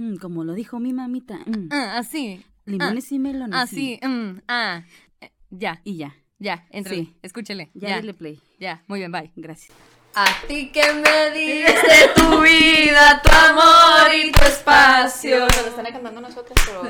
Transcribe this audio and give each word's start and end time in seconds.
Mm, 0.00 0.16
como 0.16 0.44
lo 0.44 0.54
dijo 0.54 0.78
mi 0.80 0.92
mamita. 0.92 1.38
mm. 1.46 1.68
Ah, 1.70 1.98
así. 1.98 2.42
Limones 2.64 3.10
y 3.12 3.18
melones. 3.18 3.58
Así. 3.58 3.98
sí. 4.00 4.06
mm, 4.06 4.40
ah. 4.48 4.82
Eh, 5.20 5.30
Ya, 5.50 5.80
Y 5.84 5.96
ya. 5.96 6.14
ya, 6.38 6.64
entre. 6.70 6.94
Sí. 6.94 7.14
Escúchele. 7.22 7.70
Ya, 7.74 7.88
Ya, 7.90 7.96
dale 7.96 8.14
play. 8.14 8.40
ya. 8.58 8.82
Muy 8.86 9.00
bien, 9.00 9.12
bye. 9.12 9.30
Gracias. 9.36 9.76
A 10.14 10.24
ti 10.48 10.72
que 10.72 10.82
me 10.92 11.30
diste 11.38 12.10
tu 12.16 12.40
vida, 12.40 13.22
tu 13.22 13.30
amor 13.30 14.12
y 14.12 14.32
tu 14.32 14.40
espacio. 14.44 15.40
Nos 15.40 15.56
están 15.66 15.84
cantando 15.92 16.20
nosotros, 16.20 16.58
pero 16.66 16.82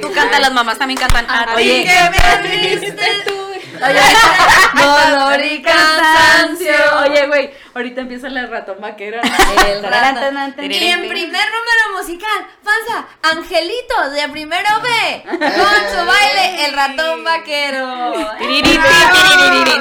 tú 0.00 0.12
cantas, 0.12 0.40
las 0.40 0.52
mamás 0.52 0.78
también 0.78 1.00
cantan. 1.00 1.24
A 1.28 1.56
ti 1.56 1.64
que 1.64 1.96
me 2.12 2.48
diste 2.78 3.06
tu 3.26 3.34
dolor 4.74 5.44
y 5.44 5.62
cansancio. 5.62 6.74
Oye, 7.02 7.26
güey, 7.26 7.50
ahorita 7.74 8.00
empieza 8.02 8.28
la 8.28 8.46
ratón 8.46 8.80
vaquero. 8.80 9.20
El 9.66 9.82
ratón. 9.82 10.54
Y 10.60 10.72
Y 10.72 10.86
en 10.88 11.08
primer 11.08 11.46
número 11.50 11.98
musical, 11.98 12.46
panza, 12.62 13.06
Angelito 13.22 14.10
de 14.10 14.28
primero 14.28 14.68
B, 14.82 15.22
con 15.24 15.38
su 15.38 16.06
baile, 16.06 16.66
el 16.66 16.72
ratón 16.72 17.24
vaquero. 17.24 18.14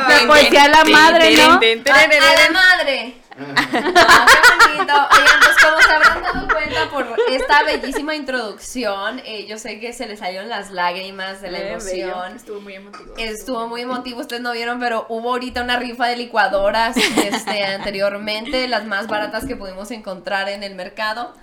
La 0.08 0.28
poesía 0.28 0.64
a 0.64 0.68
la 0.70 0.84
madre, 0.86 1.38
¿no? 1.38 1.54
A 1.54 1.58
la 1.58 2.50
madre. 2.52 3.27
Ah, 3.40 4.26
qué 4.28 4.68
bonito. 4.68 4.94
Oigan, 4.94 5.40
pues 5.40 5.58
como 5.64 5.82
se 5.82 5.94
habrán 5.94 6.24
dado 6.24 6.48
cuenta 6.48 6.90
por 6.90 7.06
esta 7.30 7.64
bellísima 7.64 8.16
introducción, 8.16 9.22
eh, 9.26 9.46
yo 9.46 9.58
sé 9.58 9.80
que 9.80 9.94
se 9.94 10.08
les 10.08 10.20
salieron 10.20 10.50
las 10.50 10.72
lágrimas 10.72 11.42
de 11.42 11.52
la 11.52 11.60
emoción. 11.60 12.36
estuvo 12.36 12.62
muy 12.62 12.74
emotivo. 12.74 13.14
Estuvo 13.18 13.68
muy 13.68 13.82
emotivo, 13.82 14.22
ustedes 14.22 14.42
no 14.42 14.52
vieron, 14.54 14.80
pero 14.80 15.06
hubo 15.10 15.30
ahorita 15.30 15.62
una 15.62 15.78
rifa 15.78 16.08
de 16.08 16.18
licuadoras 16.18 16.98
este, 16.98 17.64
anteriormente, 17.66 18.68
las 18.68 18.86
más 18.86 19.08
baratas 19.08 19.46
que 19.46 19.56
pudimos 19.56 19.92
encontrar 19.92 20.50
en 20.50 20.64
el 20.64 20.76
mercado. 20.76 21.34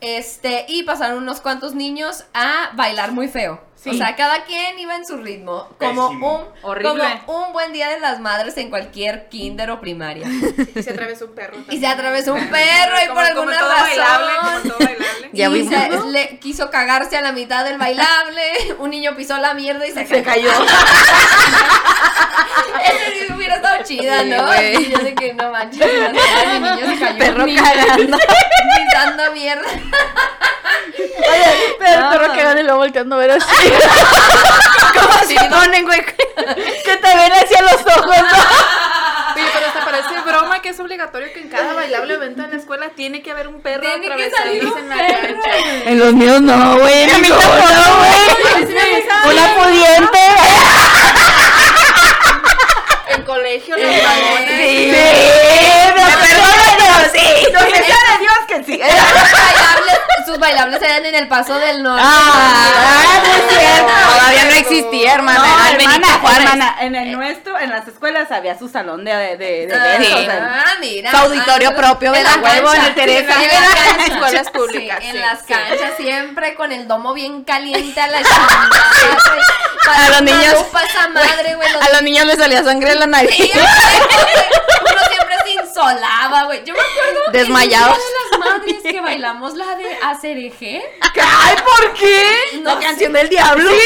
Este, 0.00 0.64
y 0.68 0.84
pasaron 0.84 1.18
unos 1.18 1.40
cuantos 1.40 1.74
niños 1.74 2.24
a 2.32 2.70
bailar 2.74 3.12
muy 3.12 3.28
feo. 3.28 3.60
O 3.86 3.94
sea, 3.94 4.14
cada 4.14 4.44
quien 4.44 4.78
iba 4.78 4.94
en 4.94 5.06
su 5.06 5.16
ritmo. 5.16 5.66
Como 5.78 6.08
Pésimo. 6.08 6.38
un, 6.38 6.44
Horrible. 6.62 7.22
como 7.24 7.46
un 7.46 7.52
buen 7.54 7.72
día 7.72 7.88
de 7.88 7.98
las 7.98 8.20
madres 8.20 8.56
en 8.58 8.68
cualquier 8.68 9.28
kinder 9.30 9.70
o 9.70 9.80
primaria. 9.80 10.26
Y 10.74 10.82
se 10.82 10.90
atravesó 10.90 11.24
un 11.26 11.34
perro. 11.34 11.56
Y 11.70 11.80
se 11.80 11.86
atravesó 11.86 12.34
un 12.34 12.46
perro 12.48 12.96
y 13.04 13.08
por 13.08 13.18
alguna 13.24 13.34
como 13.34 13.50
todo 13.58 13.68
bailable, 13.70 14.32
razón. 14.34 14.60
como 14.62 14.74
todo 14.74 14.78
bailable. 14.86 15.10
Ya 15.32 15.48
y 15.48 15.68
se- 15.68 15.88
¿no? 15.90 16.06
le 16.06 16.38
quiso 16.40 16.70
cagarse 16.70 17.16
a 17.16 17.20
la 17.20 17.30
mitad 17.32 17.64
del 17.64 17.78
bailable. 17.78 18.74
Un 18.80 18.90
niño 18.90 19.14
pisó 19.16 19.38
la 19.38 19.54
mierda 19.54 19.86
y 19.86 19.92
se, 19.92 20.04
Se 20.04 20.22
cayó. 20.24 20.50
Ese 22.84 23.26
sí 23.26 23.32
hubiera 23.32 23.56
estado 23.56 23.82
chida, 23.84 24.24
¿no? 24.24 24.42
Así, 24.50 24.90
yo 24.90 24.98
sé 24.98 25.14
que 25.14 25.32
no 25.34 25.50
manches. 25.52 25.80
El 25.82 26.62
niño 26.62 26.86
se 26.94 26.98
cayó. 26.98 27.18
Perro 27.18 27.44
cagando. 27.46 28.18
Pisando 28.76 29.32
mierda. 29.32 29.62
Oye, 29.68 29.80
pero 31.78 32.00
el 32.02 32.08
perro 32.08 32.26
cagando 32.34 32.60
y 32.60 32.64
luego 32.64 32.78
volteando 32.78 33.16
a 33.16 33.18
ver 33.18 33.30
así. 33.32 33.69
¿Cómo 34.94 35.18
se 35.26 35.34
ponen, 35.50 35.84
güey? 35.84 36.04
Que 36.04 36.96
te 36.96 37.16
ven 37.16 37.32
hacia 37.32 37.62
los 37.62 37.80
ojos, 37.96 38.16
¿no? 38.16 38.38
Oye, 39.34 39.44
pero 39.54 39.66
hasta 39.66 39.84
parece 39.84 40.20
broma 40.26 40.60
que 40.60 40.70
es 40.70 40.80
obligatorio 40.80 41.32
que 41.32 41.40
en 41.40 41.48
cada 41.48 41.72
bailable 41.74 42.14
evento 42.14 42.42
en 42.42 42.50
la 42.50 42.56
escuela 42.56 42.88
tiene 42.90 43.22
que 43.22 43.30
haber 43.30 43.46
un 43.48 43.60
perro 43.62 43.80
Tiene 43.82 44.06
que 44.06 44.12
atravesándose 44.12 44.42
salir 44.42 44.66
un 44.66 44.78
en 44.78 44.88
la 44.88 44.96
cancha. 44.96 45.50
En 45.86 45.98
los 45.98 46.12
míos 46.14 46.40
no, 46.40 46.78
güey. 46.78 47.02
En 47.10 47.20
mi 47.22 47.28
no, 47.28 47.36
güey. 47.36 48.10
Una 49.24 49.54
pudiente. 49.54 50.18
En 53.08 53.22
colegio, 53.22 53.76
los 53.76 53.84
Eh, 53.86 54.02
balones. 54.04 54.48
Sí, 54.58 54.92
me 54.92 56.02
perdonan, 56.16 56.74
pero 56.78 57.10
sí. 57.12 57.24
Que 58.50 58.58
de 58.58 58.64
sí. 58.64 58.78
Bailables, 58.80 59.98
sus 60.26 60.38
bailables 60.38 60.82
eran 60.82 61.04
en 61.06 61.14
el 61.14 61.28
paso 61.28 61.54
del 61.56 61.82
norte. 61.82 62.02
Ah, 62.04 63.22
no 63.24 63.32
es 63.32 63.58
cierto. 63.58 63.92
Todavía 64.18 64.44
no 64.44 64.50
existía, 64.56 65.14
hermana. 65.14 65.38
No, 65.38 65.66
hermana, 65.66 66.20
hermana, 66.36 66.76
en 66.80 66.94
el 66.96 67.12
nuestro, 67.12 67.58
en 67.58 67.70
las 67.70 67.86
escuelas 67.86 68.30
había 68.32 68.58
su 68.58 68.68
salón 68.68 69.04
de, 69.04 69.14
de, 69.14 69.36
de, 69.36 69.66
de 69.66 69.74
Ah, 69.74 69.94
eventos, 69.96 70.24
sea, 70.24 70.64
ah, 70.66 70.72
mira. 70.80 71.10
Su 71.10 71.16
auditorio 71.16 71.70
Ah, 71.70 71.76
propio, 71.76 72.14
en 72.14 72.24
la 72.24 72.36
huevo, 72.36 72.74
en 72.74 72.82
el. 72.84 72.94
Teresa. 72.94 73.34
Sí, 73.38 73.44
en 73.44 73.50
las 73.62 73.74
canchas. 73.74 74.08
Escuelas 74.08 74.50
públicas, 74.50 74.98
Sí, 75.00 75.06
en 75.06 75.12
sí, 75.12 75.18
las 75.18 75.38
sí. 75.40 75.46
canchas 75.52 75.90
siempre 75.96 76.54
con 76.54 76.72
el 76.72 76.88
domo 76.88 77.14
bien 77.14 77.44
caliente 77.44 78.00
a 78.00 78.06
la 78.08 78.18
chingada. 78.22 78.68
A 79.94 80.08
los 80.10 80.22
niños- 80.22 80.66
madre, 81.14 81.54
güey. 81.54 81.68
A 81.68 81.88
los 81.92 82.02
niños 82.02 82.26
les 82.26 82.36
salía 82.36 82.62
sangre 82.64 82.92
en 82.92 83.00
la 83.00 83.06
nariz. 83.06 83.30
Uno 83.40 85.00
siempre 85.08 85.29
se 85.72 85.80
insolaba, 85.80 86.44
güey. 86.44 86.64
Yo 86.64 86.74
me 86.74 86.80
acuerdo 86.80 87.20
Desmayados. 87.32 87.96
el 87.98 88.02
Día 88.02 88.06
de 88.06 88.30
las 88.30 88.54
madres 88.54 88.82
que 88.82 89.00
bailamos 89.00 89.54
la 89.54 89.74
de 89.76 89.96
Acereje. 90.02 90.82
Ay, 91.00 91.56
¿por 91.64 91.94
qué? 91.94 92.24
No 92.62 92.74
La 92.74 92.80
canción 92.80 93.12
del 93.12 93.28
diablo. 93.28 93.70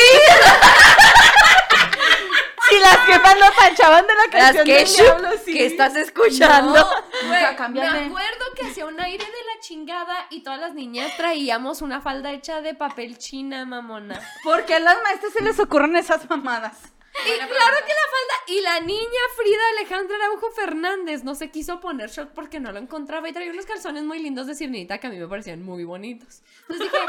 Si 2.70 2.78
las 2.78 2.96
jefas 3.04 3.36
no 3.38 3.46
panchaban 3.54 4.06
de 4.06 4.14
la 4.14 4.22
Las 4.38 4.56
canción 4.56 4.64
que 4.64 4.74
del 4.74 4.88
diablo, 4.88 5.28
sí. 5.44 5.52
que 5.52 5.66
estás 5.66 5.94
escuchando. 5.96 6.72
No, 6.74 7.28
güey, 7.28 7.40
me 7.72 7.86
acuerdo 8.06 8.44
que 8.56 8.66
hacía 8.66 8.86
un 8.86 8.98
aire 8.98 9.22
de 9.22 9.30
la 9.30 9.60
chingada 9.60 10.26
y 10.30 10.42
todas 10.42 10.58
las 10.58 10.72
niñas 10.72 11.14
traíamos 11.18 11.82
una 11.82 12.00
falda 12.00 12.32
hecha 12.32 12.62
de 12.62 12.72
papel 12.74 13.18
china, 13.18 13.66
mamona. 13.66 14.18
¿Por 14.42 14.64
qué 14.64 14.76
a 14.76 14.80
las 14.80 14.96
maestras 15.02 15.34
se 15.34 15.42
les 15.42 15.60
ocurren 15.60 15.94
esas 15.96 16.28
mamadas? 16.30 16.78
Y 17.22 17.38
claro 17.38 17.76
que 17.86 17.92
la 17.94 18.06
falda. 18.10 18.34
Y 18.46 18.60
la 18.60 18.80
niña 18.80 19.20
Frida 19.36 19.62
Alejandra 19.72 20.16
Araujo 20.16 20.50
Fernández 20.50 21.24
no 21.24 21.34
se 21.34 21.50
quiso 21.50 21.80
poner 21.80 22.10
short 22.10 22.32
porque 22.34 22.60
no 22.60 22.72
lo 22.72 22.78
encontraba 22.78 23.28
y 23.28 23.32
traía 23.32 23.52
unos 23.52 23.66
calzones 23.66 24.02
muy 24.02 24.18
lindos 24.18 24.46
de 24.46 24.54
sirenita 24.54 24.98
que 24.98 25.06
a 25.06 25.10
mí 25.10 25.18
me 25.18 25.28
parecían 25.28 25.62
muy 25.62 25.84
bonitos. 25.84 26.42
Entonces 26.62 26.90
dije, 26.90 27.04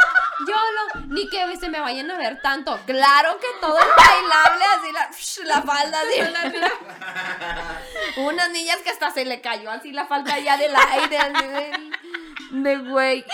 yo 0.48 0.56
lo, 0.56 1.02
ni 1.08 1.28
que 1.28 1.58
se 1.58 1.70
me 1.70 1.80
vayan 1.80 2.10
a 2.12 2.18
ver 2.18 2.42
tanto. 2.42 2.80
Claro 2.86 3.40
que 3.40 3.48
todo 3.60 3.78
es 3.78 3.86
bailable, 3.98 4.66
así 4.78 5.44
la, 5.44 5.56
la 5.56 5.62
falda 5.64 6.00
así. 6.02 6.22
Unas 8.22 8.52
niñas 8.52 8.78
que 8.78 8.92
hasta 8.92 9.12
se 9.12 9.26
le 9.26 9.42
cayó 9.42 9.72
así 9.72 9.92
la 9.92 10.06
falda 10.06 10.40
ya 10.40 10.58
del 10.58 10.74
aire, 10.76 11.18
así 11.18 11.46
de 12.52 12.78
güey. 12.78 13.26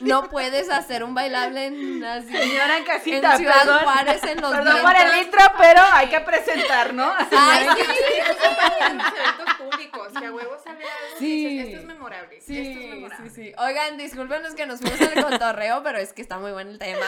No 0.00 0.28
puedes 0.28 0.70
hacer 0.70 1.04
un 1.04 1.14
bailable 1.14 1.66
en 1.66 2.04
así. 2.04 2.28
Señora 2.36 2.78
en 2.78 2.84
casita, 2.84 3.32
En 3.32 3.38
Ciudad 3.38 3.60
perdón. 3.60 3.80
Juárez, 3.82 4.22
en 4.24 4.40
los 4.40 4.52
Perdón 4.52 4.82
por 4.82 4.96
el 4.96 5.22
intro, 5.22 5.40
pero 5.58 5.80
hay 5.92 6.08
que 6.08 6.20
presentar, 6.20 6.94
¿no? 6.94 7.12
Ay, 7.30 7.66
sí. 7.76 7.82
Los 8.28 9.12
eventos 9.12 9.54
públicos, 9.58 10.08
que 10.18 10.26
a 10.26 10.32
huevos 10.32 10.60
algo 10.86 11.18
Sí. 11.18 11.46
dices, 11.48 11.66
esto 11.66 11.78
es 11.80 11.84
memorable. 11.86 12.36
esto 12.38 12.52
es 12.52 12.58
Sí, 12.66 12.86
memorable. 12.90 13.30
sí, 13.30 13.34
sí. 13.44 13.52
Oigan, 13.58 13.96
discúlpenos 13.98 14.54
que 14.54 14.66
nos 14.66 14.80
fuimos 14.80 15.00
al 15.00 15.24
cotorreo, 15.24 15.82
pero 15.82 15.98
es 15.98 16.12
que 16.12 16.22
está 16.22 16.38
muy 16.38 16.52
bueno 16.52 16.70
el 16.70 16.78
tema. 16.78 17.06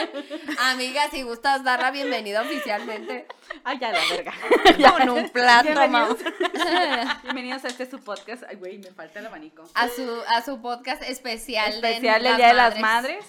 Amiga, 0.70 1.08
si 1.10 1.22
gustas 1.22 1.64
dar 1.64 1.80
la 1.80 1.90
bienvenida 1.90 2.42
oficialmente. 2.42 3.26
Ay, 3.64 3.78
ya 3.78 3.92
la 3.92 4.00
verga. 4.10 4.32
Con 4.98 5.10
un 5.10 5.28
plato, 5.30 5.70
mamá. 5.72 6.08
Bienvenidos, 6.08 7.22
bienvenidos 7.22 7.64
a 7.64 7.68
este 7.68 7.88
su 7.90 8.00
podcast. 8.00 8.42
Ay, 8.48 8.56
güey, 8.56 8.78
me 8.78 8.90
falta 8.92 9.18
el 9.20 9.26
abanico. 9.26 9.64
A 9.74 9.88
su, 9.88 10.22
a 10.36 10.42
su 10.42 10.60
podcast 10.60 11.02
especial. 11.02 11.80
de 11.80 11.90
Especial 11.92 12.14
del 12.22 12.24
las 12.24 12.36
Día 12.36 12.48
de 12.48 12.54
las 12.54 12.78
Madres. 12.80 13.24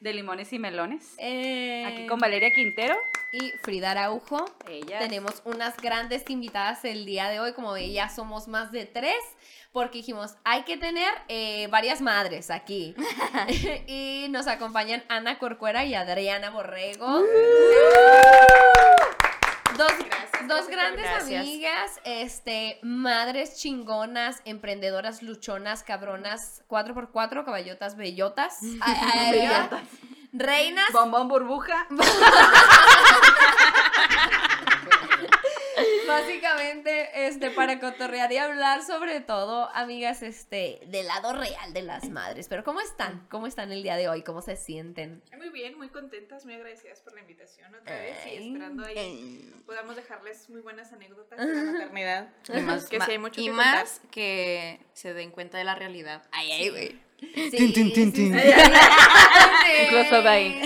De 0.00 0.12
limones 0.12 0.52
y 0.52 0.58
melones. 0.58 1.14
Eh, 1.18 1.84
Aquí 1.86 2.06
con 2.06 2.18
Valeria 2.18 2.52
Quintero. 2.52 2.94
y 3.32 3.50
Frida 3.62 3.92
Araujo. 3.92 4.44
Ella. 4.68 4.98
Tenemos 4.98 5.42
unas 5.44 5.76
grandes 5.78 6.22
invitadas 6.28 6.84
el 6.84 7.06
día 7.06 7.28
de 7.28 7.40
hoy, 7.40 7.52
como 7.54 7.72
ve, 7.72 7.90
ya 7.90 8.08
somos 8.08 8.46
más 8.46 8.72
de 8.72 8.84
tres, 8.86 9.16
porque 9.72 9.98
dijimos, 9.98 10.36
hay 10.44 10.62
que 10.62 10.76
tener 10.76 11.12
eh, 11.28 11.66
varias 11.70 12.00
madres 12.02 12.50
aquí. 12.50 12.94
y 13.86 14.26
nos 14.30 14.46
acompañan 14.46 15.02
Ana 15.08 15.38
Corcuera 15.38 15.84
y 15.84 15.94
Adriana 15.94 16.50
Borrego. 16.50 17.22
Dos, 19.76 19.92
dos 20.48 20.68
grandes 20.68 21.04
Gracias. 21.04 21.40
amigas, 21.40 22.00
este, 22.04 22.78
madres 22.82 23.56
chingonas, 23.56 24.40
emprendedoras, 24.44 25.22
luchonas, 25.22 25.82
cabronas, 25.82 26.62
4x4, 26.68 27.44
caballotas, 27.44 27.96
bellotas. 27.96 28.58
Ay, 28.80 28.96
ay, 29.00 29.40
ay, 29.40 29.68
Reinas 30.32 30.92
Bombón 30.92 31.28
burbuja. 31.28 31.86
Básicamente, 36.06 37.26
este, 37.26 37.50
para 37.50 37.80
cotorrear 37.80 38.32
y 38.32 38.38
hablar 38.38 38.82
sobre 38.82 39.20
todo, 39.20 39.68
amigas, 39.74 40.22
este, 40.22 40.80
del 40.86 41.06
lado 41.06 41.32
real 41.32 41.72
de 41.72 41.82
las 41.82 42.08
madres. 42.08 42.48
Pero 42.48 42.64
¿cómo 42.64 42.80
están? 42.80 43.26
¿Cómo 43.28 43.46
están 43.46 43.72
el 43.72 43.82
día 43.82 43.96
de 43.96 44.08
hoy? 44.08 44.22
¿Cómo 44.22 44.42
se 44.42 44.56
sienten? 44.56 45.22
Muy 45.36 45.50
bien, 45.50 45.76
muy 45.76 45.88
contentas, 45.88 46.44
muy 46.44 46.54
agradecidas 46.54 47.00
por 47.00 47.14
la 47.14 47.20
invitación 47.20 47.74
otra 47.74 47.98
vez 47.98 48.16
Ay. 48.24 48.32
y 48.34 48.48
esperando 48.48 48.84
ahí 48.84 49.62
podamos 49.66 49.96
dejarles 49.96 50.48
muy 50.48 50.60
buenas 50.60 50.92
anécdotas 50.92 51.38
de 51.38 51.54
la 51.54 51.72
maternidad. 51.72 52.28
Y 52.52 52.60
más, 52.60 52.86
que 52.86 53.00
sí 53.00 53.10
hay 53.10 53.18
mucho 53.18 53.40
y 53.40 53.46
que 53.46 53.52
más 53.52 54.00
que 54.10 54.80
se 54.92 55.14
den 55.14 55.30
cuenta 55.30 55.58
de 55.58 55.64
la 55.64 55.74
realidad. 55.74 56.22
Ay, 56.32 56.52
ay, 56.52 56.70
güey. 56.70 57.05
Sí, 57.18 57.50
sí, 57.50 58.12
sí. 58.14 58.32
Un 58.32 59.88
close-up 59.88 60.26
ahí. 60.26 60.60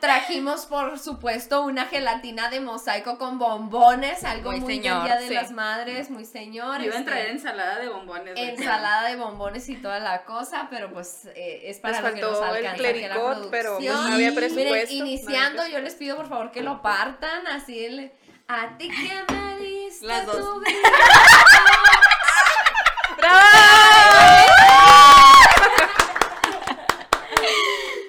trajimos, 0.00 0.66
por 0.66 0.98
supuesto, 0.98 1.62
una 1.62 1.86
gelatina 1.86 2.48
de 2.50 2.60
mosaico 2.60 3.18
con 3.18 3.38
bombones, 3.38 4.24
algo 4.24 4.50
Muy 4.52 4.60
muy, 4.60 4.78
del 4.78 4.82
Día 5.02 5.16
de 5.16 5.28
sí. 5.28 5.34
las 5.34 5.50
Madres, 5.50 6.10
muy 6.10 6.24
señor. 6.24 6.80
Iban 6.80 6.96
a 6.96 6.98
este, 7.00 7.10
traer 7.10 7.30
ensalada 7.30 7.78
de 7.78 7.88
bombones. 7.88 8.34
ensalada 8.36 9.08
de 9.08 9.16
bombones 9.16 9.68
y 9.68 9.76
toda 9.76 9.98
la 10.00 10.24
cosa, 10.24 10.68
pero 10.70 10.92
pues 10.92 11.26
eh, 11.34 11.62
es 11.64 11.78
para 11.78 12.00
Les 12.00 12.10
lo 12.10 12.14
que 12.14 12.20
nos 12.22 12.38
el 12.38 12.44
alcanza 12.44 12.70
la 12.70 12.74
clericot, 12.74 13.50
pero, 13.50 13.76
pues, 13.76 13.90
no 13.92 14.00
había 14.00 14.16
Miren, 14.30 14.34
presupuesto, 14.34 14.94
no 14.94 15.06
iniciando, 15.06 15.66
yo 15.66 15.78
les 15.80 15.94
pido 15.94 16.16
por 16.16 16.28
favor 16.28 16.50
que 16.52 16.62
lo 16.62 16.82
partan, 16.82 17.46
así 17.48 17.84
el... 17.84 18.12
A 18.48 18.76
ti 18.78 18.88
que 18.88 19.32
me 19.32 19.56
diste 19.58 20.06
Las 20.06 20.26
dos. 20.26 20.36
tu 20.36 20.60
vida. 20.60 20.74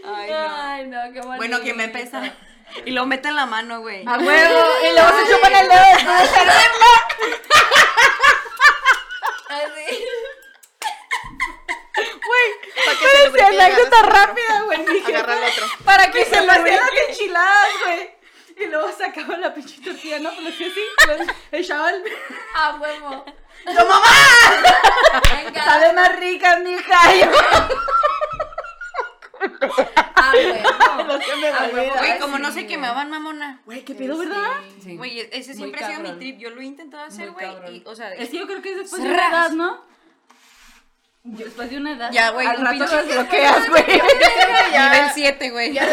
Ay, 0.03 0.29
no. 0.29 0.47
Ay, 0.49 0.87
no, 0.87 0.97
qué 1.13 1.21
bonito. 1.21 1.33
Bueno, 1.51 1.65
¿quién 1.65 1.75
me 1.75 1.89
pesa? 1.89 2.21
Y 2.85 2.91
lo 2.91 3.05
mete 3.05 3.27
en 3.27 3.35
la 3.35 3.45
mano, 3.45 3.81
güey. 3.81 4.07
A 4.07 4.17
huevo. 4.17 4.63
Y 4.81 4.93
luego 4.93 5.09
se 5.09 5.29
chupan 5.29 5.53
el 5.53 5.67
dedo. 5.67 5.81
Así. 9.49 10.05
Para 12.85 12.97
que 12.97 13.07
se 13.37 13.43
anécdota 13.43 14.01
rápida, 14.03 14.61
güey. 14.61 14.79
Agarra 15.05 15.33
el 15.37 15.43
otro. 15.51 15.65
Para 15.83 16.09
que 16.11 16.23
se 16.23 16.41
lo 16.45 16.49
hacían 16.49 16.79
las 16.79 17.09
enchiladas, 17.09 17.69
güey. 17.83 18.15
Y 18.55 18.67
luego 18.67 18.89
sacaba 18.97 19.35
la 19.35 19.53
pinche 19.53 19.81
tortilla, 19.81 20.19
¿no? 20.19 20.29
Hacía 20.29 20.67
así. 20.67 20.81
pues, 21.05 21.27
Echaba 21.51 21.89
el. 21.89 22.05
A 22.55 22.75
huevo. 22.75 23.25
¡No, 23.65 23.85
mamá! 23.85 24.15
Venga. 25.43 25.65
Sabe 25.65 25.91
más 25.91 26.15
rica, 26.17 26.55
mija. 26.59 27.01
Y 29.43 29.47
yo, 29.67 29.83
A 30.15 30.31
huevo. 30.33 31.07
Lo 31.13 31.19
que 31.19 31.35
me. 31.35 31.89
Güey, 31.89 32.19
como 32.19 32.37
no 32.39 32.47
se 32.49 32.53
güey. 32.61 32.67
quemaban, 32.67 33.09
mamona. 33.09 33.61
Güey, 33.65 33.83
¿qué 33.83 33.95
pedo, 33.95 34.17
verdad? 34.17 34.37
Sí. 34.83 34.95
Güey, 34.97 35.19
ese 35.31 35.49
Muy 35.49 35.57
siempre 35.57 35.83
ha 35.83 35.87
sido 35.89 36.01
mi 36.01 36.11
trip. 36.19 36.37
Yo 36.39 36.49
lo 36.51 36.61
he 36.61 36.65
intentado 36.65 37.03
hacer, 37.03 37.31
güey. 37.31 37.47
Y, 37.77 37.83
o 37.85 37.95
sea, 37.95 38.13
Es 38.13 38.29
que 38.29 38.37
yo 38.39 38.47
creo 38.47 38.61
que 38.61 38.71
es 38.71 38.77
después 38.77 39.01
de 39.03 39.09
una 39.09 39.27
edad, 39.29 39.51
¿no? 39.51 39.89
Después 41.23 41.69
de 41.69 41.77
una 41.77 41.91
edad. 41.91 42.09
Ya, 42.11 42.31
güey, 42.31 42.47
Al 42.47 42.57
un 42.57 42.65
rato 42.65 42.77
pinche- 42.85 42.95
los 42.95 43.05
bloqueas, 43.13 43.69
güey. 43.69 43.83
Nivel 43.85 45.09
7, 45.13 45.49
güey. 45.51 45.71
Ya, 45.73 45.87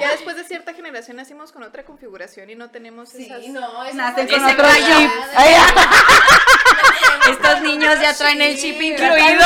ya 0.00 0.10
después 0.10 0.34
de 0.34 0.42
cierta 0.44 0.74
generación 0.74 1.16
nacimos 1.18 1.52
con 1.52 1.62
otra 1.62 1.84
configuración 1.84 2.50
y 2.50 2.56
no 2.56 2.68
tenemos 2.70 3.10
Sí, 3.10 3.26
esas. 3.26 3.46
no, 3.46 3.84
Nacen 3.94 4.26
con 4.26 4.44
ese 4.44 4.52
otro 4.54 4.66
chip. 4.74 5.10
Estos 7.30 7.60
niños 7.62 8.00
ya 8.00 8.12
traen 8.14 8.42
el 8.42 8.56
chip 8.58 8.76
Sí, 8.78 8.88
incluido. 8.88 9.44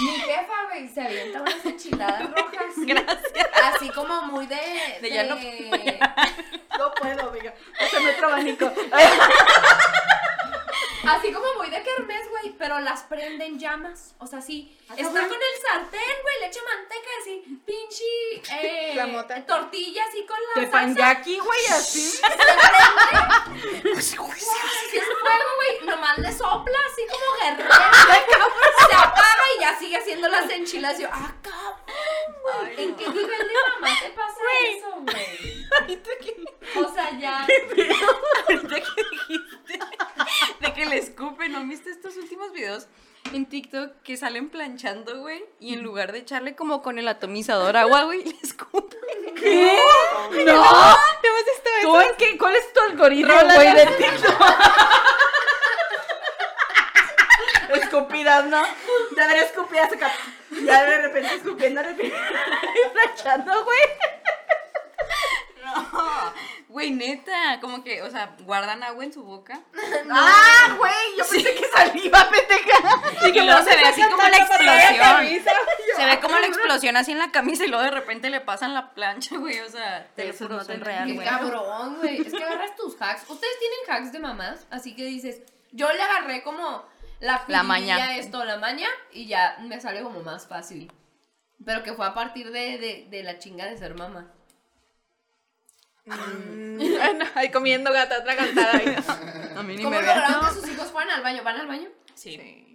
Mi 0.00 0.12
jefa, 0.20 0.64
güey, 0.70 0.88
se 0.88 1.00
avienta 1.00 1.40
unas 1.42 1.64
enchiladas 1.64 2.30
rojas. 2.36 2.74
Gracias. 2.76 3.48
Así 3.74 3.88
como 3.90 4.22
muy 4.22 4.46
de. 4.46 4.56
De 5.02 5.10
ya 5.10 5.24
no 5.24 5.34
No 5.36 6.94
puedo, 6.94 7.28
amiga. 7.30 7.54
Pásame 7.78 8.10
otro 8.10 8.26
abanico. 8.28 8.72
Así 11.08 11.32
como 11.32 11.46
muy 11.54 11.70
de 11.70 11.82
kermés, 11.82 12.28
güey, 12.30 12.52
pero 12.58 12.78
las 12.80 13.02
prende 13.04 13.46
en 13.46 13.58
llamas. 13.58 14.14
O 14.18 14.26
sea, 14.26 14.40
sí. 14.40 14.76
Está 14.96 15.10
con 15.10 15.38
el 15.38 15.62
sartén, 15.66 16.16
güey, 16.22 16.40
le 16.40 16.46
echa 16.46 16.60
manteca 16.64 17.08
así, 17.20 17.60
pinche 17.64 18.04
eh, 18.60 18.90
Flamota. 18.94 19.44
tortilla 19.46 20.02
así 20.08 20.24
con 20.26 20.36
la 20.54 20.60
De 20.62 20.70
salsa. 20.70 20.94
panyaki, 20.94 21.38
güey, 21.38 21.66
así. 21.70 22.20
Así 23.96 24.16
es 24.96 25.04
fuego, 25.20 25.50
güey. 25.56 25.86
Nomás 25.86 26.18
le 26.18 26.32
sopla 26.32 26.78
así 26.90 27.02
como 27.06 27.26
guerrero. 27.42 27.74
se 28.88 28.94
apaga 28.94 29.44
y 29.56 29.60
ya 29.60 29.78
sigue 29.78 29.96
haciendo 29.96 30.28
las 30.28 30.48
enchiladas. 30.50 30.98
Y 30.98 31.02
yo, 31.02 31.08
ah, 31.12 31.34
cabrón, 31.42 31.76
güey. 32.42 32.84
¿En 32.84 32.96
qué 32.96 33.08
nivel 33.08 33.26
de 33.48 33.54
mamá 33.80 33.96
te 34.00 34.10
pasa 34.10 34.40
eso, 34.68 34.90
güey? 35.00 35.66
O 36.84 36.92
sea, 36.94 37.18
ya. 37.18 37.40
Ahorita 38.48 38.76
que 38.80 39.02
dijiste 39.10 39.78
de 40.68 40.74
que 40.74 40.86
le 40.86 40.98
escupen, 40.98 41.52
¿no 41.52 41.64
viste 41.64 41.90
estos 41.90 42.16
últimos 42.16 42.52
videos 42.52 42.86
en 43.32 43.46
TikTok 43.46 44.02
que 44.02 44.16
salen 44.16 44.48
planchando, 44.48 45.20
güey? 45.20 45.44
Y 45.60 45.74
en 45.74 45.82
lugar 45.82 46.12
de 46.12 46.18
echarle 46.20 46.54
como 46.56 46.82
con 46.82 46.98
el 46.98 47.08
atomizador 47.08 47.76
agua, 47.76 48.04
güey, 48.04 48.24
le 48.24 48.36
escupen. 48.42 48.98
¿Qué? 49.34 49.78
¡No! 50.30 50.96
¿Te 51.20 51.28
hemos 51.28 51.44
visto 51.44 51.70
eso? 51.80 51.88
¿Tú 51.88 52.00
en 52.00 52.16
qué? 52.16 52.38
¿Cuál 52.38 52.56
es 52.56 52.72
tu 52.72 52.80
algoritmo, 52.80 53.34
güey, 53.54 53.74
de 53.74 53.86
TikTok? 53.86 54.42
Escupidas, 57.82 58.46
¿no? 58.46 58.62
De 59.14 59.22
haber 59.22 59.36
escupidas 59.38 59.92
acá. 59.92 60.10
Ya 60.64 60.84
de 60.84 61.02
repente 61.02 61.34
escupiendo, 61.34 61.82
planchando, 62.92 63.64
güey. 63.64 63.78
No, 65.74 66.32
güey, 66.68 66.90
neta, 66.90 67.58
como 67.60 67.82
que, 67.82 68.02
o 68.02 68.10
sea, 68.10 68.36
guardan 68.40 68.82
agua 68.82 69.04
en 69.04 69.12
su 69.12 69.22
boca. 69.22 69.60
¡Ah, 70.10 70.74
güey! 70.76 70.92
Yo 71.16 71.24
pensé 71.28 71.54
que 71.54 71.68
saliva, 71.68 72.28
pendeja. 72.30 73.02
Y 73.28 73.40
luego 73.40 73.62
se 73.62 73.76
ve 73.76 73.84
así 73.84 74.02
como 74.02 74.22
la 74.22 74.36
explosión. 74.36 75.44
Se 75.96 76.06
ve 76.06 76.20
como 76.20 76.38
la 76.38 76.46
explosión 76.46 76.96
así 76.96 77.10
en 77.12 77.18
la 77.18 77.32
camisa 77.32 77.64
y 77.64 77.68
luego 77.68 77.82
de 77.82 77.90
repente 77.90 78.30
le 78.30 78.40
pasan 78.40 78.72
la 78.72 78.94
plancha, 78.94 79.36
güey. 79.36 79.58
O 79.60 79.68
sea, 79.68 80.06
te 80.14 80.26
lo 80.28 80.32
juro, 80.34 80.56
no 80.58 80.64
son 80.64 80.80
real, 80.80 81.06
Qué 81.08 81.14
güey. 81.14 81.26
cabrón, 81.26 81.96
güey. 81.96 82.20
Es 82.20 82.32
que 82.32 82.42
agarras 82.44 82.76
tus 82.76 82.94
hacks. 83.00 83.28
Ustedes 83.28 83.54
tienen 83.58 83.78
hacks 83.90 84.12
de 84.12 84.18
mamás, 84.20 84.66
así 84.70 84.94
que 84.94 85.04
dices, 85.04 85.42
yo 85.72 85.92
le 85.92 86.00
agarré 86.00 86.42
como 86.44 86.84
la, 87.18 87.42
La 87.48 87.64
maña. 87.64 88.16
esto, 88.16 88.44
la 88.44 88.58
maña, 88.58 88.86
y 89.12 89.26
ya 89.26 89.56
me 89.62 89.80
sale 89.80 90.02
como 90.02 90.20
más 90.22 90.46
fácil. 90.46 90.92
Pero 91.64 91.82
que 91.82 91.92
fue 91.94 92.06
a 92.06 92.14
partir 92.14 92.52
de, 92.52 92.78
de, 92.78 93.06
de 93.10 93.22
la 93.24 93.40
chinga 93.40 93.64
de 93.66 93.76
ser 93.76 93.94
mamá. 93.96 94.30
Bueno, 96.08 97.24
ahí 97.34 97.50
comiendo 97.50 97.92
gata, 97.92 98.18
otra 98.18 98.36
cantada. 98.36 98.72
ahí. 98.72 98.96
A 99.56 99.62
mí 99.62 99.76
ni 99.76 99.82
¿Cómo 99.82 99.96
me 99.96 100.02
lograron 100.02 100.48
que 100.48 100.54
sus 100.54 100.68
hijos 100.70 100.90
fueran 100.92 101.10
al 101.10 101.22
baño? 101.22 101.42
¿Van 101.42 101.56
al 101.56 101.66
baño? 101.66 101.88
Sí. 102.14 102.36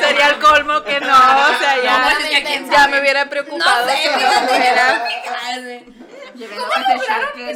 Sería 0.00 0.28
el 0.30 0.38
colmo 0.40 0.82
que 0.82 1.00
no, 1.00 1.06
o 1.16 1.58
sea, 1.58 1.82
ya, 1.82 1.98
No, 2.00 2.08
es 2.10 2.28
que 2.30 2.42
quién 2.44 2.70
ya 2.70 2.76
sabe. 2.80 2.92
me 2.92 3.00
hubiera 3.00 3.28
preocupado 3.30 3.86
No 3.86 3.92
sé, 3.92 3.96
si 3.96 4.08
no 4.08 4.30
fuera. 4.48 4.98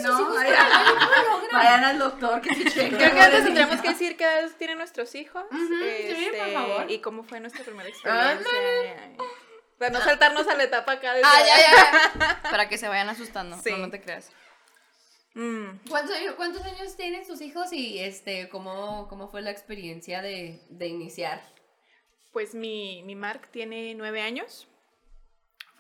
¿no? 0.02 0.19
¿cómo 0.19 1.10
lo 1.10 1.22
logran? 1.32 1.50
Vayan 1.52 1.84
al 1.84 1.98
doctor 1.98 2.40
que 2.40 2.54
se 2.54 2.64
cheque. 2.64 2.96
Creo 2.96 3.12
que 3.14 3.20
antes 3.20 3.44
tendríamos 3.44 3.80
que 3.80 3.88
decir 3.90 4.16
qué 4.16 4.24
edad 4.24 4.50
tienen 4.58 4.78
nuestros 4.78 5.14
hijos. 5.14 5.44
Ujú, 5.50 5.58
sí, 5.69 5.74
por 6.08 6.38
este, 6.38 6.52
favor. 6.54 6.90
Y 6.90 6.98
cómo 7.00 7.22
fue 7.24 7.40
nuestra 7.40 7.64
primera 7.64 7.88
experiencia. 7.88 8.50
Para 9.88 9.99
no 9.99 10.05
saltarnos 10.05 10.46
a 10.49 10.55
la 10.55 10.64
etapa 10.64 10.93
acá 10.93 11.14
de. 11.14 11.23
Ah, 11.25 11.43
ya, 11.46 11.56
ya. 11.61 12.40
Para 12.50 12.69
que 12.69 12.79
se 12.79 12.88
vayan 12.88 13.08
asustando. 13.08 13.56
Sí. 13.62 13.70
No, 13.73 13.79
no 13.79 13.90
te 13.90 14.00
creas. 14.00 14.31
Mm, 15.34 15.88
¿Cuántos, 15.88 16.14
años- 16.17 16.34
cuántos 16.37 16.62
años 16.64 16.94
tienen 16.96 17.25
sus 17.25 17.40
hijos 17.40 17.73
y 17.73 17.99
este 17.99 18.49
cómo, 18.50 19.08
cómo 19.08 19.29
fue 19.29 19.40
la 19.43 19.50
experiencia 19.50 20.20
de, 20.23 20.61
de 20.69 20.87
iniciar? 20.88 21.43
Pues 22.32 22.55
mi, 22.55 23.02
mi 23.05 23.14
Mark 23.17 23.49
tiene 23.50 23.94
nueve 23.94 24.20
años. 24.23 24.69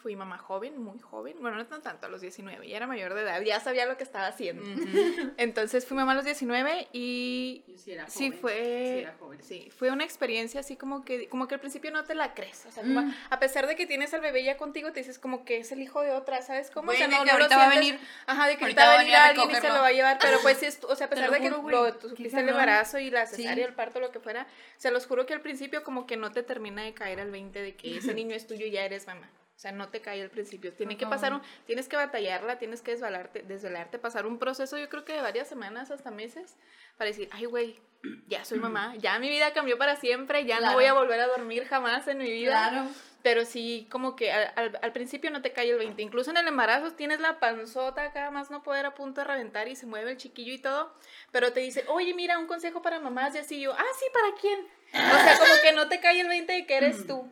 Fui 0.02 0.16
mamá 0.16 0.36
joven, 0.36 0.76
muy 0.82 0.98
joven. 0.98 1.36
Bueno, 1.40 1.56
no 1.58 1.66
tan 1.66 1.80
tanto, 1.80 2.06
a 2.06 2.08
los 2.10 2.20
19. 2.20 2.66
Ya 2.68 2.76
era 2.76 2.88
mayor 2.88 3.14
de 3.14 3.20
edad, 3.22 3.40
ya 3.42 3.60
sabía 3.60 3.86
lo 3.86 3.96
que 3.96 4.02
estaba 4.02 4.26
haciendo. 4.26 4.62
Entonces 5.36 5.86
fui 5.86 5.96
mamá 5.96 6.10
a 6.12 6.14
los 6.16 6.24
19 6.24 6.88
y 6.92 7.62
Yo 7.68 7.78
sí 7.78 7.92
era 7.92 8.08
sí 8.08 8.26
joven, 8.28 8.40
fue 8.40 8.52
sí 8.54 8.98
era 9.02 9.14
joven. 9.18 9.42
sí, 9.42 9.70
fue 9.70 9.90
una 9.92 10.02
experiencia 10.04 10.58
así 10.60 10.76
como 10.76 11.04
que 11.04 11.28
como 11.28 11.46
que 11.46 11.54
al 11.54 11.60
principio 11.60 11.90
no 11.92 12.02
te 12.04 12.14
la 12.16 12.34
crees, 12.34 12.66
o 12.66 12.72
sea, 12.72 12.82
como 12.82 13.12
a 13.30 13.38
pesar 13.38 13.66
de 13.68 13.76
que 13.76 13.86
tienes 13.86 14.12
al 14.12 14.20
bebé 14.20 14.42
ya 14.42 14.56
contigo 14.56 14.92
te 14.92 15.00
dices 15.00 15.18
como 15.20 15.44
que 15.44 15.58
es 15.58 15.70
el 15.70 15.80
hijo 15.82 16.00
de 16.02 16.10
otra, 16.10 16.42
¿sabes 16.42 16.70
cómo? 16.72 16.86
Güey, 16.86 16.96
o 16.96 16.98
sea, 16.98 17.06
de 17.06 17.14
no, 17.14 17.24
que 17.24 17.32
no 17.32 17.38
lo 17.38 17.48
va 17.48 17.64
a 17.66 17.70
venir- 17.70 17.98
Ajá, 18.26 18.46
de 18.48 18.56
que 18.56 18.64
ahorita 18.64 18.84
va 18.86 18.94
a 18.94 18.98
venir 18.98 19.14
a 19.14 19.26
alguien 19.26 19.50
y 19.50 19.54
se 19.54 19.68
lo 19.68 19.74
va 19.74 19.86
a 19.86 19.92
llevar, 19.92 20.18
pero 20.20 20.38
pues 20.42 20.58
sí, 20.58 20.66
o 20.88 20.96
sea, 20.96 21.06
a 21.06 21.10
pesar 21.10 21.30
de 21.30 21.40
que 21.40 21.50
juro, 21.50 21.84
lo, 21.84 21.92
tú 21.94 22.00
Qué 22.00 22.08
sufriste 22.10 22.40
el 22.40 22.48
embarazo 22.48 22.98
y 22.98 23.10
la 23.10 23.26
cesárea, 23.26 23.54
Sí. 23.54 23.60
el 23.62 23.74
parto, 23.74 24.00
lo 24.00 24.10
que 24.10 24.18
fuera, 24.18 24.48
se 24.78 24.90
los 24.90 25.06
juro 25.06 25.26
que 25.26 25.34
al 25.34 25.40
principio 25.42 25.84
como 25.84 26.06
que 26.06 26.16
no 26.16 26.32
te 26.32 26.42
termina 26.42 26.82
de 26.82 26.92
caer 26.92 27.20
al 27.20 27.30
20 27.30 27.62
de 27.62 27.76
que 27.76 27.98
ese 27.98 28.14
niño 28.14 28.34
es 28.34 28.46
tuyo 28.48 28.66
y 28.66 28.72
ya 28.72 28.84
eres 28.84 29.06
mamá. 29.06 29.30
O 29.62 29.64
sea, 29.64 29.70
no 29.70 29.90
te 29.90 30.00
cae 30.00 30.20
al 30.20 30.28
principio. 30.28 30.72
Tiene 30.72 30.96
que 30.96 31.06
pasar 31.06 31.32
un, 31.34 31.40
tienes 31.66 31.88
que 31.88 31.94
batallarla, 31.94 32.58
tienes 32.58 32.82
que 32.82 32.90
desvelarte, 32.90 33.42
desvelarte, 33.44 33.96
pasar 34.00 34.26
un 34.26 34.40
proceso, 34.40 34.76
yo 34.76 34.88
creo 34.88 35.04
que 35.04 35.12
de 35.12 35.22
varias 35.22 35.46
semanas 35.46 35.92
hasta 35.92 36.10
meses, 36.10 36.56
para 36.98 37.06
decir, 37.10 37.28
ay, 37.30 37.44
güey, 37.44 37.78
ya 38.26 38.44
soy 38.44 38.58
mamá, 38.58 38.96
ya 38.96 39.20
mi 39.20 39.28
vida 39.28 39.52
cambió 39.52 39.78
para 39.78 39.94
siempre, 39.94 40.44
ya 40.46 40.56
no 40.56 40.62
Claro. 40.62 40.74
voy 40.74 40.86
a 40.86 40.94
volver 40.94 41.20
a 41.20 41.28
dormir 41.28 41.64
jamás 41.68 42.08
en 42.08 42.18
mi 42.18 42.28
vida. 42.28 42.70
Claro. 42.70 42.88
Pero 43.22 43.44
sí, 43.44 43.86
como 43.88 44.16
que 44.16 44.32
al, 44.32 44.52
al- 44.56 44.78
al 44.82 44.92
principio 44.92 45.30
no 45.30 45.42
te 45.42 45.52
cae 45.52 45.70
el 45.70 45.78
20. 45.78 46.02
Incluso 46.02 46.32
en 46.32 46.38
el 46.38 46.48
embarazo 46.48 46.90
tienes 46.94 47.20
la 47.20 47.38
panzota 47.38 48.02
acá, 48.02 48.32
más 48.32 48.50
no 48.50 48.64
poder 48.64 48.84
a 48.84 48.94
punto 48.96 49.20
de 49.20 49.28
reventar 49.28 49.68
y 49.68 49.76
se 49.76 49.86
mueve 49.86 50.10
el 50.10 50.16
chiquillo 50.16 50.52
y 50.52 50.58
todo. 50.58 50.92
Pero 51.30 51.52
te 51.52 51.60
dice, 51.60 51.84
oye, 51.86 52.14
mira, 52.14 52.36
un 52.40 52.48
consejo 52.48 52.82
para 52.82 52.98
mamás. 52.98 53.36
Y 53.36 53.38
así 53.38 53.60
yo, 53.60 53.72
ah, 53.74 53.84
sí, 53.96 54.06
¿para 54.12 54.34
quién? 54.40 54.66
O 54.92 54.96
sea, 55.24 55.38
como 55.38 55.52
que 55.62 55.72
no 55.76 55.88
te 55.88 56.00
cae 56.00 56.20
el 56.20 56.28
20 56.28 56.52
de 56.52 56.66
que 56.66 56.76
eres 56.76 57.06
tú. 57.06 57.28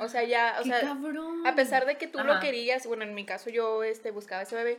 O 0.00 0.08
sea, 0.08 0.24
ya, 0.24 0.56
o 0.58 0.62
Qué 0.62 0.70
sea, 0.70 0.80
cabrón. 0.80 1.46
a 1.46 1.54
pesar 1.54 1.86
de 1.86 1.96
que 1.96 2.06
tú 2.08 2.18
lo 2.24 2.40
querías, 2.40 2.86
bueno, 2.86 3.04
en 3.04 3.14
mi 3.14 3.24
caso 3.24 3.50
yo 3.50 3.84
este, 3.84 4.10
buscaba 4.10 4.42
ese 4.42 4.56
bebé. 4.56 4.78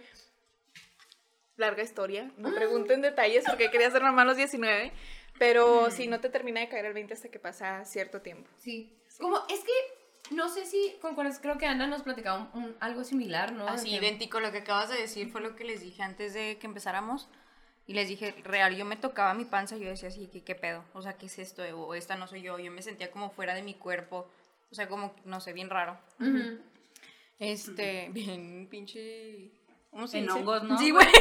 Larga 1.56 1.84
historia, 1.84 2.32
no 2.38 2.52
pregunten 2.54 3.02
detalles 3.02 3.44
porque 3.48 3.70
quería 3.70 3.90
ser 3.92 4.02
mamá 4.02 4.24
a 4.24 4.26
los 4.26 4.38
19. 4.38 4.92
Pero 5.40 5.90
sí, 5.92 6.08
no 6.08 6.20
te 6.20 6.30
termina 6.30 6.60
de 6.62 6.70
caer 6.70 6.86
el 6.86 6.94
20 6.94 7.14
hasta 7.14 7.30
que 7.30 7.40
pasa 7.40 7.86
cierto 7.86 8.22
tiempo. 8.22 8.50
Sí. 8.60 8.96
Como, 9.20 9.38
es 9.50 9.60
que 9.62 10.34
no 10.36 10.48
sé 10.50 10.66
si 10.66 10.96
concuerdas, 11.02 11.40
creo 11.40 11.58
que 11.58 11.66
Ana 11.68 11.86
nos 11.88 12.04
platicaba 12.04 12.50
un- 12.54 12.64
un- 12.64 12.78
algo 12.80 13.04
similar, 13.04 13.52
¿no? 13.52 13.68
Así, 13.68 13.94
idéntico, 13.96 14.40
lo 14.40 14.52
que 14.52 14.60
acabas 14.60 14.90
de 14.90 14.98
decir 14.98 15.30
fue 15.30 15.42
lo 15.42 15.56
que 15.56 15.64
les 15.64 15.82
dije 15.82 16.02
antes 16.02 16.34
de 16.34 16.58
que 16.60 16.66
empezáramos. 16.68 17.30
Y 17.86 17.94
les 17.94 18.08
dije, 18.08 18.34
real, 18.44 18.76
yo 18.76 18.86
me 18.86 18.96
tocaba 18.96 19.34
mi 19.34 19.44
panza 19.46 19.76
y 19.76 19.82
yo 19.82 19.90
decía 19.90 20.08
así, 20.10 20.28
¿qué, 20.32 20.42
qué 20.44 20.56
pedo? 20.56 20.84
O 20.94 21.02
sea, 21.02 21.14
¿qué 21.14 21.26
es 21.26 21.38
esto? 21.40 21.64
O 21.76 21.94
esta 21.96 22.16
no 22.16 22.28
soy 22.28 22.42
yo. 22.42 22.58
Yo 22.58 22.72
me 22.72 22.82
sentía 22.82 23.12
como 23.12 23.30
fuera 23.30 23.54
de 23.56 23.62
mi 23.62 23.74
cuerpo. 23.74 24.30
O 24.72 24.76
sea, 24.76 24.88
como, 24.88 25.14
no 25.26 25.42
sé, 25.42 25.52
bien 25.54 25.70
raro. 25.70 25.98
Ujú. 26.20 26.60
Este, 27.40 28.08
bien 28.14 28.68
pinche... 28.70 29.50
¿Cómo 29.92 30.08
se 30.08 30.18
En 30.18 30.24
dice? 30.26 30.40
hongos, 30.40 30.64
¿no? 30.64 30.76
Sí, 30.80 30.90
güey. 30.90 31.06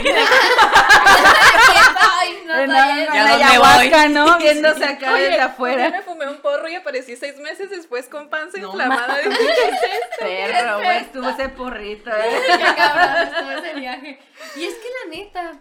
Ay, 2.00 2.42
no, 2.46 2.54
está 2.54 2.94
bien. 2.94 3.06
la 3.12 3.88
¿Ya 3.88 4.08
¿no? 4.08 4.38
Viéndose 4.38 4.84
acá 4.84 5.12
Oye, 5.12 5.24
desde 5.24 5.36
Yo 5.36 5.44
afuera. 5.44 5.90
me 5.90 6.00
fumé 6.00 6.26
un 6.26 6.38
porro 6.38 6.68
y 6.70 6.74
aparecí 6.76 7.16
seis 7.16 7.36
meses 7.38 7.68
después 7.68 8.08
con 8.08 8.30
panza 8.30 8.58
No 8.58 8.68
inflamada. 8.68 9.18
Dije, 9.18 9.30
Perro, 10.18 10.78
güey, 10.78 10.98
estuvo 10.98 11.28
ese 11.28 11.48
porrito, 11.50 12.10
¿eh? 12.10 12.40
Qué 12.46 12.74
cabrón 12.74 13.28
estuvo 13.28 13.50
ese 13.50 13.74
viaje. 13.74 14.18
Y 14.56 14.64
es 14.64 14.74
que 14.74 14.88
la 15.04 15.10
neta, 15.16 15.52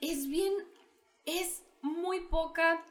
es 0.00 0.28
bien, 0.28 0.52
es 1.26 1.62
muy 1.82 2.20
poca 2.20 2.82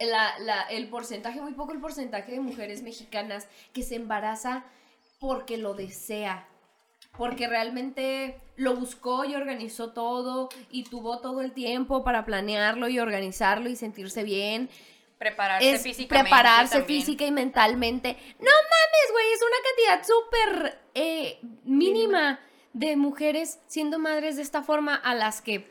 la, 0.00 0.38
la- 0.40 0.62
el 0.62 0.88
porcentaje, 0.88 1.40
muy 1.40 1.52
poco 1.52 1.72
el 1.72 1.80
porcentaje 1.80 2.32
de 2.32 2.40
mujeres 2.40 2.82
mexicanas 2.82 3.46
que 3.72 3.82
se 3.82 3.96
embaraza 3.96 4.64
porque 5.20 5.56
lo 5.56 5.74
desea. 5.74 6.48
Porque 7.16 7.48
realmente 7.48 8.38
lo 8.56 8.76
buscó 8.76 9.24
y 9.24 9.34
organizó 9.34 9.92
todo 9.92 10.50
y 10.70 10.84
tuvo 10.84 11.20
todo 11.20 11.40
el 11.40 11.52
tiempo 11.52 12.04
para 12.04 12.26
planearlo 12.26 12.88
y 12.88 12.98
organizarlo 12.98 13.70
y 13.70 13.76
sentirse 13.76 14.22
bien. 14.22 14.68
Prepararse 15.16 15.70
es 15.70 15.82
físicamente 15.82 16.28
prepararse 16.28 16.78
también. 16.80 17.00
física 17.00 17.24
y 17.24 17.30
mentalmente. 17.30 18.18
No 18.38 18.50
mames, 18.50 19.12
güey, 19.12 19.32
es 19.32 19.40
una 19.40 19.96
cantidad 19.96 20.14
súper 20.14 20.78
eh, 20.94 21.38
mínima 21.64 22.38
de 22.74 22.96
mujeres 22.96 23.60
siendo 23.66 23.98
madres 23.98 24.36
de 24.36 24.42
esta 24.42 24.62
forma 24.62 24.94
a 24.96 25.14
las 25.14 25.40
que 25.40 25.66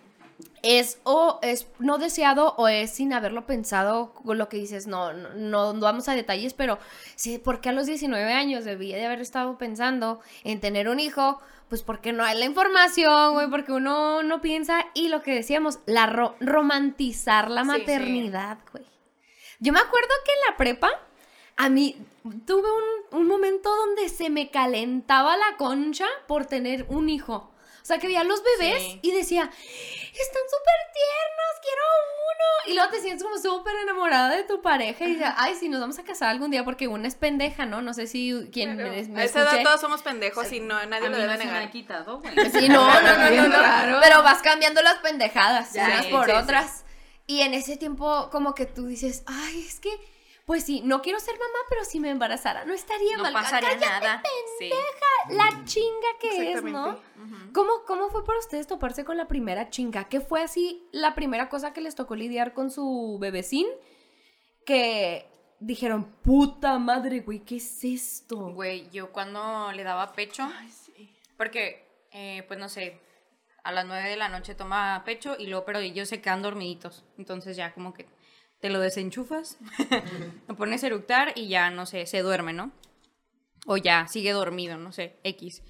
es 0.64 1.00
o 1.04 1.40
es 1.42 1.68
no 1.80 1.98
deseado 1.98 2.56
o 2.58 2.68
es 2.68 2.92
sin 2.92 3.14
haberlo 3.14 3.46
pensado 3.46 4.14
lo 4.26 4.50
que 4.50 4.58
dices, 4.58 4.88
no, 4.88 5.14
no, 5.14 5.30
no, 5.74 5.80
vamos 5.80 6.10
a 6.10 6.14
detalles, 6.16 6.54
pero 6.54 6.78
sí, 7.16 7.38
porque 7.38 7.70
a 7.70 7.72
los 7.72 7.86
19 7.86 8.34
años 8.34 8.66
debía 8.66 8.98
de 8.98 9.06
haber 9.06 9.22
estado 9.22 9.58
pensando 9.58 10.20
en 10.44 10.60
tener 10.60 10.90
un 10.90 11.00
hijo, 11.00 11.40
pues 11.70 11.82
porque 11.84 12.12
no 12.14 12.24
hay 12.24 12.38
la 12.38 12.46
información, 12.46 13.34
güey, 13.34 13.50
porque 13.50 13.72
uno 13.72 14.24
no 14.24 14.42
piensa 14.42 14.86
y 14.94 15.08
lo 15.10 15.22
que 15.22 15.34
decíamos, 15.36 15.80
la 15.86 16.06
ro- 16.08 16.36
romantizar 16.40 17.50
la 17.50 17.64
Sí, 17.64 17.70
sí. 17.72 17.78
maternidad, 17.80 18.58
güey. 18.72 18.86
Yo 19.60 19.72
me 19.72 19.80
acuerdo 19.80 20.10
que 20.26 20.32
en 20.32 20.40
la 20.52 20.58
prepa, 20.58 20.90
a 21.58 21.70
mí 21.70 21.96
tuve 22.46 22.68
un, 23.12 23.20
un 23.22 23.28
momento 23.28 23.74
donde 23.74 24.10
se 24.10 24.30
me 24.30 24.52
calentaba 24.52 25.38
la 25.38 25.56
concha 25.58 26.06
por 26.28 26.46
tener 26.46 26.86
un 26.90 27.08
hijo. 27.10 27.52
O 27.86 27.88
sea, 27.88 28.00
que 28.00 28.08
veía 28.08 28.22
a 28.22 28.24
los 28.24 28.42
bebés 28.42 28.82
Sí. 28.82 29.00
y 29.04 29.12
decía, 29.12 29.44
están 29.44 30.42
súper 30.50 30.80
tiernos, 30.92 31.62
quiero 31.62 31.82
uno. 32.32 32.72
Y 32.72 32.74
luego 32.74 32.90
te 32.90 33.00
sientes 33.00 33.22
como 33.24 33.38
súper 33.38 33.76
enamorada 33.76 34.36
de 34.36 34.44
tu 34.44 34.60
pareja 34.64 35.06
y 35.06 35.10
dices, 35.14 35.28
ay, 35.38 35.54
sí, 35.54 35.70
nos 35.70 35.82
vamos 35.82 36.00
a 36.00 36.04
casar 36.04 36.30
algún 36.30 36.50
día 36.50 36.64
porque 36.66 36.88
una 36.88 37.08
es 37.08 37.14
pendeja, 37.14 37.68
¿no? 37.68 37.84
No 37.84 37.94
sé 37.94 38.08
si 38.08 38.50
quien 38.52 38.76
Pero 38.76 38.90
me, 38.90 39.04
me 39.04 39.22
a 39.22 39.26
esa 39.26 39.42
edad 39.42 39.62
todos 39.62 39.82
somos 39.82 40.02
pendejos 40.02 40.52
y 40.52 40.62
no, 40.62 40.84
nadie 40.88 41.06
A 41.06 41.10
lo 41.12 41.16
mí 41.18 41.22
debe 41.22 41.34
no 41.34 41.40
se 41.40 41.46
me 41.46 41.52
negar. 41.52 41.62
ha 41.68 41.70
quitado. 41.72 42.24
Sí, 42.60 42.70
no, 42.70 42.88
no, 42.88 43.48
no. 43.50 44.00
Pero 44.02 44.24
vas 44.24 44.42
cambiando 44.42 44.82
las 44.82 44.96
pendejadas, 44.96 45.74
Ya, 45.74 45.86
unas 45.86 46.06
sí, 46.06 46.12
por 46.12 46.26
sí, 46.26 46.32
sí. 46.32 46.38
otras. 46.38 46.86
Y 47.28 47.42
en 47.42 47.54
ese 47.54 47.78
tiempo, 47.78 48.30
como 48.32 48.56
que 48.56 48.66
tú 48.66 48.88
dices, 48.88 49.22
ay, 49.28 49.64
es 49.68 49.80
que, 49.80 49.90
pues 50.46 50.64
sí, 50.64 50.82
no 50.84 51.02
quiero 51.02 51.20
ser 51.20 51.34
mamá, 51.34 51.60
pero 51.70 51.84
si 51.86 52.00
me 52.00 52.10
embarazara, 52.12 52.66
no 52.66 52.74
estaría 52.74 53.18
No 53.18 53.24
mal. 53.24 53.34
pasaría 53.34 53.70
Cállate, 53.70 53.86
nada. 53.88 54.24
Sí. 54.60 54.70
La 55.30 55.66
chinga 55.66 56.08
que 56.20 56.54
es, 56.54 56.64
¿no? 56.64 57.00
¿Cómo, 57.54 57.72
¿Cómo 57.88 58.10
fue 58.10 58.24
para 58.24 58.38
ustedes 58.40 58.68
toparse 58.68 59.04
con 59.06 59.18
la 59.18 59.28
primera 59.28 59.70
chinga? 59.72 60.04
¿Qué 60.08 60.20
fue 60.22 60.44
así 60.44 60.88
la 60.92 61.16
primera 61.16 61.50
cosa 61.50 61.74
que 61.74 61.82
les 61.82 61.96
tocó 61.96 62.16
lidiar 62.16 62.54
con 62.54 62.70
su 62.70 63.18
bebecín? 63.20 63.66
Que 64.66 65.28
dijeron, 65.60 66.06
puta 66.22 66.78
madre, 66.80 67.22
güey, 67.22 67.40
¿qué 67.40 67.56
es 67.58 67.84
esto? 67.84 68.38
Güey, 68.52 68.90
yo 68.92 69.12
cuando 69.12 69.72
le 69.72 69.84
daba 69.84 70.14
pecho, 70.14 70.48
porque, 71.38 71.88
eh, 72.12 72.44
pues 72.48 72.60
no 72.60 72.70
sé, 72.70 73.00
a 73.64 73.72
las 73.72 73.86
9 73.86 74.10
de 74.10 74.16
la 74.18 74.30
noche 74.30 74.54
toma 74.54 75.02
pecho 75.06 75.36
y 75.40 75.48
luego, 75.48 75.66
pero 75.66 75.80
ellos 75.80 76.08
se 76.10 76.22
quedan 76.22 76.44
dormiditos. 76.44 77.04
Entonces 77.18 77.58
ya 77.58 77.74
como 77.74 77.94
que 77.94 78.06
te 78.66 78.72
lo 78.72 78.80
desenchufas, 78.80 79.60
lo 80.48 80.56
pones 80.56 80.84
a 80.84 80.88
eructar 80.88 81.34
y 81.36 81.50
ya, 81.50 81.70
no 81.70 81.86
sé, 81.86 82.08
se 82.08 82.24
duerme, 82.24 82.52
¿no? 82.52 82.72
O 83.68 83.78
ya, 83.78 84.08
sigue 84.08 84.32
dormido, 84.32 84.76
no 84.80 84.92
sé, 84.92 85.18
X. 85.24 85.62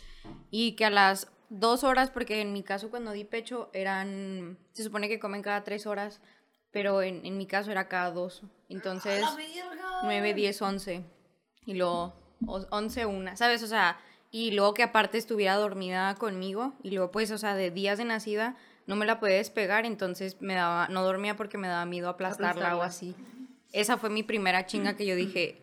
Y 0.50 0.78
que 0.78 0.86
a 0.86 0.90
las 0.90 1.28
dos 1.50 1.84
horas, 1.84 2.10
porque 2.10 2.40
en 2.40 2.54
mi 2.54 2.64
caso 2.64 2.90
cuando 2.90 3.12
di 3.12 3.26
pecho 3.26 3.70
eran, 3.74 4.58
se 4.72 4.82
supone 4.86 5.10
que 5.10 5.20
comen 5.20 5.42
cada 5.42 5.66
tres 5.66 5.86
horas, 5.86 6.22
pero 6.72 7.02
en, 7.02 7.26
en 7.26 7.38
mi 7.38 7.48
caso 7.48 7.70
era 7.70 7.90
cada 7.90 8.12
dos. 8.12 8.44
Entonces... 8.70 9.22
9, 10.04 10.34
10, 10.34 10.62
11. 10.62 11.04
Y 11.66 11.74
luego 11.74 12.14
o- 12.48 12.66
11, 12.72 13.06
1, 13.08 13.36
¿sabes? 13.36 13.62
O 13.62 13.68
sea, 13.68 14.00
y 14.32 14.52
luego 14.52 14.74
que 14.74 14.84
aparte 14.84 15.18
estuviera 15.18 15.56
dormida 15.56 16.16
conmigo 16.16 16.74
y 16.82 16.92
luego 16.92 17.12
pues, 17.12 17.30
o 17.32 17.38
sea, 17.38 17.56
de 17.56 17.72
días 17.72 17.98
de 17.98 18.06
nacida 18.06 18.56
no 18.88 18.96
me 18.96 19.06
la 19.06 19.20
podía 19.20 19.38
despegar, 19.38 19.86
entonces 19.86 20.42
me 20.42 20.56
daba, 20.56 20.88
no 20.90 21.04
dormía 21.04 21.36
porque 21.36 21.58
me 21.58 21.68
daba 21.68 21.86
miedo 21.86 22.10
aplastarla 22.10 22.76
o 22.78 22.82
así. 22.82 23.16
Esa 23.72 23.98
fue 23.98 24.10
mi 24.10 24.24
primera 24.24 24.66
chinga 24.66 24.96
que 24.96 25.06
yo 25.06 25.16
dije, 25.16 25.62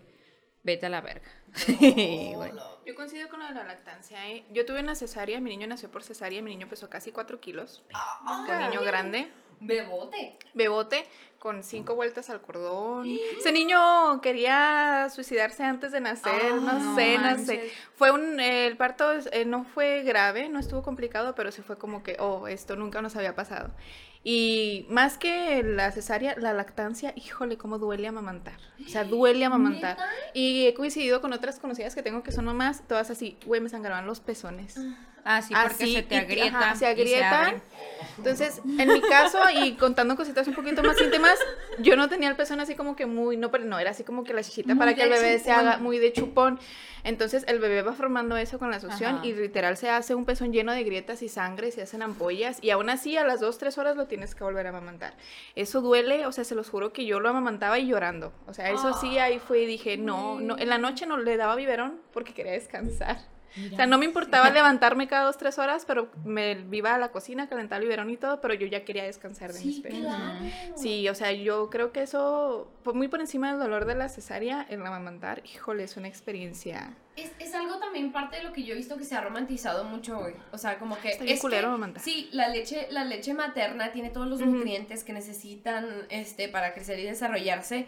vete 0.62 0.86
a 0.86 0.88
la 0.88 1.00
verga. 1.00 1.28
Güey. 1.78 2.52
Yo 2.84 2.94
coincido 2.96 3.28
con 3.28 3.40
lo 3.40 3.46
de 3.46 3.54
la 3.54 3.64
lactancia. 3.64 4.28
¿eh? 4.28 4.44
Yo 4.50 4.66
tuve 4.66 4.80
una 4.80 4.94
cesárea, 4.94 5.40
mi 5.40 5.50
niño 5.50 5.66
nació 5.66 5.90
por 5.90 6.02
cesárea, 6.02 6.42
mi 6.42 6.50
niño 6.50 6.68
pesó 6.68 6.90
casi 6.90 7.12
4 7.12 7.40
kilos. 7.40 7.82
Un 8.26 8.46
niño 8.46 8.82
grande, 8.82 9.30
Bebote. 9.66 10.36
bebote, 10.54 11.06
con 11.38 11.62
cinco 11.62 11.94
vueltas 11.94 12.30
al 12.30 12.40
cordón. 12.40 13.06
Ese 13.38 13.52
niño 13.52 14.20
quería 14.20 15.08
suicidarse 15.12 15.64
antes 15.64 15.92
de 15.92 16.00
nacer, 16.00 16.54
no, 16.54 16.60
no 16.60 16.94
sé, 16.94 17.18
no 17.18 17.38
sé. 17.38 17.70
Fue 17.94 18.10
un, 18.10 18.38
eh, 18.38 18.66
el 18.66 18.76
parto 18.76 19.12
eh, 19.32 19.44
no 19.44 19.64
fue 19.64 20.02
grave, 20.02 20.48
no 20.48 20.60
estuvo 20.60 20.82
complicado, 20.82 21.34
pero 21.34 21.50
sí 21.50 21.62
fue 21.62 21.78
como 21.78 22.02
que, 22.02 22.16
oh, 22.20 22.46
esto 22.46 22.76
nunca 22.76 23.02
nos 23.02 23.16
había 23.16 23.34
pasado. 23.34 23.70
Y 24.24 24.86
más 24.88 25.18
que 25.18 25.64
la 25.64 25.90
cesárea, 25.90 26.36
la 26.38 26.52
lactancia, 26.52 27.12
híjole, 27.16 27.56
cómo 27.56 27.78
duele 27.78 28.06
amamantar. 28.06 28.58
O 28.84 28.88
sea, 28.88 29.02
duele 29.02 29.44
amamantar. 29.44 29.96
Y 30.32 30.66
he 30.66 30.74
coincidido 30.74 31.20
con 31.20 31.32
otras 31.32 31.58
conocidas 31.58 31.96
que 31.96 32.02
tengo 32.02 32.22
que 32.22 32.30
son 32.30 32.44
nomás, 32.44 32.86
todas 32.86 33.10
así, 33.10 33.36
güey, 33.46 33.60
me 33.60 33.68
sangraban 33.68 34.06
los 34.06 34.20
pezones. 34.20 34.78
Ah, 35.24 35.40
sí, 35.42 35.54
porque 35.54 35.84
Así, 35.84 35.94
se 35.94 36.02
te 36.02 36.16
agrieta. 36.16 36.58
ajá, 36.58 36.76
se 36.76 36.86
agrietan. 36.86 37.62
Entonces, 38.18 38.60
en 38.78 38.92
mi 38.92 39.00
caso, 39.00 39.38
y 39.54 39.74
contando 39.74 40.16
cositas 40.16 40.46
un 40.48 40.54
poquito 40.54 40.82
más 40.82 41.00
íntimas, 41.00 41.38
yo 41.78 41.96
no 41.96 42.08
tenía 42.08 42.28
el 42.28 42.36
pezón 42.36 42.60
así 42.60 42.74
como 42.74 42.96
que 42.96 43.06
muy, 43.06 43.36
no, 43.36 43.50
pero 43.50 43.64
no, 43.64 43.78
era 43.78 43.90
así 43.90 44.04
como 44.04 44.24
que 44.24 44.34
la 44.34 44.42
chichita 44.42 44.74
Muy 44.74 44.78
para 44.78 44.94
que 44.94 45.02
el 45.02 45.10
bebé 45.10 45.38
se 45.38 45.50
haga 45.52 45.78
muy 45.78 45.98
de 45.98 46.12
chupón. 46.12 46.58
Entonces, 47.04 47.44
el 47.48 47.58
bebé 47.58 47.82
va 47.82 47.94
formando 47.94 48.36
eso 48.36 48.58
con 48.58 48.70
la 48.70 48.78
succión 48.78 49.16
Ajá. 49.16 49.26
y 49.26 49.32
literal 49.32 49.76
se 49.76 49.90
hace 49.90 50.14
un 50.14 50.24
pezón 50.24 50.52
lleno 50.52 50.72
de 50.72 50.84
grietas 50.84 51.22
y 51.22 51.28
sangre, 51.28 51.72
se 51.72 51.82
hacen 51.82 52.02
ampollas 52.02 52.58
y 52.62 52.70
aún 52.70 52.90
así 52.90 53.16
a 53.16 53.24
las 53.24 53.40
2, 53.40 53.58
3 53.58 53.78
horas 53.78 53.96
lo 53.96 54.06
tienes 54.06 54.34
que 54.34 54.44
volver 54.44 54.66
a 54.66 54.70
amamantar. 54.70 55.14
Eso 55.56 55.80
duele, 55.80 56.26
o 56.26 56.32
sea, 56.32 56.44
se 56.44 56.54
los 56.54 56.68
juro 56.68 56.92
que 56.92 57.04
yo 57.04 57.18
lo 57.18 57.28
amamantaba 57.28 57.78
y 57.78 57.86
llorando. 57.88 58.32
O 58.46 58.54
sea, 58.54 58.70
eso 58.70 58.92
sí, 59.00 59.18
ahí 59.18 59.40
fue 59.40 59.62
y 59.62 59.66
dije, 59.66 59.96
no, 59.96 60.38
no, 60.40 60.56
en 60.58 60.68
la 60.68 60.78
noche 60.78 61.06
no 61.06 61.16
le 61.16 61.36
daba 61.36 61.56
biberón 61.56 62.00
porque 62.12 62.34
quería 62.34 62.52
descansar. 62.52 63.18
O 63.72 63.76
sea, 63.76 63.86
no 63.86 63.98
me 63.98 64.04
importaba 64.06 64.50
levantarme 64.50 65.08
cada 65.08 65.24
dos, 65.24 65.36
tres 65.38 65.58
horas, 65.58 65.84
pero 65.86 66.10
me 66.24 66.64
iba 66.72 66.94
a 66.94 66.98
la 66.98 67.10
cocina, 67.12 67.48
calentaba 67.48 67.78
el 67.78 67.84
biberón 67.84 68.10
y 68.10 68.16
todo, 68.16 68.40
pero 68.40 68.54
yo 68.54 68.66
ya 68.66 68.84
quería 68.84 69.04
descansar 69.04 69.52
de 69.52 69.60
mis 69.64 69.76
Sí, 69.76 69.82
pelos. 69.82 70.00
claro. 70.00 70.44
Sí, 70.76 71.08
o 71.08 71.14
sea, 71.14 71.32
yo 71.32 71.68
creo 71.70 71.92
que 71.92 72.02
eso, 72.02 72.70
muy 72.94 73.08
por 73.08 73.20
encima 73.20 73.50
del 73.50 73.60
dolor 73.60 73.84
de 73.84 73.94
la 73.94 74.08
cesárea, 74.08 74.66
el 74.70 74.80
amamantar, 74.84 75.42
híjole, 75.44 75.84
es 75.84 75.96
una 75.96 76.08
experiencia. 76.08 76.94
Es, 77.14 77.30
es 77.38 77.54
algo 77.54 77.78
también 77.78 78.10
parte 78.10 78.38
de 78.38 78.42
lo 78.44 78.54
que 78.54 78.62
yo 78.64 78.72
he 78.72 78.76
visto 78.76 78.96
que 78.96 79.04
se 79.04 79.14
ha 79.14 79.20
romantizado 79.20 79.84
mucho 79.84 80.18
hoy. 80.18 80.32
O 80.50 80.56
sea, 80.56 80.78
como 80.78 80.98
que. 80.98 81.10
Está 81.10 81.24
bien 81.24 81.36
es 81.36 81.42
culero 81.42 81.62
que, 81.62 81.66
amamantar. 81.66 82.02
Sí, 82.02 82.30
la 82.32 82.48
leche, 82.48 82.86
la 82.90 83.04
leche 83.04 83.34
materna 83.34 83.92
tiene 83.92 84.08
todos 84.08 84.26
los 84.28 84.40
nutrientes 84.40 85.04
que 85.04 85.12
necesitan 85.12 86.06
este, 86.08 86.48
para 86.48 86.72
crecer 86.72 86.98
y 87.00 87.04
desarrollarse. 87.04 87.86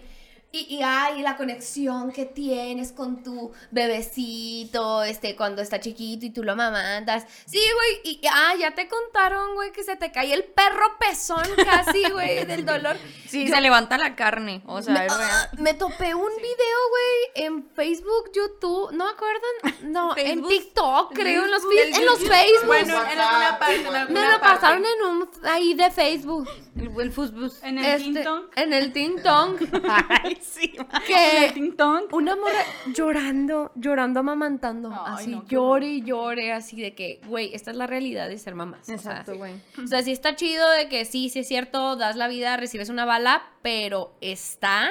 Y, 0.57 0.77
y 0.77 0.83
ay, 0.85 1.21
la 1.23 1.37
conexión 1.37 2.13
que 2.13 2.27
tienes 2.27 2.93
con 2.93 3.25
tu 3.25 3.51
bebecito, 3.73 5.03
este, 5.03 5.35
cuando 5.35 5.63
está 5.63 5.81
chiquito 5.81 6.27
y 6.27 6.31
tú 6.31 6.45
lo 6.45 6.53
amamantas. 6.53 7.25
Sí, 7.47 7.59
güey, 7.59 8.15
y 8.15 8.21
ah, 8.31 8.55
ya 8.57 8.73
te 8.73 8.87
contaron, 8.89 9.55
güey, 9.55 9.73
que 9.73 9.83
se 9.83 9.97
te 9.97 10.13
cae 10.13 10.33
el 10.33 10.45
perro 10.45 10.97
pezón 11.01 11.43
casi, 11.65 12.09
güey, 12.11 12.45
del 12.47 12.65
dolor. 12.65 12.97
Sí, 13.27 13.49
Yo- 13.49 13.55
se 13.57 13.61
levanta 13.61 13.99
la 13.99 14.15
carne. 14.15 14.63
O 14.67 14.81
sea, 14.81 14.95
me, 14.95 15.07
es 15.07 15.17
real. 15.17 15.29
ah, 15.33 15.51
me 15.59 15.75
topé 15.75 16.15
un 16.15 16.31
video, 16.37 16.79
güey, 16.91 17.47
en 17.47 17.69
Facebook, 17.75 18.31
YouTube, 18.33 18.93
¿no 18.93 19.09
acuerdan? 19.09 19.93
No, 19.93 20.15
en. 20.17 20.45
TikTok, 20.47 21.15
creo, 21.15 21.47
en 21.47 21.51
los, 21.51 21.63
Facebook. 21.63 21.99
en 21.99 22.07
los 22.07 22.19
Facebook. 22.21 22.67
Bueno, 22.67 22.95
en 23.11 23.19
alguna 23.19 23.59
parte, 23.59 23.75
en 24.07 24.13
me 24.13 24.29
lo 24.33 24.41
pasaron 24.41 24.85
en 24.85 25.03
un 25.09 25.29
ahí 25.45 25.75
de 25.75 25.91
Facebook. 25.91 26.49
El, 26.77 26.91
el 27.01 27.13
Fusbus. 27.13 27.63
En 27.63 27.79
el 27.79 27.85
Este, 27.85 28.05
Tintong. 28.05 28.45
en 28.57 28.73
el 28.73 28.93
Tintong. 28.93 29.57
Ay, 30.25 30.39
sí. 30.45 30.73
que 31.07 31.73
una 32.13 32.37
morra 32.37 32.65
llorando, 32.95 33.73
llorando, 33.75 34.21
amamantando. 34.21 34.91
Ay, 34.93 35.15
así, 35.15 35.31
no, 35.31 35.47
llore 35.47 35.87
y 35.89 36.03
llore, 36.03 36.53
así 36.53 36.81
de 36.81 36.95
que, 36.95 37.21
güey, 37.27 37.55
esta 37.55 37.71
es 37.71 37.77
la 37.77 37.87
realidad 37.87 38.29
de 38.29 38.39
ser 38.39 38.55
mamás. 38.55 38.89
Exacto, 38.89 39.33
o 39.33 39.35
sea, 39.35 39.39
güey. 39.39 39.55
o 39.83 39.87
sea, 39.87 40.03
sí 40.03 40.13
está 40.13 40.37
chido 40.37 40.71
de 40.71 40.89
que 40.89 41.05
sí, 41.05 41.29
sí 41.31 41.41
es 41.41 41.49
cierto, 41.49 41.97
das 41.97 42.17
la 42.17 42.29
vida, 42.29 42.57
recibes 42.57 42.89
una 42.89 43.05
bala, 43.05 43.43
pero 43.63 44.15
está 44.21 44.91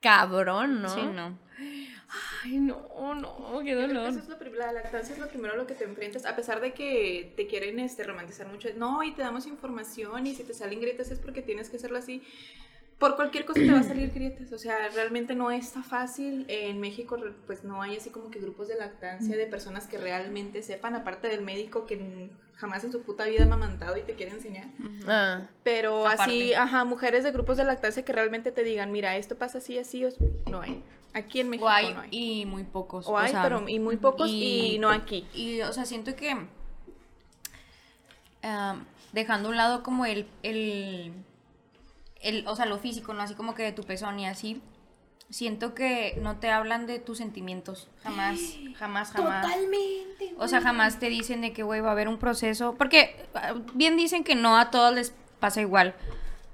cabrón, 0.00 0.82
¿no? 0.82 0.88
Sí, 0.88 1.02
no. 1.02 1.38
Ay, 2.42 2.58
no, 2.58 3.14
no, 3.14 3.60
qué 3.62 3.74
dolor. 3.74 4.08
Eso 4.08 4.18
es 4.18 4.28
lo 4.28 4.38
prim- 4.38 4.54
la 4.54 4.72
lactancia 4.72 5.14
es 5.14 5.20
lo 5.20 5.28
primero 5.28 5.54
a 5.54 5.56
lo 5.56 5.66
que 5.66 5.74
te 5.74 5.84
enfrentas, 5.84 6.24
a 6.26 6.34
pesar 6.34 6.60
de 6.60 6.72
que 6.72 7.32
te 7.36 7.46
quieren 7.46 7.78
este, 7.78 8.02
romantizar 8.02 8.48
mucho. 8.48 8.68
No, 8.76 9.02
y 9.02 9.12
te 9.12 9.22
damos 9.22 9.46
información, 9.46 10.26
y 10.26 10.34
si 10.34 10.42
te 10.42 10.54
salen 10.54 10.80
grietas 10.80 11.10
es 11.10 11.18
porque 11.20 11.42
tienes 11.42 11.70
que 11.70 11.76
hacerlo 11.76 11.98
así. 11.98 12.22
Por 13.00 13.16
cualquier 13.16 13.46
cosa 13.46 13.60
te 13.60 13.72
va 13.72 13.80
a 13.80 13.82
salir 13.82 14.10
grietas, 14.14 14.52
o 14.52 14.58
sea, 14.58 14.76
realmente 14.94 15.34
no 15.34 15.50
está 15.50 15.82
fácil. 15.82 16.44
En 16.48 16.78
México, 16.80 17.16
pues 17.46 17.64
no 17.64 17.80
hay 17.82 17.96
así 17.96 18.10
como 18.10 18.30
que 18.30 18.38
grupos 18.38 18.68
de 18.68 18.76
lactancia 18.76 19.36
de 19.36 19.46
personas 19.46 19.86
que 19.88 19.98
realmente 19.98 20.62
sepan, 20.62 20.94
aparte 20.94 21.26
del 21.28 21.40
médico 21.42 21.86
que 21.86 22.30
jamás 22.56 22.84
en 22.84 22.92
su 22.92 23.00
puta 23.02 23.24
vida 23.24 23.40
ha 23.42 23.46
amamantado 23.46 23.96
y 23.96 24.02
te 24.02 24.14
quiere 24.14 24.32
enseñar. 24.32 24.66
Ah, 25.08 25.40
Pero 25.64 26.06
Aparte. 26.06 26.22
así, 26.24 26.52
ajá, 26.54 26.84
mujeres 26.84 27.24
de 27.24 27.32
grupos 27.32 27.56
de 27.56 27.64
lactancia 27.64 28.04
que 28.04 28.12
realmente 28.12 28.52
te 28.52 28.62
digan, 28.62 28.92
mira, 28.92 29.16
esto 29.16 29.34
pasa 29.36 29.58
así, 29.58 29.78
así, 29.78 30.04
o- 30.04 30.10
no 30.50 30.60
hay. 30.60 30.84
Aquí 31.14 31.40
en 31.40 31.48
México 31.48 31.64
O 31.66 31.70
hay 31.70 31.94
no 31.94 32.00
hay. 32.02 32.08
y 32.12 32.44
muy 32.46 32.64
pocos. 32.64 33.08
O 33.08 33.16
hay, 33.18 33.30
sea, 33.32 33.42
pero 33.42 33.66
y 33.66 33.78
muy 33.80 33.96
pocos 33.96 34.28
y, 34.30 34.76
no 34.78 34.90
aquí. 34.90 35.26
Y, 35.34 35.62
o 35.62 35.72
sea, 35.72 35.86
siento 35.86 36.14
que. 36.14 36.36
am, 38.42 38.84
dejando 39.12 39.48
a 39.48 39.50
un 39.52 39.56
lado 39.56 39.82
como 39.82 40.04
el, 40.06 40.26
el. 40.42 41.12
El. 42.20 42.46
O 42.46 42.56
sea, 42.56 42.66
lo 42.66 42.78
físico, 42.78 43.14
¿no? 43.14 43.22
Así 43.22 43.34
como 43.34 43.54
que 43.54 43.62
de 43.62 43.72
tu 43.72 43.82
pezón 43.82 44.18
y 44.18 44.26
así. 44.26 44.60
Siento 45.28 45.74
que 45.74 46.18
no 46.20 46.38
te 46.38 46.50
hablan 46.50 46.86
de 46.86 46.98
tus 46.98 47.18
sentimientos. 47.18 47.88
Jamás, 48.02 48.40
jamás, 48.76 49.12
jamás. 49.12 49.42
totalmente. 49.42 50.34
O 50.38 50.48
sea, 50.48 50.60
jamás 50.60 50.98
te 50.98 51.08
dicen 51.08 51.40
de 51.40 51.52
que, 51.52 51.62
güey, 51.62 51.80
va 51.80 51.90
a 51.90 51.92
haber 51.92 52.08
un 52.08 52.18
proceso. 52.18 52.74
Porque 52.76 53.26
ah, 53.34 53.54
bien 53.74 53.96
dicen 53.96 54.24
que 54.24 54.34
no 54.34 54.58
a 54.58 54.70
todos 54.70 54.94
les 54.94 55.14
pasa 55.38 55.60
igual. 55.60 55.94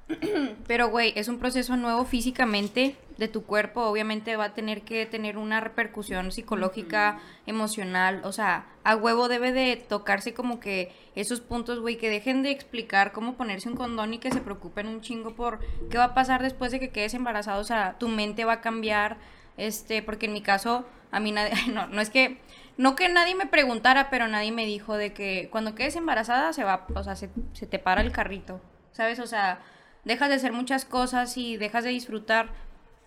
Pero, 0.66 0.90
güey, 0.90 1.12
es 1.16 1.28
un 1.28 1.38
proceso 1.38 1.76
nuevo 1.76 2.04
físicamente 2.04 2.96
de 3.18 3.28
tu 3.28 3.44
cuerpo. 3.44 3.82
Obviamente 3.82 4.36
va 4.36 4.44
a 4.46 4.54
tener 4.54 4.82
que 4.82 5.06
tener 5.06 5.38
una 5.38 5.60
repercusión 5.60 6.32
psicológica, 6.32 7.18
emocional. 7.46 8.20
O 8.24 8.32
sea, 8.32 8.66
a 8.84 8.96
huevo 8.96 9.28
debe 9.28 9.52
de 9.52 9.76
tocarse 9.76 10.34
como 10.34 10.60
que 10.60 10.92
esos 11.14 11.40
puntos, 11.40 11.80
güey, 11.80 11.96
que 11.96 12.10
dejen 12.10 12.42
de 12.42 12.50
explicar 12.50 13.12
cómo 13.12 13.34
ponerse 13.34 13.68
un 13.68 13.76
condón 13.76 14.14
y 14.14 14.18
que 14.18 14.30
se 14.30 14.40
preocupen 14.40 14.86
un 14.86 15.00
chingo 15.00 15.34
por 15.34 15.60
qué 15.90 15.98
va 15.98 16.04
a 16.04 16.14
pasar 16.14 16.42
después 16.42 16.72
de 16.72 16.80
que 16.80 16.90
quedes 16.90 17.14
embarazado. 17.14 17.60
O 17.60 17.64
sea, 17.64 17.96
tu 17.98 18.08
mente 18.08 18.44
va 18.44 18.54
a 18.54 18.60
cambiar. 18.60 19.16
Este, 19.56 20.02
porque 20.02 20.26
en 20.26 20.34
mi 20.34 20.42
caso, 20.42 20.84
a 21.10 21.20
mí 21.20 21.32
nadie, 21.32 21.52
no, 21.72 21.86
no 21.86 22.00
es 22.00 22.10
que, 22.10 22.38
no 22.76 22.94
que 22.94 23.08
nadie 23.08 23.34
me 23.34 23.46
preguntara, 23.46 24.10
pero 24.10 24.28
nadie 24.28 24.52
me 24.52 24.66
dijo 24.66 24.96
de 24.96 25.14
que 25.14 25.48
cuando 25.50 25.74
quedes 25.74 25.96
embarazada 25.96 26.52
se 26.52 26.64
va, 26.64 26.86
o 26.94 27.02
sea, 27.02 27.16
se, 27.16 27.30
se 27.54 27.66
te 27.66 27.78
para 27.78 28.02
el 28.02 28.12
carrito, 28.12 28.60
¿sabes? 28.92 29.18
O 29.18 29.26
sea, 29.26 29.60
dejas 30.04 30.28
de 30.28 30.34
hacer 30.34 30.52
muchas 30.52 30.84
cosas 30.84 31.38
y 31.38 31.56
dejas 31.56 31.84
de 31.84 31.90
disfrutar 31.90 32.50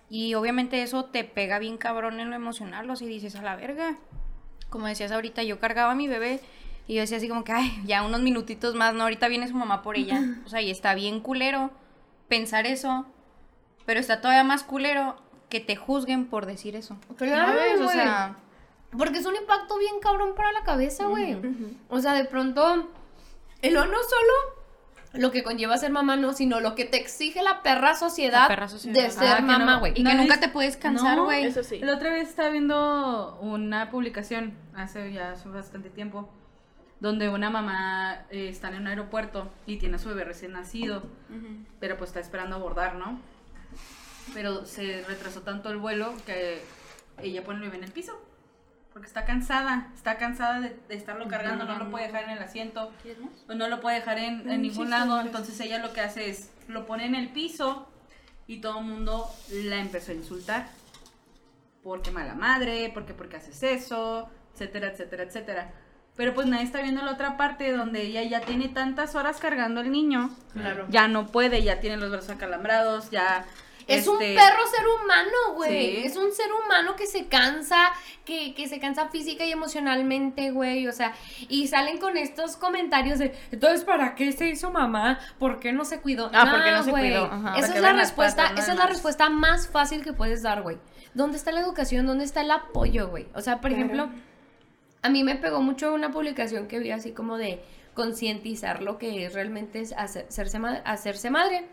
y 0.10 0.34
obviamente 0.34 0.82
eso 0.82 1.06
te 1.06 1.24
pega 1.24 1.60
bien 1.60 1.78
cabrón 1.78 2.20
en 2.20 2.30
lo 2.30 2.36
emocional, 2.36 2.90
o 2.90 2.96
sea, 2.96 3.08
y 3.08 3.12
dices, 3.12 3.36
a 3.36 3.42
la 3.42 3.56
verga. 3.56 3.98
Como 4.70 4.88
decías 4.88 5.12
ahorita, 5.12 5.44
yo 5.44 5.60
cargaba 5.60 5.92
a 5.92 5.96
mi 5.96 6.08
bebé 6.08 6.40
y 6.88 6.96
yo 6.96 7.02
decía 7.02 7.18
así 7.18 7.30
como 7.30 7.44
que, 7.44 7.52
ay, 7.52 7.82
ya 7.86 8.04
unos 8.04 8.22
minutitos 8.22 8.76
más, 8.76 8.94
¿no? 8.94 9.04
Ahorita 9.04 9.28
viene 9.28 9.48
su 9.48 9.56
mamá 9.56 9.82
por 9.82 9.96
ella. 9.98 10.22
O 10.46 10.50
sea, 10.50 10.62
y 10.62 10.72
está 10.72 10.94
bien 10.96 11.20
culero 11.20 11.72
pensar 12.28 12.66
eso, 12.66 13.06
pero 13.86 14.00
está 14.00 14.22
todavía 14.22 14.44
más 14.44 14.64
culero 14.64 15.16
que 15.50 15.60
te 15.60 15.76
juzguen 15.76 16.26
por 16.26 16.46
decir 16.46 16.76
eso. 16.76 16.98
Claro, 17.18 17.54
¿Sabes? 17.54 17.82
O 17.82 17.90
sea, 17.90 18.38
Porque 18.98 19.20
es 19.20 19.26
un 19.26 19.36
impacto 19.36 19.78
bien 19.78 20.00
cabrón 20.00 20.34
para 20.36 20.52
la 20.52 20.64
cabeza, 20.64 21.08
güey. 21.08 21.38
O 21.90 22.00
sea, 22.00 22.14
de 22.14 22.26
pronto, 22.26 22.88
el 23.62 23.74
no 23.74 23.82
solo 23.84 24.59
lo 25.14 25.32
que 25.32 25.44
conlleva 25.44 25.78
ser 25.78 25.92
mamá, 25.92 26.16
no, 26.16 26.34
sino 26.34 26.60
lo 26.60 26.76
que 26.76 26.86
te 26.86 26.98
exige 26.98 27.42
la 27.42 27.64
perra 27.64 27.96
sociedad, 27.96 28.42
La 28.44 28.48
perra 28.48 28.68
sociedad. 28.68 28.96
de 29.02 29.08
Ah, 29.08 29.10
ser 29.12 29.42
mamá, 29.44 29.74
no. 29.76 29.80
güey. 29.80 29.94
y 29.96 30.04
No 30.04 30.12
que 30.12 30.16
nunca 30.18 30.40
te 30.40 30.50
puedes 30.50 30.78
cansar, 30.78 31.18
No, 31.18 31.26
güey. 31.26 31.46
Eso 31.46 31.64
sí. 31.64 31.80
La 31.80 31.96
otra 31.96 32.12
vez 32.12 32.30
estaba 32.30 32.50
viendo 32.50 33.38
una 33.42 33.90
publicación, 33.90 34.54
hace 34.76 35.12
ya 35.12 35.32
hace 35.32 35.50
bastante 35.50 35.90
tiempo, 35.90 36.30
donde 37.00 37.30
una 37.30 37.50
mamá 37.50 38.26
eh, 38.30 38.50
está 38.50 38.68
en 38.70 38.76
un 38.82 38.88
aeropuerto 38.88 39.50
y 39.66 39.78
tiene 39.78 39.96
a 39.96 40.00
su 40.00 40.10
bebé 40.10 40.26
recién 40.26 40.52
nacido, 40.52 41.04
pero 41.80 41.98
pues 41.98 42.10
está 42.10 42.20
esperando 42.20 42.56
abordar, 42.58 42.96
¿no? 42.96 43.20
Pero 44.34 44.66
se 44.66 45.04
retrasó 45.08 45.42
tanto 45.42 45.70
el 45.72 45.78
vuelo 45.78 46.14
que 46.26 46.62
ella 47.22 47.44
pone 47.44 47.58
el 47.60 47.64
bebé 47.66 47.78
en 47.78 47.84
el 47.86 47.92
piso. 47.92 48.20
Porque 48.94 49.08
está 49.08 49.24
cansada, 49.24 49.92
está 49.96 50.18
cansada 50.18 50.60
de, 50.62 50.78
de 50.88 50.96
estarlo 50.96 51.28
cargando, 51.28 51.66
no 51.66 51.78
lo 51.78 51.92
puede 51.92 52.08
dejar 52.08 52.24
en 52.24 52.32
el 52.32 52.40
asiento, 52.40 52.92
o 53.48 53.54
no 53.54 53.68
lo 53.68 53.80
puede 53.82 53.98
dejar 53.98 54.18
en, 54.18 54.50
en 54.50 54.62
ningún 54.64 54.90
lado. 54.90 55.22
Entonces 55.22 55.60
ella 55.60 55.78
lo 55.80 55.94
que 55.94 56.02
hace 56.02 56.30
es, 56.30 56.52
lo 56.68 56.86
pone 56.86 57.06
en 57.06 57.16
el 57.16 57.30
piso 57.30 57.88
y 58.48 58.62
todo 58.62 58.80
el 58.80 58.86
mundo 58.86 59.30
la 59.52 59.78
empezó 59.78 60.12
a 60.12 60.16
insultar. 60.16 60.68
Porque 61.84 62.12
mala 62.12 62.34
madre, 62.34 62.92
porque 62.94 63.14
porque 63.14 63.38
haces 63.38 63.62
eso, 63.64 64.30
etcétera, 64.54 64.88
etcétera, 64.88 65.24
etcétera. 65.24 65.72
Pero 66.18 66.34
pues 66.34 66.48
nadie 66.48 66.64
está 66.64 66.82
viendo 66.82 67.02
la 67.04 67.12
otra 67.12 67.38
parte 67.38 67.72
donde 67.72 68.02
ella 68.02 68.24
ya 68.24 68.42
tiene 68.42 68.68
tantas 68.68 69.16
horas 69.16 69.40
cargando 69.40 69.80
al 69.80 69.92
niño. 69.92 70.36
Claro. 70.52 70.88
Ya 70.90 71.08
no 71.08 71.28
puede, 71.28 71.64
ya 71.64 71.80
tiene 71.80 71.96
los 71.98 72.10
brazos 72.10 72.32
acalambrados, 72.32 73.12
ya... 73.12 73.46
Es 73.90 74.08
un 74.08 74.22
este, 74.22 74.36
perro 74.36 74.66
ser 74.68 74.86
humano, 74.88 75.56
güey. 75.56 75.96
Sí. 75.98 76.02
Es 76.06 76.16
un 76.16 76.32
ser 76.32 76.48
humano 76.54 76.96
que 76.96 77.08
se 77.08 77.28
cansa, 77.28 77.92
que, 78.26 78.54
que 78.54 78.68
se 78.68 78.80
cansa 78.80 79.10
física 79.10 79.46
y 79.46 79.52
emocionalmente, 79.52 80.52
güey. 80.52 80.88
O 80.88 80.92
sea, 80.92 81.14
y 81.50 81.68
salen 81.68 81.98
con 81.98 82.18
estos 82.18 82.56
comentarios 82.58 83.20
de, 83.20 83.36
entonces, 83.52 83.84
¿para 83.84 84.16
qué 84.16 84.32
se 84.32 84.48
hizo 84.50 84.72
mamá? 84.72 85.20
¿Por 85.40 85.60
qué 85.60 85.72
no 85.74 85.86
se 85.86 86.00
cuidó? 86.02 86.30
Ah, 86.34 86.50
¿por 86.52 86.64
qué 86.64 86.72
no 86.72 86.84
se 86.84 86.92
güey. 86.92 87.10
cuidó? 87.10 87.26
Ajá. 87.26 87.58
Esa 87.58 87.76
es 87.76 87.82
la 87.82 87.94
respuesta, 87.94 88.44
patas, 88.50 88.60
esa 88.64 88.72
es 88.74 88.78
la 88.78 88.84
más. 88.86 88.94
respuesta 88.94 89.30
más 89.30 89.68
fácil 89.68 90.04
que 90.04 90.14
puedes 90.14 90.42
dar, 90.44 90.62
güey. 90.62 90.78
¿Dónde 91.14 91.38
está 91.38 91.52
la 91.52 91.62
educación? 91.62 92.06
¿Dónde 92.06 92.24
está 92.24 92.42
el 92.42 92.52
apoyo, 92.52 93.10
güey? 93.10 93.28
O 93.34 93.42
sea, 93.42 93.60
por 93.62 93.72
ejemplo, 93.72 94.10
a 95.02 95.10
mí 95.10 95.24
me 95.24 95.36
pegó 95.36 95.62
mucho 95.62 95.94
una 95.94 96.12
publicación 96.12 96.68
que 96.68 96.78
vi 96.80 96.92
así 96.92 97.12
como 97.14 97.38
de 97.38 97.64
concientizar 97.96 98.82
lo 98.82 98.98
que 98.98 99.26
es 99.26 99.34
realmente 99.34 99.82
es 99.82 99.92
hacer- 99.94 100.26
hacerse, 100.30 100.60
hacerse 100.86 101.30
madre. 101.30 101.66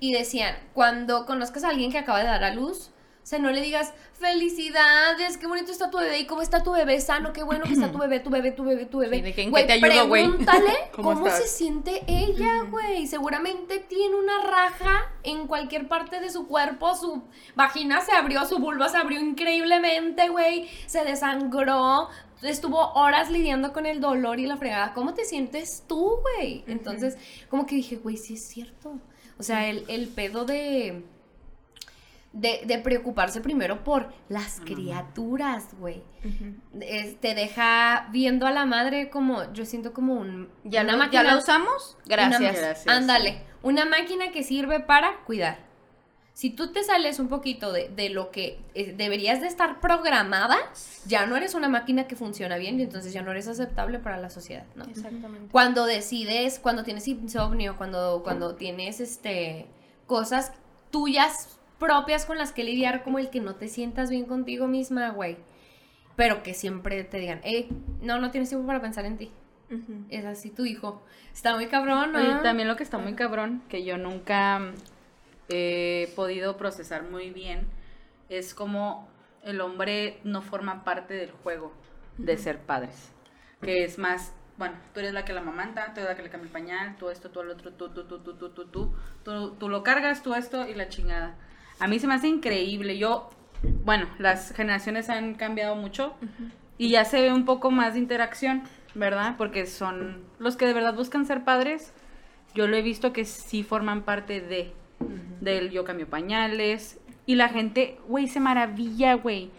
Y 0.00 0.12
decían, 0.12 0.56
cuando 0.74 1.26
conozcas 1.26 1.64
a 1.64 1.70
alguien 1.70 1.90
que 1.90 1.98
acaba 1.98 2.20
de 2.20 2.26
dar 2.26 2.44
a 2.44 2.54
luz, 2.54 2.90
o 3.22 3.30
sea, 3.30 3.38
no 3.38 3.50
le 3.50 3.60
digas, 3.60 3.92
felicidades, 4.14 5.36
qué 5.36 5.46
bonito 5.46 5.70
está 5.70 5.90
tu 5.90 5.98
bebé, 5.98 6.20
y 6.20 6.26
cómo 6.26 6.40
está 6.40 6.62
tu 6.62 6.72
bebé, 6.72 6.98
sano, 6.98 7.34
qué 7.34 7.42
bueno 7.42 7.64
que 7.64 7.74
está 7.74 7.92
tu 7.92 7.98
bebé, 7.98 8.20
tu 8.20 8.30
bebé, 8.30 8.52
tu 8.52 8.64
bebé, 8.64 8.86
tu 8.86 8.98
bebé. 9.00 9.16
Sí, 9.16 9.22
de 9.22 9.34
que 9.34 9.42
en 9.42 9.50
Güey, 9.50 9.66
qué 9.66 9.78
te 9.78 9.86
ayudo, 9.86 10.08
güey. 10.08 10.26
Pregúntale 10.26 10.72
¿Cómo 10.92 11.12
cómo, 11.12 11.30
se 11.30 11.46
siente 11.46 12.04
ella, 12.06 12.62
güey. 12.70 13.06
Seguramente 13.06 13.80
tiene 13.80 14.16
una 14.16 14.44
raja 14.44 15.12
en 15.24 15.46
cualquier 15.46 15.88
parte 15.88 16.20
de 16.20 16.30
su 16.30 16.46
cuerpo, 16.48 16.96
su 16.96 17.22
vagina 17.54 18.00
se 18.00 18.12
abrió, 18.12 18.46
su 18.46 18.60
vulva 18.60 18.88
se 18.88 18.96
abrió 18.96 19.20
increíblemente, 19.20 20.30
güey. 20.30 20.66
Se 20.86 21.04
desangró, 21.04 22.08
estuvo 22.40 22.94
horas 22.94 23.30
lidiando 23.30 23.74
con 23.74 23.84
el 23.84 24.00
dolor 24.00 24.40
y 24.40 24.46
la 24.46 24.56
fregada. 24.56 24.94
¿Cómo 24.94 25.12
te 25.12 25.26
sientes 25.26 25.84
tú, 25.86 26.18
güey? 26.22 26.64
Entonces, 26.66 27.18
como 27.50 27.66
que 27.66 27.74
dije, 27.74 27.96
güey, 27.96 28.16
sí 28.16 28.34
es 28.34 28.48
cierto. 28.48 28.98
O 29.38 29.42
sea, 29.42 29.68
el, 29.68 29.84
el 29.88 30.08
pedo 30.08 30.44
de, 30.44 31.04
de, 32.32 32.62
de 32.66 32.78
preocuparse 32.78 33.40
primero 33.40 33.84
por 33.84 34.12
las 34.28 34.60
criaturas, 34.60 35.68
güey. 35.78 36.02
Es- 36.80 37.20
Te 37.20 37.34
deja 37.34 38.08
viendo 38.12 38.46
a 38.46 38.50
la 38.50 38.66
madre 38.66 39.10
como, 39.10 39.52
yo 39.52 39.64
siento 39.64 39.92
como 39.92 40.14
un... 40.14 40.48
¿Ya, 40.64 40.82
una 40.82 40.92
lo, 40.92 40.98
máquina- 40.98 41.22
¿Ya 41.22 41.30
la 41.32 41.38
usamos? 41.38 41.96
Gracias. 42.06 42.40
una- 42.40 42.50
Gracias. 42.52 42.86
Ándale, 42.88 43.42
una 43.62 43.84
máquina 43.84 44.30
que 44.32 44.42
sirve 44.42 44.80
para 44.80 45.20
cuidar. 45.24 45.67
Si 46.38 46.50
tú 46.50 46.70
te 46.70 46.84
sales 46.84 47.18
un 47.18 47.26
poquito 47.26 47.72
de, 47.72 47.88
de 47.88 48.10
lo 48.10 48.30
que 48.30 48.60
eh, 48.74 48.94
deberías 48.96 49.40
de 49.40 49.48
estar 49.48 49.80
programada, 49.80 50.56
ya 51.04 51.26
no 51.26 51.36
eres 51.36 51.56
una 51.56 51.68
máquina 51.68 52.06
que 52.06 52.14
funciona 52.14 52.58
bien 52.58 52.78
y 52.78 52.84
entonces 52.84 53.12
ya 53.12 53.22
no 53.22 53.32
eres 53.32 53.48
aceptable 53.48 53.98
para 53.98 54.18
la 54.18 54.30
sociedad, 54.30 54.64
¿no? 54.76 54.84
Exactamente. 54.84 55.48
Cuando 55.50 55.84
decides, 55.84 56.60
cuando 56.60 56.84
tienes 56.84 57.08
insomnio, 57.08 57.76
cuando, 57.76 58.20
cuando 58.22 58.54
tienes 58.54 59.00
este 59.00 59.66
cosas 60.06 60.52
tuyas 60.92 61.58
propias 61.80 62.24
con 62.24 62.38
las 62.38 62.52
que 62.52 62.62
lidiar, 62.62 63.02
como 63.02 63.18
el 63.18 63.30
que 63.30 63.40
no 63.40 63.56
te 63.56 63.66
sientas 63.66 64.08
bien 64.08 64.24
contigo 64.24 64.68
misma, 64.68 65.10
güey. 65.10 65.38
Pero 66.14 66.44
que 66.44 66.54
siempre 66.54 67.02
te 67.02 67.18
digan, 67.18 67.40
hey, 67.42 67.68
no, 68.00 68.20
no 68.20 68.30
tienes 68.30 68.48
tiempo 68.48 68.64
para 68.64 68.80
pensar 68.80 69.06
en 69.06 69.16
ti. 69.16 69.32
Es 70.08 70.24
así 70.24 70.50
tu 70.50 70.64
hijo. 70.64 71.02
Está 71.34 71.56
muy 71.56 71.66
cabrón, 71.66 72.12
¿no? 72.12 72.20
Oye, 72.20 72.42
también 72.44 72.68
lo 72.68 72.76
que 72.76 72.84
está 72.84 72.96
muy 72.96 73.14
cabrón, 73.14 73.64
que 73.68 73.82
yo 73.82 73.98
nunca 73.98 74.72
he 75.48 76.12
podido 76.14 76.56
procesar 76.56 77.04
muy 77.04 77.30
bien, 77.30 77.66
es 78.28 78.54
como 78.54 79.08
el 79.42 79.60
hombre 79.60 80.20
no 80.24 80.42
forma 80.42 80.84
parte 80.84 81.14
del 81.14 81.30
juego 81.30 81.72
de 82.18 82.36
ser 82.36 82.58
padres. 82.58 83.12
Que 83.62 83.84
es 83.84 83.98
más, 83.98 84.32
bueno, 84.56 84.76
tú 84.92 85.00
eres 85.00 85.12
la 85.12 85.24
que 85.24 85.32
la 85.32 85.40
mamanta, 85.40 85.92
tú 85.94 86.00
eres 86.00 86.10
la 86.10 86.16
que 86.16 86.22
le 86.22 86.30
cambia 86.30 86.46
el 86.46 86.52
pañal, 86.52 86.96
tú 86.98 87.10
esto, 87.10 87.30
tú 87.30 87.40
el 87.40 87.50
otro, 87.50 87.72
tú, 87.72 87.88
tú, 87.90 88.04
tú, 88.04 88.18
tú, 88.18 88.34
tú, 88.34 88.48
tú, 88.50 88.66
tú, 88.66 88.94
tú, 89.24 89.50
tú 89.58 89.68
lo 89.68 89.82
cargas, 89.82 90.22
tú 90.22 90.34
esto 90.34 90.68
y 90.68 90.74
la 90.74 90.88
chingada. 90.88 91.36
A 91.80 91.86
mí 91.88 91.98
se 91.98 92.06
me 92.06 92.14
hace 92.14 92.28
increíble. 92.28 92.98
Yo, 92.98 93.30
bueno, 93.84 94.08
las 94.18 94.52
generaciones 94.52 95.08
han 95.08 95.34
cambiado 95.34 95.76
mucho 95.76 96.14
y 96.76 96.90
ya 96.90 97.04
se 97.04 97.20
ve 97.20 97.32
un 97.32 97.44
poco 97.44 97.70
más 97.70 97.94
de 97.94 98.00
interacción, 98.00 98.62
¿verdad? 98.94 99.36
Porque 99.38 99.66
son 99.66 100.24
los 100.38 100.56
que 100.56 100.66
de 100.66 100.74
verdad 100.74 100.94
buscan 100.94 101.24
ser 101.24 101.44
padres. 101.44 101.92
Yo 102.54 102.66
lo 102.66 102.76
he 102.76 102.82
visto 102.82 103.12
que 103.12 103.24
sí 103.24 103.62
forman 103.62 104.02
parte 104.02 104.40
de, 104.40 104.72
del 105.40 105.70
yo 105.70 105.84
cambio 105.84 106.08
pañales. 106.08 106.98
Y 107.26 107.34
la 107.34 107.48
gente, 107.48 107.98
güey, 108.08 108.26
se 108.28 108.40
maravilla, 108.40 109.14
güey. 109.14 109.50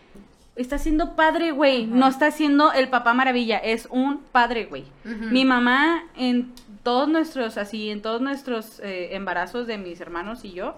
Está 0.56 0.78
siendo 0.78 1.15
padre, 1.15 1.52
güey. 1.52 1.86
No 1.86 2.08
está 2.08 2.32
siendo 2.32 2.73
el 2.73 2.89
papá 2.89 3.13
maravilla. 3.13 3.58
Es 3.58 3.88
un 3.91 4.19
padre, 4.32 4.65
güey. 4.65 4.86
Mi 5.04 5.45
mamá, 5.45 6.04
en 6.15 6.54
todos 6.84 7.08
nuestros, 7.08 7.58
así, 7.58 7.89
en 7.89 8.02
todos 8.02 8.21
nuestros 8.21 8.80
eh, 8.80 9.15
embarazos 9.15 9.67
de 9.67 9.78
mis 9.78 10.02
hermanos 10.02 10.43
y 10.43 10.52
yo, 10.52 10.78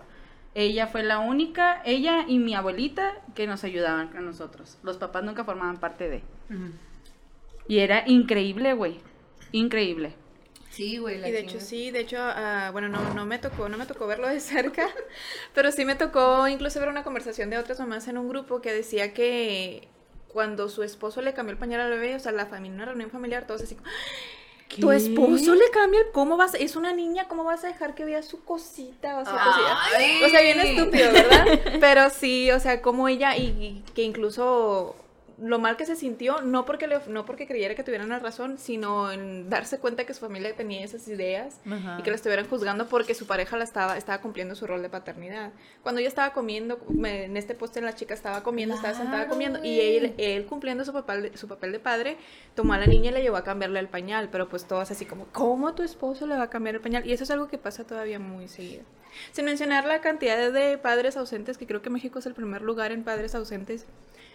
ella 0.54 0.88
fue 0.88 1.04
la 1.04 1.20
única, 1.20 1.82
ella 1.86 2.26
y 2.28 2.38
mi 2.40 2.54
abuelita, 2.54 3.14
que 3.36 3.48
nos 3.48 3.64
ayudaban 3.64 4.16
a 4.16 4.20
nosotros. 4.20 4.78
Los 4.84 4.98
papás 4.98 5.24
nunca 5.24 5.46
formaban 5.46 5.78
parte 5.78 6.10
de. 6.10 6.24
Y 7.68 7.80
era 7.80 8.04
increíble, 8.06 8.74
güey. 8.74 9.00
Increíble. 9.54 10.14
Sí, 10.72 10.98
güey, 10.98 11.18
la 11.18 11.28
Y 11.28 11.32
de 11.32 11.40
hecho 11.40 11.60
sí, 11.60 11.92
de 11.92 12.00
hecho, 12.00 12.18
ah, 12.20 12.70
bueno, 12.72 12.88
no, 12.88 13.14
no 13.14 13.26
me 13.26 13.40
tocó, 13.40 13.68
no 13.68 13.78
me 13.78 13.86
tocó 13.86 14.08
verlo 14.08 14.28
de 14.28 14.40
cerca, 14.40 14.90
pero 15.54 15.72
sí 15.72 15.84
me 15.86 15.96
tocó 15.96 16.48
incluso 16.48 16.80
ver 16.80 16.90
una 16.90 17.04
conversación 17.04 17.50
de 17.50 17.58
otras 17.58 17.80
mamás 17.80 18.08
en 18.08 18.18
un 18.18 18.30
grupo 18.30 18.62
que 18.62 18.72
decía 18.72 19.14
que 19.14 19.88
cuando 20.30 20.70
su 20.70 20.84
esposo 20.84 21.22
le 21.22 21.34
cambió 21.34 21.52
el 21.52 21.58
pañal 21.58 21.82
al 21.82 21.90
bebé, 21.90 22.16
o 22.16 22.20
sea, 22.20 22.32
la 22.32 22.46
familia, 22.46 22.76
una 22.76 22.86
reunión 22.86 23.12
familiar, 23.12 23.46
todos 23.46 23.64
así, 23.64 23.76
como, 23.76 23.90
tu 24.80 24.92
esposo 24.92 25.56
le 25.56 25.70
cambia 25.72 26.00
el, 26.00 26.12
¿cómo 26.14 26.38
vas? 26.38 26.54
Es 26.54 26.78
una 26.78 26.94
niña, 26.94 27.28
¿cómo 27.28 27.44
vas 27.44 27.66
a 27.66 27.68
dejar 27.68 27.94
que 27.94 28.06
vea 28.06 28.24
su 28.24 28.46
cosita? 28.46 29.20
O 29.20 29.26
sea, 29.26 29.34
cosita? 29.34 30.26
o 30.26 30.30
sea, 30.30 30.42
bien 30.42 30.60
estúpido, 30.62 31.12
¿verdad? 31.12 31.46
Pero 31.82 32.10
sí, 32.10 32.50
o 32.52 32.60
sea, 32.62 32.82
como 32.82 33.10
ella, 33.10 33.36
y, 33.36 33.48
y 33.48 33.84
que 33.94 34.04
incluso 34.04 34.96
lo 35.42 35.58
mal 35.60 35.76
que 35.76 35.86
se 35.86 35.96
sintió, 35.96 36.42
no 36.42 36.66
porque, 36.66 36.88
le, 36.88 37.00
no 37.08 37.26
porque 37.26 37.48
creyera 37.48 37.74
que 37.76 37.84
tuvieran 37.84 38.10
la 38.10 38.20
razón, 38.20 38.58
sino 38.60 39.12
en 39.12 39.50
darse 39.50 39.80
cuenta 39.80 40.06
que 40.06 40.14
su 40.14 40.20
familia 40.20 40.56
tenía 40.56 40.84
esas 40.84 41.08
ideas 41.08 41.60
y 42.00 42.04
que 42.04 42.10
la 42.12 42.16
estuvieran 42.16 42.48
juzgando 42.48 42.88
porque 42.88 43.16
su 43.16 43.26
pareja 43.26 43.58
la 43.58 43.64
estaba, 43.64 43.98
estaba 43.98 44.22
cumpliendo 44.22 44.54
su 44.56 44.68
rol 44.68 44.82
de 44.82 44.90
paternidad. 44.90 45.52
Cuando 45.84 46.00
ella 46.00 46.08
estaba 46.10 46.32
comiendo, 46.34 46.80
me- 46.90 47.26
en 47.26 47.38
este 47.38 47.56
poste 47.56 47.82
la 47.82 47.96
chica 47.96 48.14
estaba 48.14 48.44
comiendo, 48.44 48.76
estaba 48.76 48.94
sentada 48.94 49.28
comiendo, 49.28 49.64
y 49.64 49.80
él, 49.80 50.14
él 50.18 50.46
cumpliendo 50.46 50.86
su 50.86 50.94
papel, 50.94 51.24
de, 51.24 51.38
su 51.38 51.48
papel 51.48 51.72
de 51.72 51.80
padre, 51.80 52.18
tomó 52.56 52.74
a 52.74 52.78
la 52.78 52.86
niña 52.86 53.10
y 53.10 53.14
la 53.14 53.20
llevó 53.20 53.38
a 53.38 53.44
cambiarle 53.44 53.80
el 53.80 53.88
pañal, 53.88 54.30
pero 54.32 54.48
pues 54.48 54.66
todas 54.66 54.92
así 54.92 55.06
como, 55.06 55.26
¿cómo 55.32 55.74
tu 55.74 55.82
esposo 55.84 56.28
le 56.28 56.36
va 56.38 56.44
a 56.44 56.50
cambiar 56.50 56.76
el 56.76 56.82
pañal? 56.82 57.06
Y 57.08 57.14
eso 57.14 57.24
es 57.24 57.32
algo 57.32 57.48
que 57.48 57.58
pasa 57.58 57.84
todavía 57.84 58.20
muy 58.20 58.48
seguido. 58.48 58.84
Sin 59.34 59.44
mencionar 59.46 59.86
la 59.86 60.00
cantidad 60.02 60.52
de 60.52 60.78
padres 60.78 61.18
ausentes, 61.18 61.58
que 61.58 61.68
creo 61.68 61.82
que 61.82 61.90
México 61.90 62.20
es 62.20 62.26
el 62.28 62.34
primer 62.34 62.62
lugar 62.62 62.92
en 62.94 63.04
padres 63.04 63.36
ausentes 63.36 63.86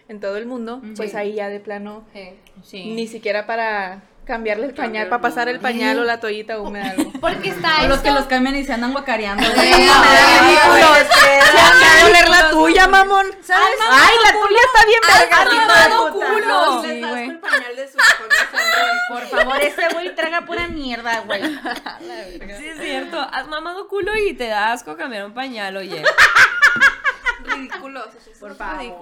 en 0.08 0.20
todo 0.20 0.36
el 0.36 0.46
mundo, 0.46 0.80
pues 0.96 1.14
ahí 1.14 1.34
ya 1.34 1.48
de 1.48 1.60
plano, 1.60 2.04
Eh, 2.14 2.38
Sí. 2.62 2.84
ni 2.94 3.06
siquiera 3.06 3.46
para 3.46 4.02
cambiarle 4.24 4.66
el 4.66 4.74
pañal, 4.74 5.08
para 5.08 5.22
pasar 5.22 5.48
el 5.48 5.60
pañal 5.60 6.00
o 6.00 6.04
la 6.04 6.18
toallita 6.18 6.58
húmeda. 6.60 6.90
algo. 6.90 7.12
Porque 7.20 7.50
está 7.50 7.82
O 7.84 7.88
los 7.88 8.00
que 8.00 8.10
los 8.10 8.24
cambian 8.24 8.56
y 8.56 8.64
se 8.64 8.72
andan 8.72 8.92
guacareando. 8.92 9.42
güey. 9.48 9.72
Sí, 9.72 9.86
No, 9.86 10.00
me 10.00 10.06
da 10.06 10.26
sí, 10.26 10.44
ridículo. 10.44 10.94
Se 10.96 11.56
va 11.56 12.00
a 12.00 12.02
doler 12.06 12.28
la 12.28 12.50
tuya, 12.50 12.88
mamón. 12.88 13.26
¿Sabes? 13.42 13.78
Ay, 13.88 14.14
la 14.24 14.32
tuya 14.32 14.60
está 14.66 14.86
bien 14.86 15.00
mamado 15.30 16.12
verga. 16.14 16.30
culo. 16.34 16.82
Sí, 16.82 16.88
Sí, 16.90 17.00
güey. 17.08 17.28
el 17.30 17.38
pañal 17.38 17.76
de 17.76 17.88
su 17.88 17.98
hijo, 17.98 18.24
no 18.28 18.58
sé. 18.58 18.64
Por 19.08 19.22
favor, 19.28 19.60
ese 19.62 19.88
güey 19.92 20.14
traga 20.16 20.40
pura 20.44 20.66
mierda, 20.66 21.20
güey. 21.20 21.42
Sí, 21.42 22.66
es 22.66 22.80
cierto. 22.80 23.20
Has 23.32 23.46
mamado 23.46 23.86
culo 23.86 24.10
y 24.16 24.34
te 24.34 24.48
da 24.48 24.72
asco 24.72 24.96
cambiar 24.96 25.24
un 25.26 25.34
pañal, 25.34 25.76
oye. 25.76 26.02
Ridículos. 27.56 28.06
Por 28.40 28.56
favor. 28.56 29.00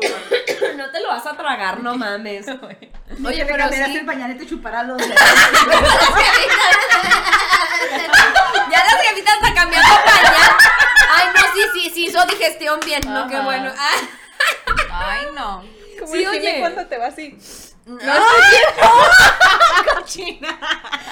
No 0.77 0.91
te 0.91 1.01
lo 1.01 1.09
vas 1.09 1.27
a 1.27 1.37
tragar, 1.37 1.81
no 1.81 1.97
mames. 1.97 2.47
Oye, 3.27 3.47
pero 3.47 3.69
sí. 3.69 3.97
el 3.97 4.07
pañal 4.07 4.31
y 4.33 4.35
te 4.39 4.47
chuparás 4.47 4.87
los 4.87 4.97
dedos. 4.99 5.15
Ya 8.71 8.85
las 8.85 9.01
jefitas 9.03 9.35
está 9.43 9.55
cambiando 9.55 9.89
pañal. 10.05 10.57
Ay, 11.11 11.27
no, 11.35 11.43
sí, 11.55 11.61
sí, 11.75 11.91
sí, 11.95 12.07
hizo 12.07 12.25
digestión 12.27 12.81
bien, 12.85 13.03
¿no? 13.07 13.29
Qué 13.29 13.39
bueno. 13.41 13.73
Ay, 14.91 15.27
no. 15.35 15.65
Como 16.01 16.13
Sí, 16.13 16.27
oye. 16.27 16.57
cuando 16.61 16.87
te 16.87 16.99
va 16.99 17.07
así. 17.07 17.39
no. 17.87 17.99
Cochina. 19.95 20.49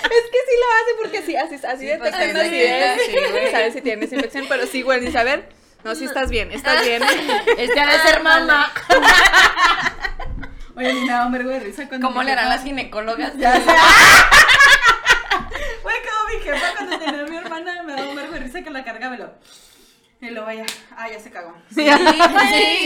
Es 0.04 0.24
que 0.30 0.38
sí 0.48 0.54
lo 0.58 0.66
hace 0.76 0.94
porque 1.00 1.22
sí, 1.22 1.36
así, 1.36 1.54
así 1.54 1.88
Sí, 1.88 1.92
pues, 1.98 2.12
detectan 2.12 2.46
sí, 2.50 3.06
sí. 3.06 3.50
Sabes 3.50 3.72
si 3.74 3.80
tienes 3.80 4.12
infección, 4.12 4.46
pero 4.48 4.66
sí, 4.66 4.82
güey, 4.82 5.00
ni 5.00 5.12
saber. 5.12 5.48
No, 5.84 5.94
sí 5.94 6.04
estás 6.04 6.30
bien, 6.30 6.50
estás 6.52 6.84
bien. 6.84 7.02
Este 7.58 7.80
ha 7.80 7.86
de 7.86 7.98
ser 8.00 8.22
mamá. 8.22 8.70
Oye, 10.76 10.92
me 10.94 11.06
da 11.08 11.26
un 11.26 11.32
vergo 11.32 11.50
de 11.50 11.60
risa 11.60 11.86
cuando. 11.88 12.06
¿Cómo 12.06 12.22
le 12.22 12.32
harán 12.32 12.46
jefa- 12.46 12.54
las 12.56 12.62
ginecólogas? 12.64 13.32
Ya 13.36 13.54
sé. 13.56 13.62
Güey, 15.82 15.96
como 16.02 16.28
mi 16.32 16.42
jefa 16.44 16.66
cuando 16.76 16.98
tenía 16.98 17.20
a 17.20 17.26
mi 17.26 17.36
hermana 17.36 17.82
me 17.82 17.92
daba 17.94 18.08
un 18.08 18.16
vergo 18.16 18.32
de 18.34 18.40
risa 18.40 18.62
que 18.62 18.70
la 18.70 18.84
cargaba 18.84 19.14
y 19.14 19.18
lo. 19.18 19.32
Y 20.20 20.30
lo 20.30 20.44
vaya. 20.44 20.64
Ah, 20.96 21.08
ya 21.10 21.18
se 21.18 21.30
cagó. 21.32 21.52
Sí, 21.74 21.84
ya, 21.84 21.98
sí, 21.98 22.04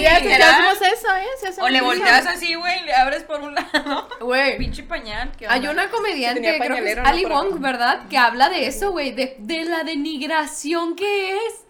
ya 0.01 0.17
hacemos 0.51 0.81
eso, 0.81 1.15
¿eh? 1.17 1.27
Sí 1.39 1.47
hacemos 1.49 1.69
O 1.69 1.69
le 1.69 1.77
eso. 1.79 1.85
volteas 1.87 2.27
así, 2.27 2.55
güey, 2.55 2.81
y 2.81 2.85
le 2.87 2.95
abres 2.95 3.25
por 3.25 3.41
un 3.43 3.55
lado. 3.55 4.09
Güey. 4.21 4.57
Pinche 4.57 4.83
pañal. 4.85 5.31
¿qué 5.39 5.47
Hay 5.47 5.67
una 5.69 5.91
comediante, 5.91 6.41
Tenía 6.41 6.57
creo 6.59 6.63
que 6.63 6.91
es 6.93 6.97
pañalero, 6.97 7.03
¿no? 7.03 7.09
Ali. 7.11 7.25
Wong, 7.27 7.61
¿verdad? 7.61 8.09
Que 8.09 8.17
habla 8.17 8.49
de 8.49 8.67
eso, 8.67 8.91
güey, 8.93 9.13
de, 9.13 9.37
de 9.39 9.65
la 9.67 9.85
denigración 9.85 10.97
que 10.97 11.37
es 11.37 11.66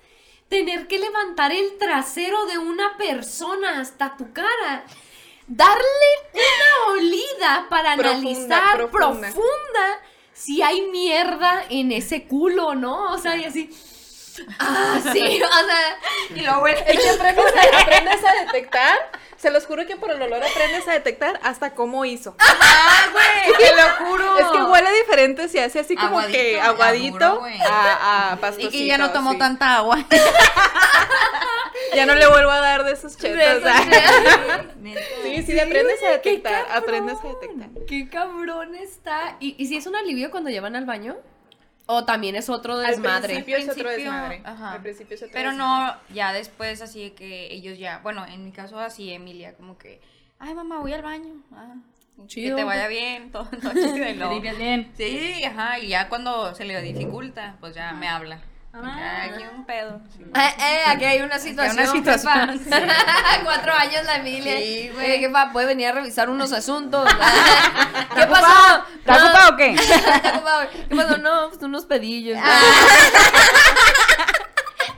tener 0.48 0.86
que 0.86 0.98
levantar 0.98 1.52
el 1.52 1.76
trasero 1.78 2.46
de 2.46 2.58
una 2.58 2.96
persona 2.96 3.80
hasta 3.80 4.16
tu 4.16 4.32
cara. 4.32 4.84
Darle 5.46 5.82
una 6.34 6.92
olida 6.92 7.66
para 7.70 7.96
Profunda, 7.96 8.18
analizar 8.20 8.90
profunda. 8.90 9.20
profunda. 9.32 10.00
si 10.32 10.62
hay 10.62 10.82
mierda 10.90 11.64
en 11.70 11.92
ese 11.92 12.24
culo, 12.24 12.74
¿no? 12.74 13.12
O 13.12 13.18
sea, 13.18 13.36
y 13.36 13.44
así. 13.44 13.70
Ah, 14.58 14.98
sí, 15.12 15.40
o 15.42 15.48
sea. 15.66 15.98
Y 16.36 16.40
luego, 16.40 16.60
güey, 16.60 16.74
Es 16.86 17.00
que 17.00 17.10
aprendes 17.10 17.44
a, 17.46 17.80
aprendes 17.80 18.24
a 18.24 18.44
detectar. 18.44 18.98
Se 19.36 19.50
los 19.50 19.66
juro 19.66 19.86
que 19.86 19.96
por 19.96 20.10
el 20.10 20.20
olor 20.22 20.42
aprendes 20.42 20.88
a 20.88 20.92
detectar 20.92 21.38
hasta 21.42 21.74
cómo 21.74 22.04
hizo. 22.04 22.34
¡Ah, 22.38 23.06
güey! 23.12 23.58
¡Te 23.58 23.76
lo 23.76 24.06
juro! 24.06 24.38
Es 24.38 24.46
que 24.46 24.62
huele 24.62 24.92
diferente, 24.92 25.48
se 25.48 25.62
hace 25.62 25.80
así 25.80 25.94
como 25.94 26.26
que 26.26 26.58
Aguadito, 26.60 27.40
güey. 27.40 27.60
a, 27.60 28.32
a 28.32 28.38
Y 28.58 28.68
que 28.70 28.86
ya 28.86 28.98
no 28.98 29.10
tomó 29.10 29.32
sí. 29.32 29.38
tanta 29.38 29.76
agua. 29.76 29.98
Ya 31.94 32.06
no 32.06 32.14
le 32.14 32.26
vuelvo 32.26 32.50
a 32.50 32.60
dar 32.60 32.84
de 32.84 32.92
esos 32.92 33.16
chetos. 33.16 33.62
Sí, 35.22 35.42
sí, 35.42 35.60
aprendes 35.60 36.02
a 36.02 36.10
detectar. 36.10 36.66
Aprendes 36.72 37.18
a 37.22 37.28
detectar. 37.28 37.68
Qué 37.86 38.08
cabrón 38.08 38.74
está. 38.74 39.36
¿Y, 39.40 39.54
y 39.62 39.66
si 39.66 39.76
es 39.76 39.86
un 39.86 39.96
alivio 39.96 40.30
cuando 40.30 40.50
llevan 40.50 40.76
al 40.76 40.84
baño? 40.86 41.16
¿O 41.88 42.04
también 42.04 42.34
es 42.34 42.48
otro 42.48 42.74
Al 42.74 42.86
desmadre? 42.86 43.28
principio 43.34 43.56
es 43.58 43.68
otro 43.68 43.88
desmadre. 43.90 44.40
ajá. 44.44 44.72
Al 44.72 44.82
principio 44.82 45.14
es 45.14 45.22
otro 45.22 45.32
Pero 45.32 45.50
desmadre. 45.50 45.94
no, 46.08 46.14
ya 46.14 46.32
después 46.32 46.82
así 46.82 47.02
de 47.04 47.12
que 47.14 47.52
ellos 47.52 47.78
ya, 47.78 47.98
bueno, 47.98 48.26
en 48.26 48.44
mi 48.44 48.50
caso 48.52 48.78
así 48.80 49.12
Emilia, 49.12 49.54
como 49.54 49.78
que, 49.78 50.00
ay 50.40 50.54
mamá, 50.54 50.80
voy 50.80 50.92
al 50.92 51.02
baño. 51.02 51.34
Ah, 51.52 51.74
Chido. 52.26 52.56
Que 52.56 52.62
te 52.62 52.66
vaya 52.66 52.88
bien, 52.88 53.30
todo, 53.32 53.44
todo 53.44 53.72
chido. 53.72 54.08
y 54.08 54.14
luego- 54.16 54.40
bien. 54.40 54.90
Sí, 54.96 55.44
ajá, 55.44 55.78
y 55.78 55.88
ya 55.88 56.08
cuando 56.08 56.54
se 56.54 56.64
le 56.64 56.80
dificulta, 56.82 57.56
pues 57.60 57.74
ya 57.74 57.92
me 57.92 58.08
habla. 58.08 58.40
Ya, 58.82 59.22
aquí 59.24 59.44
un 59.54 59.64
pedo. 59.64 60.00
Sí. 60.16 60.22
Eh, 60.22 60.54
eh, 60.58 60.80
aquí 60.86 61.04
hay 61.04 61.20
una 61.22 61.38
situación. 61.38 61.78
una 61.78 61.86
situación, 61.92 62.58
jefa. 62.58 62.80
Cuatro 63.44 63.72
años 63.72 64.04
la 64.04 64.16
Emilia. 64.16 64.56
Sí, 64.58 64.90
güey. 64.92 65.06
Oye, 65.06 65.18
jefa, 65.18 65.52
puede 65.52 65.66
venir 65.66 65.88
a 65.88 65.92
revisar 65.92 66.28
unos 66.30 66.52
asuntos. 66.52 67.08
¿Qué 68.14 68.26
pasó? 68.26 68.84
¿Estás 68.98 69.20
No, 69.20 69.26
ocupado 69.28 69.54
o 69.54 69.56
qué? 69.56 69.70
¿Está 69.72 70.34
ocupado? 70.36 70.68
¿Qué 70.88 70.96
pasó? 70.96 71.16
No, 71.18 71.48
pues 71.48 71.62
unos 71.62 71.86
pedillos. 71.86 72.38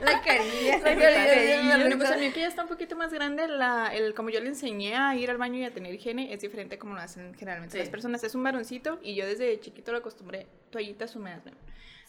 La 0.01 0.21
carilla. 0.21 0.77
La 0.77 0.95
carilla. 0.95 1.77
Bueno, 1.77 1.97
pues 1.97 2.11
el 2.11 2.19
mío 2.19 2.31
que 2.33 2.39
ya 2.41 2.47
está 2.47 2.63
un 2.63 2.69
poquito 2.69 2.95
más 2.95 3.11
grande, 3.13 3.47
la, 3.47 3.93
el, 3.93 4.13
como 4.13 4.29
yo 4.29 4.39
le 4.39 4.47
enseñé 4.47 4.95
a 4.95 5.15
ir 5.15 5.29
al 5.29 5.37
baño 5.37 5.59
y 5.59 5.65
a 5.65 5.73
tener 5.73 5.93
higiene, 5.93 6.33
es 6.33 6.41
diferente 6.41 6.77
como 6.77 6.95
lo 6.95 7.01
hacen 7.01 7.33
generalmente 7.35 7.77
las 7.77 7.89
personas. 7.89 8.23
Es 8.23 8.35
un 8.35 8.43
varoncito 8.43 8.99
y 9.03 9.15
yo 9.15 9.25
desde 9.25 9.59
chiquito 9.59 9.91
lo 9.91 9.97
acostumbré 9.97 10.47
toallitas 10.69 11.15
húmedas. 11.15 11.45
¿no? 11.45 11.51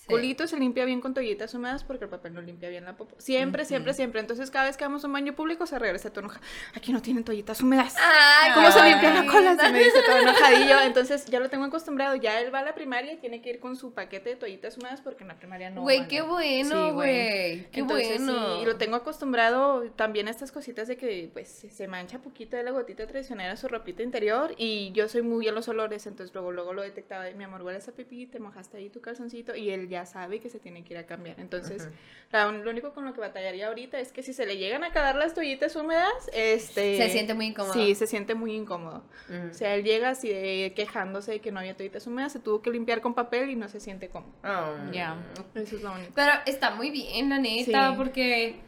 Culito 0.07 0.47
se 0.47 0.57
limpia 0.59 0.85
bien 0.85 1.01
con 1.01 1.15
toallitas 1.15 1.55
húmedas 1.55 1.85
porque 1.85 2.05
el 2.05 2.11
papel 2.11 2.35
no 2.35 2.41
limpia 2.41 2.69
bien 2.69 2.85
la 2.85 2.97
popó. 2.97 3.15
Siempre, 3.19 3.65
siempre, 3.65 3.95
siempre. 3.95 4.21
Entonces, 4.21 4.51
cada 4.51 4.67
vez 4.67 4.77
que 4.77 4.85
vamos 4.85 5.05
a 5.05 5.07
un 5.07 5.13
baño 5.13 5.35
público, 5.35 5.67
se 5.67 5.79
regresa 5.79 6.11
todo 6.11 6.21
enojado. 6.21 6.45
Aquí 6.75 6.93
no 6.93 7.01
tienen 7.03 7.23
toallitas 7.23 7.61
húmedas. 7.61 7.95
Ay, 7.99 8.53
¿Cómo 8.55 8.71
se 8.73 8.83
limpia 8.83 9.15
la 9.15 9.27
cola? 9.31 9.57
Se 9.57 9.71
me 9.73 9.79
dice 9.85 10.03
todo 10.05 10.17
enojadillo. 10.19 10.81
Entonces, 10.81 11.27
ya 11.27 11.39
lo 11.41 11.49
tengo 11.49 11.65
acostumbrado. 11.65 12.17
Ya 12.17 12.41
él 12.41 12.53
va 12.55 12.61
a 12.61 12.65
la 12.65 12.75
primaria 12.75 13.13
y 13.13 13.17
tiene 13.19 13.41
que 13.43 13.51
ir 13.51 13.61
con 13.61 13.77
su 13.77 13.93
paquete 13.93 14.31
de 14.31 14.37
toallitas 14.37 14.77
húmedas 14.79 15.01
porque 15.01 15.23
en 15.25 15.29
la 15.29 15.37
primaria 15.37 15.71
no. 15.71 15.83
Güey, 15.83 16.09
qué 16.09 16.21
¿no? 16.21 16.29
bueno, 16.29 16.87
Sí, 16.87 16.91
güey. 16.93 17.67
Qué 17.71 17.81
Entonces, 17.81 18.25
bueno. 18.25 18.57
sí, 18.57 18.63
y 18.63 18.67
lo 18.67 18.77
tengo 18.77 18.97
acostumbrado 18.97 19.83
también 19.97 20.29
a 20.29 20.31
estas 20.31 20.51
cositas 20.51 20.89
de 20.89 20.97
que 20.97 21.31
pues 21.33 21.49
se- 21.71 21.89
mancha 21.89 22.21
poquito 22.21 22.57
de 22.57 22.63
la 22.63 22.71
gotita 22.71 23.07
traicionera 23.07 23.57
su 23.57 23.69
ropita 23.69 24.03
interior 24.03 24.55
y 24.57 24.93
yo 24.93 25.09
soy 25.09 25.23
muy 25.23 25.47
a 25.49 25.53
los 25.53 25.69
olores, 25.69 26.07
entonces 26.07 26.33
luego 26.35 26.53
luego 26.53 26.73
lo 26.73 26.83
detectaba 26.83 27.25
de 27.25 27.35
mi 27.35 27.45
amor, 27.45 27.63
hueles 27.63 27.87
a 27.89 27.93
pipí, 27.93 28.27
te 28.27 28.39
mojaste 28.39 28.77
ahí 28.79 28.89
tu 28.91 29.01
calzoncito 29.01 29.55
y 29.57 29.71
él 29.71 29.89
ya 29.91 30.07
sabe 30.07 30.41
que 30.41 30.49
se 30.49 30.59
tiene 30.59 30.83
que 30.85 30.95
ir 30.95 30.99
a 30.99 31.05
cambiar. 31.05 31.39
Entonces, 31.39 31.91
la 32.33 32.49
un- 32.49 32.65
lo 32.65 32.71
único 32.71 32.95
con 32.95 33.05
lo 33.05 33.13
que 33.13 33.21
batallaría 33.21 33.67
ahorita 33.69 33.99
es 34.01 34.13
que 34.13 34.23
si 34.23 34.33
se 34.33 34.47
le 34.47 34.57
llegan 34.57 34.85
a 34.85 34.87
acabar 34.87 35.17
las 35.17 35.35
toallitas 35.35 35.77
húmedas, 35.77 36.31
este 36.33 36.97
Se 36.97 37.11
siente 37.11 37.35
muy 37.35 37.47
incómodo. 37.49 37.75
Sí, 37.75 37.95
se 37.95 38.07
siente 38.07 38.35
muy 38.35 38.55
incómodo. 38.55 39.03
Ujú. 39.29 39.49
O 39.51 39.55
sea, 39.55 39.75
él 39.75 39.85
llega 39.85 40.11
así 40.11 40.29
de 40.31 40.73
quejándose 40.75 41.33
de 41.33 41.41
que 41.41 41.53
no 41.53 41.61
había 41.61 41.77
toallitas 41.77 42.07
húmedas, 42.07 42.33
se 42.33 42.39
tuvo 42.39 42.63
que 42.63 42.71
limpiar 42.71 43.01
con 43.03 43.13
papel 43.15 43.51
y 43.51 43.57
no 43.57 43.69
se 43.69 43.81
siente 43.81 44.09
cómodo. 44.09 44.33
Ah. 44.43 44.89
Ya. 44.93 45.17
Eso 45.55 45.77
es 45.77 45.83
lo 45.83 45.93
único. 45.93 46.13
Pero 46.15 46.33
está 46.47 46.71
muy 46.71 46.91
bien, 46.91 47.29
la 47.29 47.39
neta, 47.39 47.91
Sí. 47.91 47.97
porque 47.97 48.61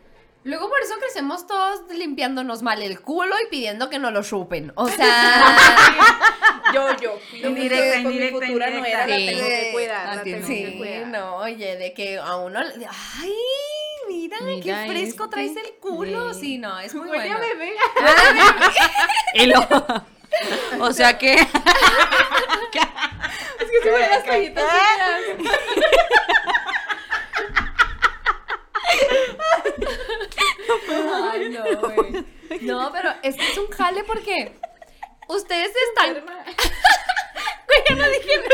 luego 0.45 0.69
por 0.69 0.81
eso 0.83 0.95
crecemos 0.99 1.47
todos 1.47 1.81
limpiándonos 1.91 2.63
mal 2.63 2.83
el 2.83 3.01
culo 3.01 3.35
y 3.45 3.49
pidiendo 3.51 3.89
que 3.91 3.99
nos 3.99 4.13
lo 4.13 4.23
chupen. 4.23 4.73
O 4.77 4.89
sea, 4.89 5.45
Yo, 6.75 6.97
yo, 6.97 7.19
cuido 7.31 7.49
Indirecta, 7.51 7.95
con 8.03 8.05
mi 8.07 8.11
indirecta, 8.15 8.47
futura 8.47 8.71
nuera, 8.71 9.07
la 9.07 9.19
indirecta. 9.19 9.45
tengo 9.47 9.49
que 9.61 9.67
Sí. 9.67 9.73
cuidar, 9.73 10.07
Ah, 10.09 10.15
la 10.17 10.23
tiene- 10.23 10.39
tengo 10.41 10.49
que 10.49 10.71
sí, 10.71 10.79
cuidar. 10.79 11.07
no, 11.09 11.37
oye, 11.37 11.77
de 11.77 11.93
que 11.93 12.19
a 12.19 12.37
uno, 12.37 12.63
le- 12.63 12.87
ay, 13.21 13.35
mira, 14.09 14.37
Mira 14.41 14.63
qué 14.63 14.91
fresco 14.91 15.25
este. 15.25 15.35
traes 15.35 15.57
el 15.57 15.75
culo. 15.81 16.33
Sí. 16.33 16.41
Sí, 16.41 16.59
no, 16.59 16.79
es 16.81 16.95
muy 16.95 17.09
Huele 17.11 17.31
a 17.31 17.37
bueno. 17.37 17.47
bebé. 17.59 17.73
Y 19.35 19.47
lo- 19.47 19.67
o 20.81 20.93
sea 20.93 21.19
que. 21.19 21.35
Es 22.73 23.71
que 23.71 23.83
se 23.83 23.91
ven 23.91 24.11
las 24.11 24.25
toallitas. 24.25 24.65
Ay, 31.33 31.49
no, 31.51 31.65
güey. 31.95 32.25
No, 32.61 32.91
pero 32.93 33.11
es 33.23 33.37
que 33.37 33.51
es 33.51 33.59
un 33.59 33.69
jale 33.69 34.05
porque 34.05 34.53
ustedes 35.29 35.73
están. 35.89 36.25
Güey, 37.65 37.85
no 37.99 38.05
dije 38.11 38.37
nada. 38.37 38.51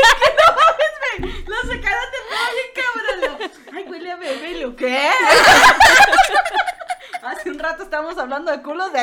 La 1.45 1.57
sacada 1.61 2.01
te 2.11 2.17
fue 2.29 2.41
bien 2.55 2.71
cabrón. 2.75 3.51
Ay, 3.73 3.83
huele 3.89 4.11
a 4.11 4.15
bebé, 4.15 4.51
¿lo 4.61 4.75
qué? 4.77 5.09
Hace 7.21 7.49
un 7.49 7.59
rato 7.59 7.83
estábamos 7.83 8.17
hablando 8.17 8.49
de 8.51 8.61
culos 8.61 8.93
de 8.93 8.99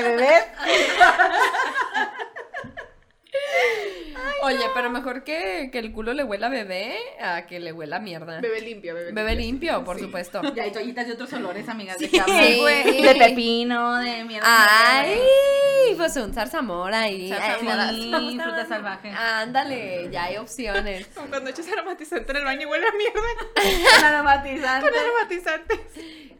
Oye, 4.42 4.64
pero 4.74 4.90
mejor 4.90 5.24
que, 5.24 5.68
que 5.72 5.78
el 5.78 5.92
culo 5.92 6.12
le 6.14 6.24
huela 6.24 6.46
a 6.48 6.50
bebé 6.50 6.96
a 7.20 7.46
que 7.46 7.58
le 7.60 7.72
huela 7.72 7.96
a 7.96 8.00
mierda. 8.00 8.40
Bebé 8.40 8.60
limpio, 8.60 8.94
bebé 8.94 9.06
limpio. 9.06 9.24
Bebé 9.24 9.36
limpio, 9.36 9.84
por 9.84 9.96
Sí. 9.98 10.04
supuesto. 10.04 10.42
Ya 10.54 10.64
hay 10.64 10.70
toallitas 10.72 11.06
de 11.06 11.12
otros 11.14 11.32
olores, 11.32 11.68
amigas. 11.68 11.98
De 11.98 12.08
Sí, 12.08 12.18
cama, 12.18 12.32
güey. 12.60 13.02
De 13.02 13.14
pepino, 13.16 13.96
de 13.98 14.24
mierda. 14.24 14.46
Ay, 15.00 15.18
pues 15.96 16.16
un 16.16 16.32
zarzamora 16.34 17.00
ahí. 17.02 17.28
Zarzamora, 17.30 17.90
sí, 17.90 18.38
fruta 18.42 18.66
salvaje. 18.66 19.10
Ándale, 19.10 20.08
ya 20.10 20.24
hay 20.24 20.36
opciones. 20.36 21.06
Como 21.14 21.26
cuando 21.30 21.50
echas 21.50 21.66
aromatizante 21.68 22.30
en 22.32 22.36
el 22.38 22.44
baño 22.44 22.62
y 22.62 22.66
huele 22.66 22.86
a 22.86 22.92
mierda. 22.92 24.08
aromatizante. 24.08 24.90
Con 24.90 24.98
aromatizantes. 24.98 25.80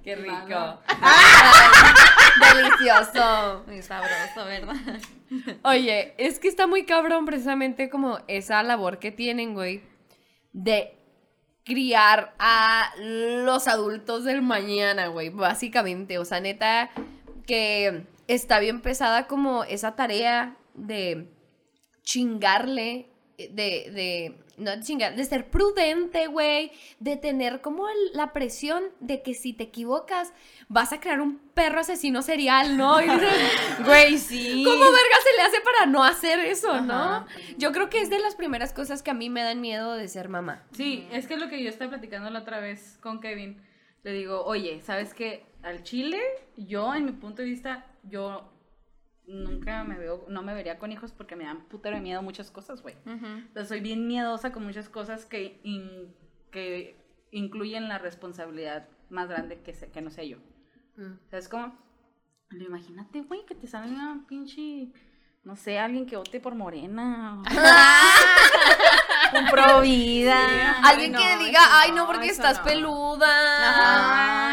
Qué 0.05 0.15
rico. 0.17 0.35
Mano. 0.49 0.81
Delicioso. 2.55 3.65
Muy 3.67 3.83
sabroso, 3.83 4.45
¿verdad? 4.45 4.77
Oye, 5.63 6.15
es 6.19 6.39
que 6.39 6.49
está 6.49 6.67
muy 6.67 6.85
cabrón 6.85 7.25
precisamente 7.25 7.91
como 7.91 8.21
esa 8.29 8.63
labor 8.63 8.99
que 8.99 9.11
tienen, 9.11 9.55
güey, 9.55 9.83
de 10.53 10.97
criar 11.65 12.35
a 12.39 12.93
los 12.99 13.67
adultos 13.67 14.25
del 14.25 14.41
mañana, 14.43 15.09
güey, 15.09 15.31
básicamente. 15.31 16.19
O 16.19 16.25
sea, 16.25 16.41
neta, 16.41 16.91
que 17.47 18.07
está 18.29 18.61
bien 18.61 18.81
pesada 18.81 19.27
como 19.27 19.65
esa 19.65 19.97
tarea 19.97 20.57
de 20.75 21.29
chingarle, 22.03 23.11
de, 23.39 23.91
de, 23.93 24.35
no 24.57 24.71
de 24.71 24.81
chingar, 24.83 25.15
de 25.15 25.25
ser 25.25 25.51
prudente, 25.51 26.27
güey, 26.27 26.73
de 27.01 27.17
tener 27.17 27.61
como 27.61 27.89
el- 27.89 28.13
la 28.15 28.33
presión 28.33 28.83
de 29.01 29.23
que 29.23 29.35
si 29.35 29.53
te 29.53 29.65
equivocas 29.65 30.33
vas 30.69 30.93
a 30.93 31.01
crear 31.01 31.21
un 31.21 31.39
perro 31.55 31.81
asesino 31.81 32.23
serial, 32.23 32.77
¿no? 32.77 33.01
Y 33.01 33.05
dices, 33.09 33.29
Güey, 33.85 34.19
sí. 34.19 34.63
¿Cómo 34.65 34.85
verga 34.85 35.17
se 35.23 35.37
le 35.37 35.43
hace 35.43 35.61
para 35.61 35.87
no 35.87 36.03
hacer 36.05 36.39
eso, 36.41 36.81
no? 36.81 37.27
Yo 37.59 37.73
creo 37.73 37.91
que 37.91 38.01
es 38.01 38.09
de 38.11 38.19
las 38.19 38.35
primeras 38.35 38.73
cosas 38.73 39.03
que 39.03 39.11
a 39.11 39.15
mí 39.15 39.29
me 39.31 39.43
dan 39.43 39.61
miedo 39.61 39.95
de 39.95 40.09
ser 40.09 40.29
mamá. 40.29 40.65
Sí, 40.73 41.07
es 41.13 41.27
que 41.27 41.35
es 41.35 41.41
lo 41.41 41.49
que 41.49 41.63
yo 41.63 41.69
estaba 41.69 41.91
platicando 41.91 42.31
la 42.31 42.41
otra 42.41 42.61
vez 42.61 42.99
con 43.03 43.21
Kevin. 43.21 43.61
Le 44.03 44.13
digo, 44.13 44.45
oye, 44.45 44.81
¿sabes 44.83 45.13
qué? 45.15 45.45
Al 45.63 45.83
chile, 45.83 46.21
yo, 46.57 46.95
en 46.95 47.05
mi 47.07 47.13
punto 47.13 47.43
de 47.43 47.49
vista, 47.49 47.85
yo 48.05 48.49
nunca 49.27 49.83
me 49.85 49.99
veo, 49.99 50.25
no 50.29 50.43
me 50.43 50.55
vería 50.55 50.79
con 50.79 50.93
hijos 50.93 51.13
porque 51.13 51.37
me 51.37 51.45
dan 51.45 51.63
putero 51.69 51.97
de 51.97 52.03
miedo 52.03 52.23
muchas 52.23 52.51
cosas, 52.51 52.83
güey. 52.83 52.95
O 53.51 53.53
sea, 53.53 53.65
soy 53.65 53.81
bien 53.81 54.07
miedosa 54.07 54.53
con 54.53 54.65
muchas 54.65 54.89
cosas 54.89 55.25
que, 55.27 55.61
in- 55.65 56.15
que 56.51 56.97
incluyen 57.33 57.89
la 57.89 57.99
responsabilidad 57.99 58.89
más 59.11 59.29
grande 59.29 59.61
que, 59.63 59.75
se- 59.75 59.91
que 59.91 60.01
no 60.01 60.11
sé 60.11 60.29
yo. 60.29 60.39
¿Sabes 61.31 61.49
cómo? 61.49 61.77
Pero 62.49 62.65
Imagínate, 62.65 63.23
güey, 63.23 63.45
que 63.45 63.55
te 63.57 63.67
salga 63.67 63.89
una 63.93 64.25
pinche, 64.29 64.89
no 65.45 65.57
sé, 65.57 65.79
alguien 65.79 66.07
que 66.07 66.17
vote 66.17 66.39
por 66.41 66.55
Morena. 66.55 67.43
Un 69.37 69.47
pro 69.51 69.81
vida. 69.81 70.79
Alguien 70.85 71.13
no, 71.13 71.19
que 71.19 71.37
diga, 71.45 71.61
ay, 71.81 71.91
no, 71.93 72.07
porque 72.07 72.29
estás 72.29 72.59
no. 72.59 72.65
peluda. 72.65 73.27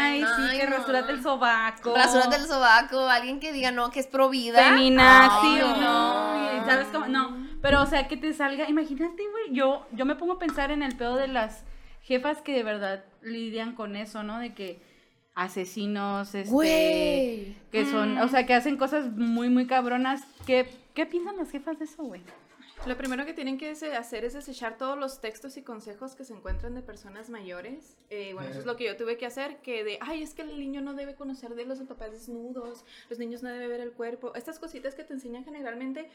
Ay, 0.04 0.24
sí, 0.36 0.43
rasúrate 0.66 1.12
el 1.12 1.22
sobaco. 1.22 1.94
Rasúrate 1.94 2.36
el 2.36 2.46
sobaco. 2.46 3.08
Alguien 3.08 3.40
que 3.40 3.52
diga, 3.52 3.70
no, 3.70 3.90
que 3.90 4.00
es 4.00 4.06
pro 4.06 4.28
vida. 4.28 4.62
Feminazi 4.62 5.46
Ay, 5.46 5.60
o 5.62 5.76
no. 5.76 6.64
¿Sabes 6.66 6.88
cómo? 6.92 7.06
No. 7.06 7.46
Pero, 7.62 7.82
o 7.82 7.86
sea, 7.86 8.08
que 8.08 8.16
te 8.16 8.32
salga. 8.32 8.68
Imagínate, 8.68 9.22
güey. 9.30 9.52
Yo, 9.52 9.86
yo 9.92 10.04
me 10.04 10.16
pongo 10.16 10.34
a 10.34 10.38
pensar 10.38 10.70
en 10.70 10.82
el 10.82 10.96
pedo 10.96 11.16
de 11.16 11.28
las 11.28 11.64
jefas 12.02 12.42
que 12.42 12.52
de 12.52 12.62
verdad 12.62 13.04
lidian 13.22 13.74
con 13.74 13.96
eso, 13.96 14.22
¿no? 14.22 14.38
De 14.38 14.54
que 14.54 14.82
asesinos, 15.34 16.34
este. 16.34 16.50
Güey. 16.50 17.56
Que 17.72 17.86
son, 17.90 18.18
o 18.18 18.28
sea, 18.28 18.46
que 18.46 18.54
hacen 18.54 18.76
cosas 18.76 19.06
muy, 19.16 19.48
muy 19.48 19.66
cabronas. 19.66 20.22
¿Qué, 20.46 20.68
qué 20.94 21.06
piensan 21.06 21.36
las 21.36 21.50
jefas 21.50 21.78
de 21.78 21.86
eso, 21.86 22.04
güey? 22.04 22.22
Lo 22.86 22.98
primero 22.98 23.24
que 23.24 23.32
tienen 23.32 23.56
que 23.56 23.70
hacer 23.70 24.24
es 24.24 24.34
desechar 24.34 24.76
todos 24.76 24.98
los 24.98 25.20
textos 25.20 25.56
y 25.56 25.62
consejos 25.62 26.14
que 26.14 26.24
se 26.24 26.34
encuentran 26.34 26.74
de 26.74 26.82
personas 26.82 27.30
mayores. 27.30 27.96
Eh, 28.10 28.34
bueno, 28.34 28.50
eso 28.50 28.58
es 28.58 28.66
lo 28.66 28.76
que 28.76 28.84
yo 28.84 28.96
tuve 28.96 29.16
que 29.16 29.24
hacer, 29.24 29.58
que 29.62 29.84
de, 29.84 29.98
ay, 30.02 30.22
es 30.22 30.34
que 30.34 30.42
el 30.42 30.58
niño 30.58 30.82
no 30.82 30.92
debe 30.92 31.14
conocer 31.14 31.54
de 31.54 31.64
los 31.64 31.78
papás 31.80 32.12
desnudos, 32.12 32.84
los 33.08 33.18
niños 33.18 33.42
no 33.42 33.48
deben 33.48 33.70
ver 33.70 33.80
el 33.80 33.92
cuerpo. 33.92 34.34
Estas 34.34 34.58
cositas 34.58 34.94
que 34.94 35.04
te 35.04 35.14
enseñan 35.14 35.44
generalmente. 35.44 36.10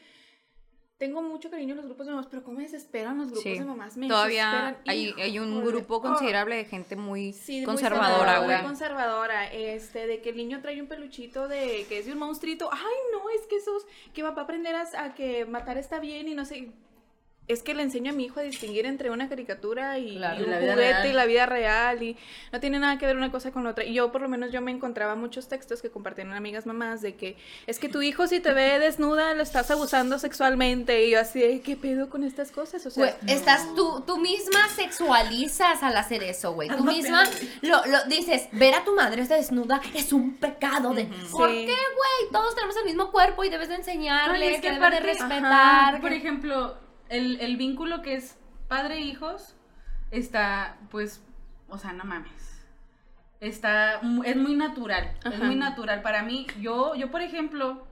Tengo 1.00 1.22
mucho 1.22 1.50
cariño 1.50 1.70
en 1.70 1.78
los 1.78 1.86
grupos 1.86 2.04
de 2.06 2.12
mamás, 2.12 2.26
pero 2.30 2.44
cómo 2.44 2.58
me 2.58 2.64
desesperan 2.64 3.16
los 3.16 3.28
grupos 3.28 3.42
Sí. 3.42 3.58
de 3.58 3.64
mamás. 3.64 3.96
Me 3.96 4.06
Todavía 4.06 4.78
hay, 4.86 5.14
hay 5.18 5.38
un 5.38 5.48
Híjole. 5.54 5.66
grupo 5.66 5.96
Oh, 5.96 6.02
considerable 6.02 6.56
de 6.56 6.66
gente 6.66 6.94
muy 6.94 7.32
Sí, 7.32 7.56
muy 7.56 7.64
conservadora, 7.64 8.40
Muy 8.40 8.48
güey. 8.52 8.62
conservadora, 8.62 9.46
este, 9.50 10.06
de 10.06 10.20
que 10.20 10.28
el 10.28 10.36
niño 10.36 10.60
trae 10.60 10.78
un 10.78 10.88
peluchito 10.88 11.48
de 11.48 11.86
que 11.88 12.00
es 12.00 12.04
de 12.04 12.12
un 12.12 12.18
monstruito. 12.18 12.68
Ay, 12.70 12.94
no, 13.12 13.30
es 13.30 13.46
que 13.46 13.56
esos, 13.56 13.86
que 14.12 14.22
va 14.22 14.28
a 14.28 14.32
aprender 14.42 14.74
a, 14.74 14.86
a 15.02 15.14
que 15.14 15.46
matar 15.46 15.78
está 15.78 16.00
bien 16.00 16.28
y 16.28 16.34
no 16.34 16.44
sé. 16.44 16.70
Es 17.50 17.62
que 17.62 17.74
le 17.74 17.82
enseño 17.82 18.12
a 18.12 18.14
mi 18.14 18.24
hijo 18.24 18.40
a 18.40 18.42
distinguir 18.42 18.86
entre 18.86 19.10
una 19.10 19.28
caricatura 19.28 19.98
y, 19.98 20.16
Claro. 20.16 20.38
y 20.38 20.42
Y 20.42 20.44
un 20.44 20.50
la 20.50 20.58
vida 20.58 20.72
juguete 20.74 20.92
real. 20.92 21.06
y 21.08 21.12
la 21.12 21.24
vida 21.26 21.46
real 21.46 22.02
y 22.02 22.16
no 22.52 22.60
tiene 22.60 22.78
nada 22.78 22.96
que 22.98 23.06
ver 23.06 23.16
una 23.16 23.30
cosa 23.32 23.50
con 23.50 23.64
la 23.64 23.70
otra. 23.70 23.84
Y 23.84 23.94
yo 23.94 24.12
por 24.12 24.20
lo 24.22 24.28
menos 24.28 24.52
yo 24.52 24.60
me 24.60 24.70
encontraba 24.70 25.14
muchos 25.16 25.48
textos 25.48 25.82
que 25.82 25.90
compartían 25.90 26.32
amigas 26.32 26.66
mamás 26.66 27.02
de 27.02 27.16
que 27.16 27.36
es 27.66 27.78
que 27.78 27.88
tu 27.88 28.02
hijo 28.02 28.26
si 28.26 28.40
te 28.40 28.52
ve 28.52 28.78
desnuda 28.78 29.34
lo 29.34 29.42
estás 29.42 29.70
abusando 29.70 30.18
sexualmente 30.18 31.04
y 31.04 31.10
yo 31.10 31.20
así, 31.20 31.40
de, 31.40 31.60
¿qué 31.60 31.76
pedo 31.76 32.08
con 32.08 32.24
estas 32.24 32.50
cosas? 32.52 32.84
O 32.86 32.90
sea, 32.90 33.16
Güey, 33.22 33.34
estás 33.34 33.74
tú, 33.74 34.02
tú 34.06 34.18
misma 34.18 34.60
sexualizas 34.76 35.82
al 35.82 35.96
hacer 35.96 36.22
eso, 36.22 36.52
güey. 36.52 36.68
Tú 36.68 36.84
misma 36.84 37.24
lo, 37.62 37.84
lo 37.86 38.04
dices, 38.04 38.48
ver 38.52 38.74
a 38.74 38.84
tu 38.84 38.94
madre 38.94 39.26
desnuda 39.26 39.80
es 39.94 40.12
un 40.12 40.36
pecado 40.36 40.94
de. 40.94 41.04
¿Por 41.30 41.50
Sí. 41.50 41.66
qué, 41.66 41.72
güey? 41.74 42.32
Todos 42.32 42.54
tenemos 42.54 42.76
el 42.76 42.84
mismo 42.84 43.10
cuerpo 43.10 43.44
y 43.44 43.48
debes 43.48 43.68
de 43.68 43.76
enseñarle, 43.76 44.38
No, 44.38 44.44
es 44.56 44.60
que, 44.60 44.68
que 44.68 44.74
debes 44.74 44.90
de 44.92 45.00
respetar. 45.00 46.00
Por 46.00 46.10
que- 46.10 46.16
ejemplo, 46.16 46.76
el, 47.10 47.40
el 47.40 47.56
vínculo 47.56 48.00
que 48.00 48.14
es 48.14 48.38
padre-hijos 48.68 49.56
está, 50.10 50.78
pues, 50.90 51.22
o 51.68 51.76
sea, 51.76 51.92
no 51.92 52.04
mames. 52.04 52.64
Está, 53.40 54.00
es 54.24 54.36
muy 54.36 54.54
natural, 54.54 55.12
es 55.24 55.38
muy 55.38 55.56
natural. 55.56 56.02
Para 56.02 56.22
mí, 56.22 56.46
yo, 56.60 56.94
yo 56.94 57.10
por 57.10 57.22
ejemplo, 57.22 57.86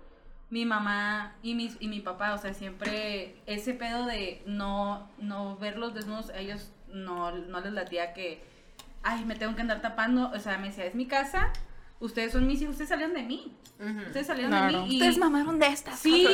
mi 0.50 0.64
mamá 0.64 1.35
y, 1.42 1.54
mis, 1.54 1.76
y 1.81 1.88
mi 1.88 2.00
papá, 2.00 2.35
o 2.35 2.38
sea, 2.38 2.54
siempre 2.54 3.37
ese 3.46 3.74
pedo 3.74 4.07
de 4.07 4.42
no, 4.46 5.09
no 5.18 5.57
verlos 5.57 5.94
desnudos, 5.94 6.31
a 6.31 6.38
ellos 6.38 6.70
no, 6.88 7.33
no 7.33 7.61
les 7.61 7.72
latía 7.72 8.12
que, 8.12 8.42
ay, 9.02 9.24
me 9.24 9.37
tengo 9.37 9.54
que 9.54 9.62
andar 9.62 9.81
tapando. 9.81 10.31
O 10.31 10.38
sea, 10.38 10.59
me 10.59 10.68
decía, 10.68 10.85
es 10.85 10.94
mi 10.94 11.07
casa, 11.07 11.50
ustedes 12.00 12.32
son 12.32 12.46
mis 12.46 12.61
hijos, 12.62 12.72
ustedes 12.72 12.88
salieron 12.90 13.14
de 13.14 13.22
mí. 13.22 13.52
Ustedes 14.06 14.26
salieron 14.26 14.50
Claro. 14.52 14.82
de 14.82 14.84
mí. 14.87 14.92
Y... 14.94 14.96
Ustedes 14.96 15.18
mamaron 15.18 15.58
de 15.58 15.66
estas. 15.68 15.98
Sí, 16.00 16.26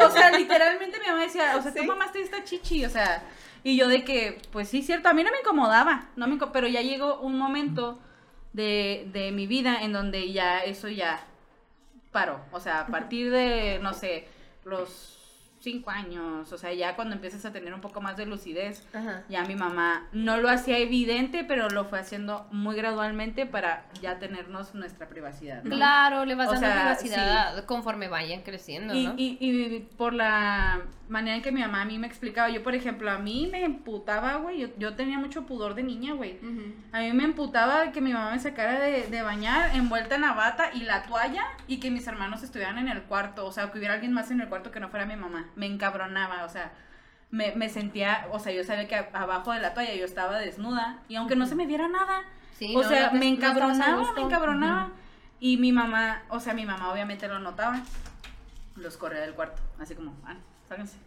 o 0.00 0.10
sea, 0.10 0.30
literalmente 0.36 0.98
mi 1.00 1.06
mamá 1.06 1.22
decía, 1.22 1.56
o 1.56 1.62
sea, 1.62 1.74
tú 1.74 1.84
mamaste 1.84 2.20
esta 2.22 2.42
chichi, 2.44 2.84
o 2.84 2.90
sea, 2.90 3.22
y 3.62 3.76
yo 3.76 3.88
de 3.88 4.04
que, 4.04 4.40
pues 4.52 4.68
sí, 4.68 4.82
cierto, 4.82 5.08
a 5.08 5.12
mí 5.12 5.22
no 5.24 5.30
me 5.30 5.40
incomodaba, 5.40 6.08
no 6.16 6.26
me 6.26 6.36
inco- 6.36 6.50
pero 6.52 6.68
ya 6.68 6.80
llegó 6.82 7.20
un 7.20 7.36
momento 7.38 7.98
de, 8.52 9.08
de 9.12 9.32
mi 9.32 9.46
vida 9.46 9.82
en 9.82 9.92
donde 9.92 10.32
ya 10.32 10.60
eso 10.60 10.88
ya 10.88 11.24
paró, 12.12 12.40
o 12.52 12.60
sea, 12.60 12.80
a 12.80 12.86
partir 12.86 13.30
de, 13.30 13.78
no 13.82 13.92
sé, 13.92 14.26
los 14.64 15.15
cinco 15.66 15.90
años, 15.90 16.52
o 16.52 16.58
sea, 16.58 16.72
ya 16.72 16.94
cuando 16.94 17.16
empiezas 17.16 17.44
a 17.44 17.50
tener 17.52 17.74
un 17.74 17.80
poco 17.80 18.00
más 18.00 18.16
de 18.16 18.24
lucidez, 18.24 18.86
Ajá. 18.94 19.24
ya 19.28 19.42
mi 19.44 19.56
mamá 19.56 20.06
no 20.12 20.36
lo 20.36 20.48
hacía 20.48 20.78
evidente, 20.78 21.42
pero 21.42 21.68
lo 21.70 21.86
fue 21.86 21.98
haciendo 21.98 22.46
muy 22.52 22.76
gradualmente 22.76 23.46
para 23.46 23.84
ya 24.00 24.20
tenernos 24.20 24.76
nuestra 24.76 25.08
privacidad. 25.08 25.64
¿no? 25.64 25.74
Claro, 25.74 26.24
le 26.24 26.36
vas 26.36 26.46
O 26.48 26.52
dando 26.52 26.66
sea, 26.68 26.82
privacidad 26.82 27.64
conforme 27.64 28.06
vayan 28.06 28.42
creciendo, 28.42 28.94
Y, 28.94 29.06
¿no? 29.08 29.14
y, 29.16 29.38
y 29.40 29.80
por 29.96 30.12
la 30.12 30.82
manera 31.08 31.36
en 31.36 31.42
que 31.42 31.52
mi 31.52 31.60
mamá 31.60 31.82
a 31.82 31.84
mí 31.84 31.98
me 31.98 32.06
explicaba, 32.06 32.48
yo 32.50 32.62
por 32.62 32.74
ejemplo, 32.74 33.10
a 33.10 33.18
mí 33.18 33.48
me 33.50 33.64
emputaba, 33.64 34.36
güey, 34.36 34.58
yo, 34.60 34.68
yo 34.78 34.94
tenía 34.94 35.18
mucho 35.18 35.46
pudor 35.46 35.74
de 35.74 35.82
niña, 35.82 36.14
güey. 36.14 36.38
A 36.92 37.00
mí 37.00 37.12
me 37.12 37.24
emputaba 37.24 37.92
que 37.92 38.00
mi 38.00 38.12
mamá 38.12 38.30
me 38.32 38.38
sacara 38.40 38.80
de, 38.80 39.06
de 39.06 39.22
bañar 39.22 39.74
envuelta 39.76 40.16
en 40.16 40.22
la 40.22 40.32
bata 40.32 40.70
y 40.74 40.80
la 40.80 41.04
toalla 41.04 41.44
y 41.68 41.78
que 41.78 41.90
mis 41.90 42.06
hermanos 42.06 42.42
estuvieran 42.42 42.78
en 42.78 42.88
el 42.88 43.02
cuarto, 43.02 43.46
o 43.46 43.52
sea, 43.52 43.70
que 43.70 43.78
hubiera 43.78 43.94
alguien 43.94 44.12
más 44.12 44.30
en 44.30 44.40
el 44.40 44.48
cuarto 44.48 44.70
que 44.70 44.80
no 44.80 44.88
fuera 44.88 45.06
mi 45.06 45.16
mamá. 45.16 45.46
Me 45.56 45.66
encabronaba, 45.66 46.44
o 46.44 46.48
sea, 46.48 46.72
me, 47.30 47.52
me 47.56 47.68
sentía, 47.68 48.26
o 48.32 48.38
sea, 48.38 48.52
yo 48.52 48.64
sabía 48.64 48.88
que 48.88 48.96
a- 48.96 49.10
abajo 49.14 49.52
de 49.52 49.60
la 49.60 49.74
toalla 49.74 49.94
yo 49.94 50.04
estaba 50.04 50.38
desnuda 50.38 50.98
y 51.08 51.16
aunque 51.16 51.36
no 51.36 51.46
se 51.46 51.54
me 51.54 51.66
viera 51.66 51.88
nada, 51.88 52.22
Sí, 52.58 52.74
o 52.74 52.82
no, 52.82 52.88
sea, 52.88 53.08
no, 53.08 53.12
me 53.18 53.18
no 53.30 53.36
encabronaba, 53.36 54.12
me 54.14 54.22
encabronaba. 54.22 54.88
Y 55.38 55.58
mi 55.58 55.70
mamá, 55.72 56.22
o 56.30 56.40
sea, 56.40 56.54
mi 56.54 56.64
mamá 56.64 56.90
obviamente 56.90 57.28
lo 57.28 57.38
notaba. 57.38 57.80
Los 58.76 58.96
corría 58.96 59.20
del 59.20 59.34
cuarto, 59.34 59.60
así 59.78 59.94
como, 59.94 60.14
ah, 60.24 60.36
sáquense. 60.68 60.98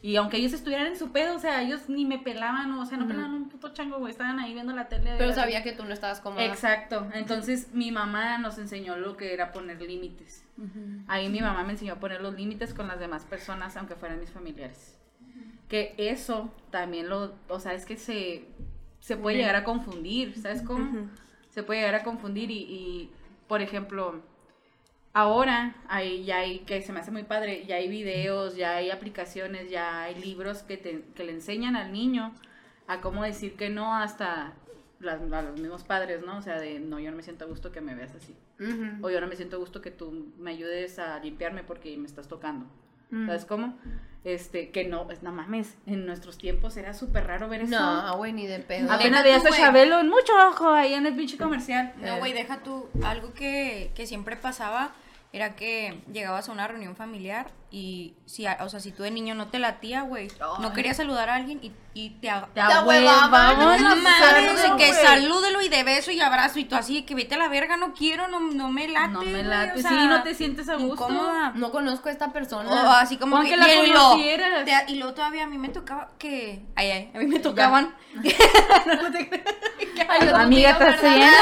Y 0.00 0.14
aunque 0.14 0.36
ellos 0.36 0.52
estuvieran 0.52 0.86
en 0.86 0.96
su 0.96 1.10
pedo, 1.10 1.34
o 1.34 1.38
sea, 1.40 1.60
ellos 1.60 1.88
ni 1.88 2.04
me 2.04 2.20
pelaban, 2.20 2.70
o 2.72 2.86
sea, 2.86 2.98
no 2.98 3.08
pelaban 3.08 3.34
un 3.34 3.48
puto 3.48 3.72
chango, 3.72 3.98
güey, 3.98 4.12
estaban 4.12 4.38
ahí 4.38 4.54
viendo 4.54 4.72
la 4.72 4.88
tele. 4.88 5.14
Pero 5.18 5.32
sabía 5.32 5.64
que 5.64 5.72
tú 5.72 5.84
no 5.84 5.92
estabas 5.92 6.20
cómoda. 6.20 6.44
Exacto. 6.44 7.08
Entonces, 7.14 7.74
mi 7.74 7.90
mamá 7.90 8.38
nos 8.38 8.58
enseñó 8.58 8.96
lo 8.96 9.16
que 9.16 9.34
era 9.34 9.50
poner 9.50 9.82
límites. 9.82 10.44
Ahí 11.08 11.28
mi 11.28 11.40
mamá 11.40 11.64
me 11.64 11.72
enseñó 11.72 11.94
a 11.94 12.00
poner 12.00 12.20
los 12.20 12.34
límites 12.34 12.74
con 12.74 12.86
las 12.86 13.00
demás 13.00 13.24
personas, 13.24 13.76
aunque 13.76 13.96
fueran 13.96 14.20
mis 14.20 14.30
familiares. 14.30 14.96
Que 15.68 15.94
eso 15.98 16.54
también 16.70 17.08
lo, 17.08 17.34
o 17.48 17.58
sea, 17.58 17.74
es 17.74 17.84
que 17.84 17.96
se, 17.96 18.46
se 19.00 19.16
puede 19.16 19.38
llegar 19.38 19.56
a 19.56 19.64
confundir, 19.64 20.38
¿sabes 20.40 20.62
cómo? 20.62 21.08
Se 21.50 21.64
puede 21.64 21.80
llegar 21.80 21.96
a 21.96 22.04
confundir 22.04 22.52
y, 22.52 22.58
y, 22.58 23.10
por 23.48 23.62
ejemplo, 23.62 24.22
ahora 25.18 25.74
hay, 25.88 26.24
ya 26.24 26.38
hay, 26.38 26.60
que 26.60 26.80
se 26.82 26.92
me 26.92 27.00
hace 27.00 27.10
muy 27.10 27.24
padre, 27.24 27.64
ya 27.66 27.76
hay 27.76 27.88
videos, 27.88 28.56
ya 28.56 28.76
hay 28.76 28.90
aplicaciones, 28.90 29.70
ya 29.70 30.02
hay 30.02 30.14
libros 30.14 30.62
que, 30.62 30.76
te, 30.76 31.02
que 31.14 31.24
le 31.24 31.32
enseñan 31.32 31.76
al 31.76 31.92
niño 31.92 32.34
a 32.86 33.00
cómo 33.00 33.22
decir 33.24 33.56
que 33.56 33.68
no 33.68 33.94
hasta 33.94 34.54
las- 35.00 35.20
a 35.32 35.42
los 35.42 35.60
mismos 35.60 35.84
padres, 35.84 36.22
¿no? 36.24 36.38
O 36.38 36.42
sea, 36.42 36.58
de, 36.58 36.80
no, 36.80 36.98
yo 36.98 37.10
no 37.10 37.16
me 37.16 37.22
siento 37.22 37.44
a 37.44 37.48
gusto 37.48 37.70
que 37.72 37.80
me 37.80 37.94
veas 37.94 38.14
así. 38.14 38.36
Ujú. 38.60 39.06
O 39.06 39.10
yo 39.10 39.20
no 39.20 39.26
me 39.26 39.36
siento 39.36 39.56
a 39.56 39.58
gusto 39.58 39.80
que 39.82 39.90
tú 39.90 40.32
me 40.38 40.50
ayudes 40.52 40.98
a 40.98 41.18
limpiarme 41.20 41.62
porque 41.64 41.96
me 41.96 42.06
estás 42.06 42.28
tocando. 42.28 42.66
Mm. 43.10 43.26
¿Sabes 43.26 43.44
cómo? 43.44 43.78
Este, 44.24 44.70
que 44.70 44.84
no, 44.86 45.08
es 45.10 45.22
no 45.22 45.32
mames, 45.32 45.78
en 45.86 46.04
nuestros 46.04 46.36
tiempos 46.36 46.76
era 46.76 46.92
súper 46.92 47.26
raro 47.26 47.48
ver 47.48 47.62
eso. 47.62 47.78
No, 47.78 48.16
güey, 48.18 48.32
ni 48.32 48.46
de 48.46 48.58
pedo. 48.58 48.90
Apenas 48.92 49.22
veías 49.22 49.46
a. 49.46 49.50
Chabelo 49.50 50.00
en 50.00 50.08
mucho 50.08 50.32
ojo 50.50 50.68
ahí 50.70 50.92
en 50.92 51.06
el 51.06 51.14
pinche 51.14 51.38
comercial. 51.38 51.94
No, 51.98 52.18
güey, 52.18 52.32
deja 52.32 52.58
tú. 52.62 52.88
Algo 53.04 53.32
que, 53.32 53.92
que 53.94 54.06
siempre 54.06 54.36
pasaba 54.36 54.92
era 55.32 55.56
que 55.56 56.00
llegabas 56.12 56.48
a 56.48 56.52
una 56.52 56.66
reunión 56.66 56.96
familiar 56.96 57.50
y, 57.70 58.14
si, 58.24 58.46
o 58.46 58.68
sea, 58.70 58.80
si 58.80 58.92
tú 58.92 59.02
de 59.02 59.10
niño 59.10 59.34
no 59.34 59.48
te 59.48 59.58
latía, 59.58 60.00
güey, 60.00 60.28
no 60.60 60.72
querías 60.72 60.96
saludar 60.96 61.28
a 61.28 61.34
alguien 61.34 61.58
y, 61.62 61.70
y 61.92 62.10
te, 62.10 62.28
Te 62.54 62.60
ahuevaban, 62.62 63.60
ahuevaban, 63.60 63.82
No 63.82 63.94
saludo, 63.94 64.76
de 64.78 64.82
que 64.82 64.94
salúdelo 64.94 65.60
y 65.60 65.68
de 65.68 65.82
beso 65.82 66.10
y 66.10 66.20
abrazo 66.20 66.58
y 66.60 66.64
tú 66.64 66.76
así, 66.76 67.02
que 67.02 67.14
vete 67.14 67.34
a 67.34 67.38
la 67.38 67.48
verga, 67.48 67.76
no 67.76 67.92
quiero, 67.92 68.26
no, 68.28 68.40
no 68.40 68.70
me 68.70 68.88
late. 68.88 69.08
No 69.12 69.20
me 69.20 69.42
late, 69.42 69.72
o 69.72 69.76
sí, 69.76 69.82
sea, 69.82 70.04
no 70.04 70.22
te 70.22 70.34
sientes 70.34 70.66
a 70.70 70.76
gusto. 70.76 70.94
incómoda. 71.10 71.52
No 71.56 71.70
conozco 71.72 72.08
a 72.08 72.12
esta 72.12 72.32
persona. 72.32 72.70
O 72.70 72.90
así 72.92 73.18
como 73.18 73.36
Aunque 73.36 73.50
que 73.50 73.56
la 73.58 73.68
y, 73.74 73.86
luego- 73.90 74.08
conocieras. 74.12 74.64
te- 74.64 74.92
y 74.92 74.96
luego 74.96 75.12
todavía 75.12 75.44
a 75.44 75.46
mí 75.46 75.58
me 75.58 75.68
tocaba 75.68 76.12
que 76.18 76.62
ay 76.74 76.90
ay 76.90 77.10
a 77.14 77.18
mí 77.18 77.26
me 77.26 77.38
tocaban 77.38 77.94
Ay, 80.10 80.26
yo 80.26 80.36
Amiga, 80.36 80.78
también, 80.78 80.94
¿estás 80.94 81.02
¿verdad? 81.02 81.16
bien? 81.16 81.32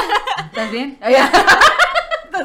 ¿Estás 0.45 0.71
bien? 0.71 0.99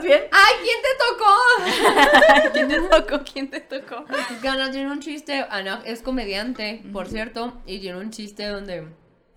¿Estás 0.02 0.04
bien? 0.04 0.22
¡Ay, 0.32 0.54
quién 0.62 0.78
te 0.82 0.88
tocó! 0.98 2.50
quién 2.52 2.68
te 2.68 2.80
tocó 2.88 3.24
quién 3.32 3.50
te 3.50 3.60
tocó 3.60 4.04
Gana 4.42 4.70
tiene 4.70 4.90
un 4.90 5.00
chiste, 5.00 5.44
Ana 5.48 5.82
es 5.84 6.02
comediante, 6.02 6.82
por 6.92 7.06
cierto, 7.08 7.52
y 7.66 7.78
tiene 7.80 7.98
un 7.98 8.10
chiste 8.10 8.46
donde 8.46 8.88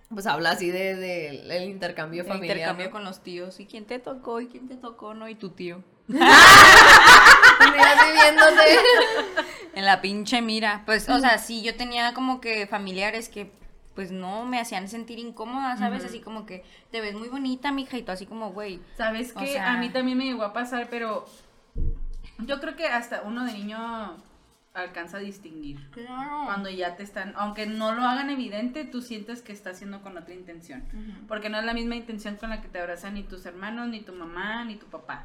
pues 0.10 0.28
habla 0.28 0.52
así 0.52 0.70
de, 0.72 0.96
de 0.96 1.30
el 1.58 1.64
intercambio 1.70 2.22
El 2.22 2.28
familiar. 2.28 2.58
intercambio 2.58 2.92
con 2.92 3.04
los 3.04 3.22
tíos 3.24 3.60
y 3.60 3.66
quién 3.66 3.86
te 3.86 4.00
tocó 4.00 4.40
y 4.40 4.48
quién 4.48 4.68
te 4.68 4.76
tocó 4.76 5.14
no 5.14 5.28
y 5.28 5.36
tu 5.36 5.50
tío 5.50 5.84
así 6.08 6.20
viéndose. 8.14 8.80
en 9.74 9.86
la 9.86 10.02
pinche 10.02 10.42
mira 10.44 10.84
pues 10.86 11.10
o 11.10 11.20
sea 11.20 11.40
sí 11.40 11.64
yo 11.64 11.76
tenía 11.76 12.14
como 12.14 12.40
que 12.40 12.68
familiares 12.68 13.30
que 13.30 13.52
pues 13.96 14.12
no 14.12 14.46
me 14.46 14.60
hacían 14.60 14.88
sentir 14.90 15.18
incómoda 15.20 15.78
sabes 15.78 16.04
así 16.06 16.20
como 16.20 16.46
que 16.46 16.64
te 16.92 17.02
ves 17.02 17.16
muy 17.16 17.30
bonita 17.30 17.72
mija 17.72 17.98
y 17.98 18.04
tú 18.04 18.12
así 18.12 18.26
como 18.26 18.52
güey 18.52 18.80
¿Sabes 18.98 19.32
sea- 19.54 19.74
A 19.74 19.78
mí 19.78 19.90
también 19.90 20.18
me 20.18 20.26
llegó 20.26 20.44
a 20.44 20.52
pasar, 20.54 20.88
pero 20.90 21.26
yo 22.40 22.60
creo 22.60 22.76
que 22.76 22.88
hasta 22.88 23.22
uno 23.24 23.46
de 23.46 23.54
niño 23.54 24.18
alcanza 24.74 25.18
a 25.18 25.20
distinguir. 25.22 25.90
claro 25.92 26.42
Cuando 26.46 26.70
ya 26.70 26.98
te 26.98 27.04
están, 27.04 27.34
aunque 27.38 27.66
no 27.66 27.94
lo 27.94 28.04
hagan 28.04 28.30
evidente, 28.30 28.84
tú 28.84 29.02
sientes 29.02 29.42
que 29.42 29.54
está 29.54 29.70
haciendo 29.70 30.02
con 30.02 30.18
otra 30.18 30.34
intención. 30.34 30.84
Porque 31.30 31.50
no 31.50 31.58
es 31.58 31.64
la 31.66 31.74
misma 31.74 31.96
intención 31.96 32.36
con 32.36 32.50
la 32.50 32.62
que 32.62 32.68
te 32.68 32.80
abrazan 32.80 33.14
ni 33.14 33.24
tus 33.24 33.46
hermanos, 33.46 33.88
ni 33.88 34.02
tu 34.02 34.12
mamá, 34.12 34.66
ni 34.66 34.76
tu 34.76 34.86
papá. 34.88 35.24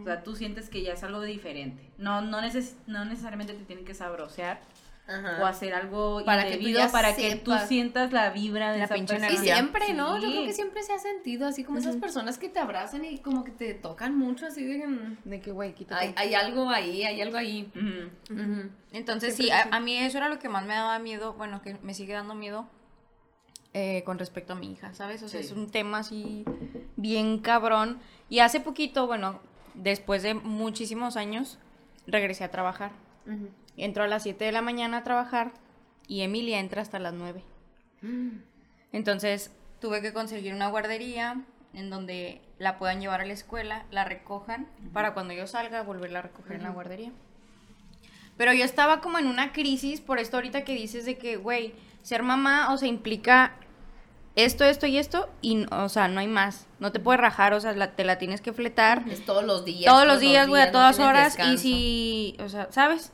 O 0.00 0.04
sea, 0.04 0.22
tú 0.22 0.34
sientes 0.36 0.68
que 0.70 0.82
ya 0.82 0.92
es 0.92 1.02
algo 1.04 1.20
diferente. 1.22 1.90
No, 1.98 2.20
no, 2.20 2.40
neces- 2.40 2.74
no 2.86 3.04
necesariamente 3.04 3.54
te 3.54 3.64
tienen 3.64 3.84
que 3.84 3.94
sabrosear 3.94 4.60
Ajá. 5.08 5.42
o 5.42 5.46
hacer 5.46 5.72
algo 5.72 6.22
Para 6.24 6.44
que 6.44 6.50
tú 6.52 6.58
indebido 6.58 6.92
para 6.92 7.16
que 7.16 7.36
tú 7.36 7.52
sientas 7.66 8.12
la 8.12 8.28
vibra 8.30 8.72
de 8.72 8.78
La 8.78 8.84
esa 8.84 8.94
pinche 8.94 9.14
persona. 9.16 9.32
Y 9.32 9.38
siempre, 9.38 9.94
¿no? 9.94 10.18
Yo 10.20 10.28
creo 10.30 10.44
que 10.44 10.52
siempre 10.52 10.82
se 10.82 10.92
ha 10.92 10.98
sentido 10.98 11.46
así 11.46 11.64
como 11.64 11.78
esas 11.78 11.96
personas 11.96 12.36
que 12.36 12.48
te 12.50 12.58
abrazan 12.58 13.04
y 13.06 13.18
como 13.18 13.42
que 13.42 13.50
te 13.50 13.72
tocan 13.72 14.16
mucho 14.18 14.44
así 14.46 14.64
de, 14.64 14.86
mm, 14.86 15.16
de 15.24 15.40
que 15.40 15.50
güey 15.50 15.74
quítate 15.74 16.04
hay, 16.08 16.14
hay 16.16 16.34
algo 16.34 16.68
ahí, 16.68 17.04
hay 17.04 17.20
algo 17.22 17.38
ahí. 17.38 17.72
Entonces 18.92 19.34
sí, 19.34 19.50
a, 19.50 19.68
a 19.70 19.80
mí 19.80 19.96
eso 19.96 20.18
era 20.18 20.28
lo 20.28 20.38
que 20.38 20.48
más 20.48 20.64
me 20.66 20.74
daba 20.74 20.98
miedo, 20.98 21.32
bueno, 21.34 21.62
que 21.62 21.76
me 21.82 21.94
sigue 21.94 22.12
dando 22.12 22.34
miedo 22.34 22.66
eh, 23.74 24.02
con 24.04 24.18
respecto 24.18 24.54
a 24.54 24.56
mi 24.56 24.72
hija, 24.72 24.92
¿sabes? 24.94 25.22
O 25.22 25.28
sea, 25.28 25.40
Sí. 25.40 25.46
es 25.46 25.52
un 25.52 25.70
tema 25.70 25.98
así 25.98 26.44
bien 26.96 27.38
cabrón. 27.38 27.98
Y 28.28 28.40
hace 28.40 28.60
poquito, 28.60 29.06
bueno, 29.06 29.40
después 29.74 30.22
de 30.22 30.34
muchísimos 30.34 31.16
años, 31.16 31.58
regresé 32.06 32.44
a 32.44 32.50
trabajar. 32.50 32.92
Entro 33.78 34.04
a 34.04 34.08
las 34.08 34.24
7 34.24 34.44
de 34.44 34.52
la 34.52 34.60
mañana 34.60 34.98
a 34.98 35.04
trabajar 35.04 35.52
y 36.06 36.22
Emilia 36.22 36.58
entra 36.58 36.82
hasta 36.82 36.98
las 36.98 37.14
9. 37.14 37.42
Entonces 38.92 39.52
tuve 39.80 40.02
que 40.02 40.12
conseguir 40.12 40.52
una 40.52 40.68
guardería 40.68 41.42
en 41.74 41.90
donde 41.90 42.40
la 42.58 42.78
puedan 42.78 43.00
llevar 43.00 43.20
a 43.20 43.26
la 43.26 43.32
escuela, 43.32 43.84
la 43.90 44.04
recojan, 44.04 44.66
para 44.92 45.14
cuando 45.14 45.32
yo 45.32 45.46
salga 45.46 45.82
volverla 45.82 46.18
a 46.18 46.22
recoger 46.22 46.56
en 46.56 46.64
la 46.64 46.70
guardería. 46.70 47.12
Pero 48.36 48.52
yo 48.52 48.64
estaba 48.64 49.00
como 49.00 49.18
en 49.18 49.26
una 49.26 49.52
crisis 49.52 50.00
por 50.00 50.18
esto 50.18 50.36
ahorita 50.36 50.64
que 50.64 50.74
dices 50.74 51.04
de 51.04 51.18
que, 51.18 51.36
güey, 51.36 51.74
ser 52.02 52.22
mamá, 52.22 52.72
o 52.72 52.78
sea, 52.78 52.88
implica 52.88 53.54
esto, 54.44 54.64
esto 54.64 54.86
y 54.86 54.98
esto, 54.98 55.28
y, 55.42 55.66
o 55.70 55.88
sea, 55.88 56.08
no 56.08 56.20
hay 56.20 56.26
más. 56.28 56.66
No 56.80 56.92
te 56.92 57.00
puedes 57.00 57.20
rajar, 57.20 57.54
o 57.54 57.60
sea, 57.60 57.72
la- 57.72 57.92
te 57.92 58.04
la 58.04 58.18
tienes 58.18 58.40
que 58.40 58.52
fletar 58.52 59.02
Es 59.10 59.24
todos 59.24 59.44
los 59.44 59.64
días. 59.64 59.92
todos 59.92 60.06
los 60.06 60.20
días, 60.20 60.48
güey, 60.48 60.62
a 60.62 60.70
todas 60.72 60.98
horas. 60.98 61.36
Y 61.52 61.58
si, 61.58 62.36
o 62.42 62.48
sea, 62.48 62.68
¿sabes? 62.70 63.12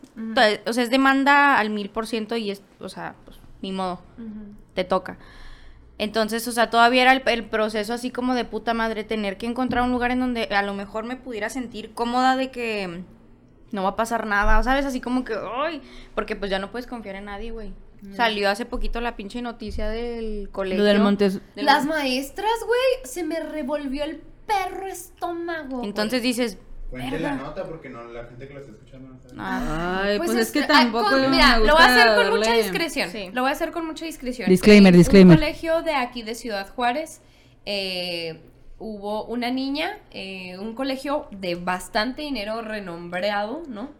O 0.66 0.72
sea, 0.72 0.82
es 0.84 0.90
demanda 0.90 1.58
al 1.58 1.70
mil 1.70 1.90
por 1.90 2.06
ciento 2.06 2.36
y 2.36 2.50
es, 2.50 2.62
o 2.80 2.88
sea, 2.88 3.14
pues, 3.24 3.38
ni 3.62 3.72
modo, 3.72 4.00
te 4.74 4.84
toca. 4.84 5.18
Entonces, 5.96 6.46
o 6.48 6.52
sea, 6.52 6.70
todavía 6.70 7.02
era 7.02 7.12
el, 7.12 7.22
el 7.26 7.44
proceso 7.44 7.92
así 7.94 8.10
como 8.10 8.34
de 8.34 8.44
puta 8.44 8.74
madre, 8.74 9.04
tener 9.04 9.36
que 9.38 9.46
encontrar 9.46 9.84
un 9.84 9.92
lugar 9.92 10.10
en 10.10 10.20
donde 10.20 10.44
a 10.44 10.62
lo 10.62 10.74
mejor 10.74 11.04
me 11.04 11.16
pudiera 11.16 11.48
sentir 11.50 11.94
cómoda 11.94 12.36
de 12.36 12.50
que 12.50 13.04
no 13.70 13.82
va 13.84 13.90
a 13.90 13.96
pasar 13.96 14.26
nada, 14.26 14.60
¿sabes? 14.64 14.84
Así 14.84 15.00
como 15.00 15.24
que, 15.24 15.34
ay, 15.56 15.80
porque 16.14 16.34
pues 16.36 16.50
ya 16.50 16.58
no 16.58 16.70
puedes 16.70 16.86
confiar 16.88 17.14
en 17.16 17.26
nadie, 17.26 17.52
güey. 17.52 17.72
Salió 18.14 18.50
hace 18.50 18.64
poquito 18.66 19.00
la 19.00 19.16
pinche 19.16 19.40
noticia 19.42 19.88
del 19.88 20.48
colegio. 20.52 20.82
Lo 20.82 20.88
del 20.88 21.00
Montes. 21.00 21.40
del- 21.54 21.64
Las 21.66 21.86
maestras, 21.86 22.52
güey, 22.66 23.04
se 23.04 23.24
me 23.24 23.40
revolvió 23.40 24.04
el 24.04 24.22
perro 24.46 24.86
estómago. 24.86 25.82
Entonces 25.84 26.22
dices, 26.22 26.58
Cuente 26.90 27.18
la 27.18 27.34
nota 27.34 27.64
porque 27.64 27.88
no, 27.88 28.04
la 28.04 28.24
gente 28.26 28.46
que 28.46 28.54
lo 28.54 28.60
está 28.60 28.72
escuchando 28.72 29.08
no 29.08 29.18
sabe. 29.18 29.34
ah, 29.38 30.02
Ay, 30.04 30.18
pues, 30.18 30.34
es 30.34 30.52
que 30.52 30.60
ah, 30.60 30.66
tampoco. 30.68 31.10
con- 31.10 31.20
me 31.22 31.28
mira, 31.28 31.58
lo 31.58 31.72
voy 31.74 31.82
a 31.82 31.86
hacer 31.86 32.14
con 32.14 32.38
mucha 32.38 32.52
discreción. 32.52 33.10
Sí. 33.10 33.30
Lo 33.32 33.40
voy 33.40 33.48
a 33.50 33.52
hacer 33.52 33.72
con 33.72 33.84
mucha 33.86 34.04
discreción. 34.04 34.48
Disclaimer, 34.48 34.92
Es 34.94 34.98
disclaimer. 34.98 35.36
Un 35.36 35.42
colegio 35.42 35.82
de 35.82 35.94
aquí 35.94 36.22
de 36.22 36.34
Ciudad 36.36 36.68
Juárez 36.72 37.20
eh, 37.66 38.40
hubo 38.78 39.24
una 39.24 39.50
niña, 39.50 39.98
eh, 40.12 40.56
un 40.58 40.74
colegio 40.74 41.26
de 41.32 41.54
bastante 41.56 42.22
dinero 42.22 42.60
renombrado, 42.62 43.62
¿no? 43.68 43.90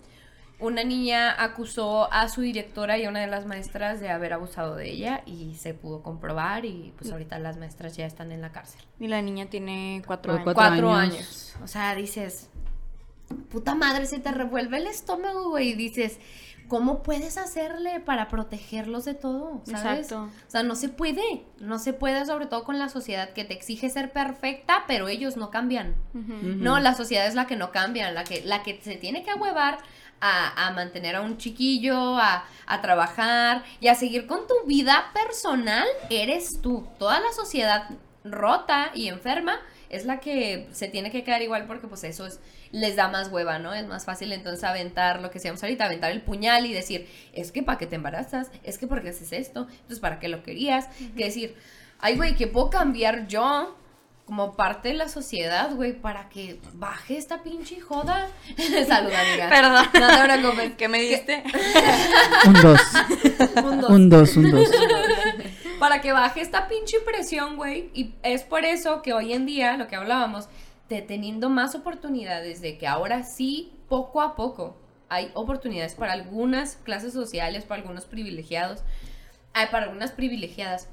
Una 0.60 0.84
niña 0.84 1.34
acusó 1.42 2.12
a 2.12 2.28
su 2.28 2.40
directora 2.40 2.96
y 2.96 3.04
a 3.04 3.10
una 3.10 3.20
de 3.20 3.26
las 3.26 3.44
maestras 3.44 4.00
de 4.00 4.08
haber 4.08 4.32
abusado 4.32 4.76
de 4.76 4.90
ella 4.90 5.22
y 5.26 5.56
se 5.56 5.74
pudo 5.74 6.02
comprobar 6.02 6.64
y 6.64 6.92
pues 6.96 7.10
ahorita 7.10 7.38
las 7.38 7.56
maestras 7.56 7.96
ya 7.96 8.06
están 8.06 8.30
en 8.30 8.40
la 8.40 8.52
cárcel. 8.52 8.80
Y 9.00 9.08
la 9.08 9.20
niña 9.20 9.46
tiene 9.46 10.02
cuatro 10.06 10.34
años. 10.34 10.44
Cuatro 10.54 10.92
años. 10.92 11.14
años. 11.14 11.56
O 11.62 11.66
sea, 11.66 11.94
dices, 11.94 12.48
puta 13.50 13.74
madre, 13.74 14.06
se 14.06 14.18
te 14.20 14.30
revuelve 14.30 14.78
el 14.78 14.86
estómago, 14.86 15.50
güey. 15.50 15.70
Y 15.70 15.74
dices, 15.74 16.18
¿cómo 16.68 17.02
puedes 17.02 17.36
hacerle 17.36 18.00
para 18.00 18.28
protegerlos 18.28 19.04
de 19.04 19.14
todo? 19.14 19.60
¿Sabes? 19.64 20.10
Exacto. 20.10 20.30
O 20.46 20.50
sea, 20.50 20.62
no 20.62 20.76
se 20.76 20.88
puede. 20.88 21.44
No 21.58 21.78
se 21.78 21.92
puede, 21.92 22.24
sobre 22.26 22.46
todo 22.46 22.64
con 22.64 22.78
la 22.78 22.88
sociedad 22.88 23.30
que 23.30 23.44
te 23.44 23.54
exige 23.54 23.90
ser 23.90 24.12
perfecta, 24.12 24.84
pero 24.86 25.08
ellos 25.08 25.36
no 25.36 25.50
cambian. 25.50 25.94
No, 26.12 26.80
la 26.80 26.94
sociedad 26.94 27.26
es 27.26 27.34
la 27.34 27.46
que 27.46 27.56
no 27.56 27.72
cambia, 27.72 28.10
la 28.12 28.24
que, 28.24 28.42
la 28.44 28.62
que 28.62 28.80
se 28.82 28.96
tiene 28.96 29.22
que 29.22 29.30
ahuevar 29.30 29.78
a, 30.20 30.66
a 30.66 30.72
mantener 30.72 31.16
a 31.16 31.20
un 31.20 31.38
chiquillo, 31.38 32.16
a, 32.18 32.44
a 32.66 32.80
trabajar 32.82 33.64
y 33.80 33.88
a 33.88 33.94
seguir 33.94 34.26
con 34.26 34.46
tu 34.46 34.66
vida 34.66 35.10
personal, 35.12 35.86
eres 36.10 36.60
tú. 36.60 36.86
Toda 36.98 37.20
la 37.20 37.32
sociedad 37.32 37.88
rota 38.24 38.90
y 38.94 39.08
enferma 39.08 39.60
es 39.90 40.06
la 40.06 40.18
que 40.18 40.68
se 40.72 40.88
tiene 40.88 41.10
que 41.10 41.22
quedar 41.22 41.42
igual 41.42 41.66
porque 41.66 41.86
pues 41.86 42.02
eso 42.04 42.26
es, 42.26 42.40
les 42.72 42.96
da 42.96 43.08
más 43.08 43.28
hueva, 43.28 43.58
¿no? 43.58 43.74
Es 43.74 43.86
más 43.86 44.04
fácil 44.04 44.32
entonces 44.32 44.64
aventar 44.64 45.20
lo 45.20 45.28
que 45.28 45.34
decíamos 45.34 45.62
ahorita, 45.62 45.84
aventar 45.84 46.10
el 46.10 46.22
puñal 46.22 46.66
y 46.66 46.72
decir, 46.72 47.08
es 47.32 47.52
que 47.52 47.62
para 47.62 47.78
qué 47.78 47.86
te 47.86 47.96
embarazas, 47.96 48.50
es 48.64 48.78
que 48.78 48.86
porque 48.88 49.10
haces 49.10 49.32
esto, 49.32 49.68
entonces 49.70 50.00
para 50.00 50.18
qué 50.18 50.28
lo 50.28 50.42
querías, 50.42 50.88
que 51.16 51.24
decir, 51.24 51.54
ay 52.00 52.16
güey, 52.16 52.34
que 52.34 52.48
puedo 52.48 52.70
cambiar 52.70 53.28
yo 53.28 53.76
como 54.24 54.54
parte 54.54 54.88
de 54.88 54.94
la 54.94 55.08
sociedad, 55.08 55.74
güey, 55.74 55.92
para 55.92 56.28
que 56.28 56.58
baje 56.74 57.18
esta 57.18 57.42
pinche 57.42 57.80
joda. 57.80 58.28
Salud, 58.88 59.12
amiga. 59.12 59.48
Perdón. 59.50 59.86
No 60.00 60.08
te 60.08 60.38
preocupes. 60.38 60.72
¿Qué 60.76 60.88
me 60.88 61.00
diste? 61.00 61.44
Un 62.46 62.54
dos. 62.54 62.80
Un 63.56 63.80
dos. 63.80 63.90
Un 63.90 64.08
dos, 64.08 64.36
un 64.36 64.50
dos. 64.50 64.70
para 65.78 66.00
que 66.00 66.12
baje 66.12 66.40
esta 66.40 66.68
pinche 66.68 67.00
presión, 67.00 67.56
güey. 67.56 67.90
Y 67.92 68.14
es 68.22 68.42
por 68.42 68.64
eso 68.64 69.02
que 69.02 69.12
hoy 69.12 69.34
en 69.34 69.44
día, 69.44 69.76
lo 69.76 69.88
que 69.88 69.96
hablábamos, 69.96 70.48
de 70.88 71.02
teniendo 71.02 71.50
más 71.50 71.74
oportunidades, 71.74 72.62
de 72.62 72.78
que 72.78 72.86
ahora 72.86 73.24
sí, 73.24 73.72
poco 73.88 74.22
a 74.22 74.34
poco, 74.34 74.78
hay 75.10 75.30
oportunidades 75.34 75.94
para 75.94 76.12
algunas 76.12 76.76
clases 76.76 77.12
sociales, 77.12 77.64
para 77.64 77.82
algunos 77.82 78.06
privilegiados, 78.06 78.82
hay 79.52 79.66
para 79.66 79.84
algunas 79.84 80.12
privilegiadas. 80.12 80.88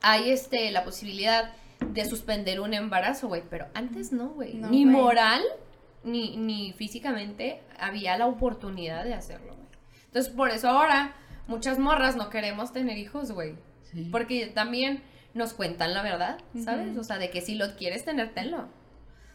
Hay 0.00 0.30
este, 0.30 0.70
la 0.70 0.84
posibilidad 0.84 1.52
de 1.92 2.04
suspender 2.04 2.60
un 2.60 2.74
embarazo, 2.74 3.28
güey, 3.28 3.42
pero 3.48 3.66
antes 3.74 4.12
no, 4.12 4.28
güey. 4.30 4.54
No, 4.54 4.68
ni 4.68 4.84
güey. 4.84 4.96
moral, 4.96 5.42
ni, 6.02 6.36
ni 6.36 6.72
físicamente 6.72 7.60
había 7.78 8.16
la 8.18 8.26
oportunidad 8.26 9.04
de 9.04 9.14
hacerlo, 9.14 9.54
güey. 9.54 9.68
Entonces, 10.06 10.32
por 10.32 10.50
eso 10.50 10.68
ahora 10.68 11.14
muchas 11.46 11.78
morras 11.78 12.16
no 12.16 12.30
queremos 12.30 12.72
tener 12.72 12.98
hijos, 12.98 13.32
güey. 13.32 13.54
Sí. 13.92 14.08
Porque 14.10 14.46
también 14.46 15.02
nos 15.34 15.52
cuentan 15.52 15.94
la 15.94 16.02
verdad, 16.02 16.38
¿sabes? 16.64 16.96
O 16.96 17.04
sea, 17.04 17.18
de 17.18 17.30
que 17.30 17.40
si 17.40 17.56
lo 17.56 17.74
quieres 17.76 18.04
tener, 18.04 18.32
tenlo. 18.32 18.68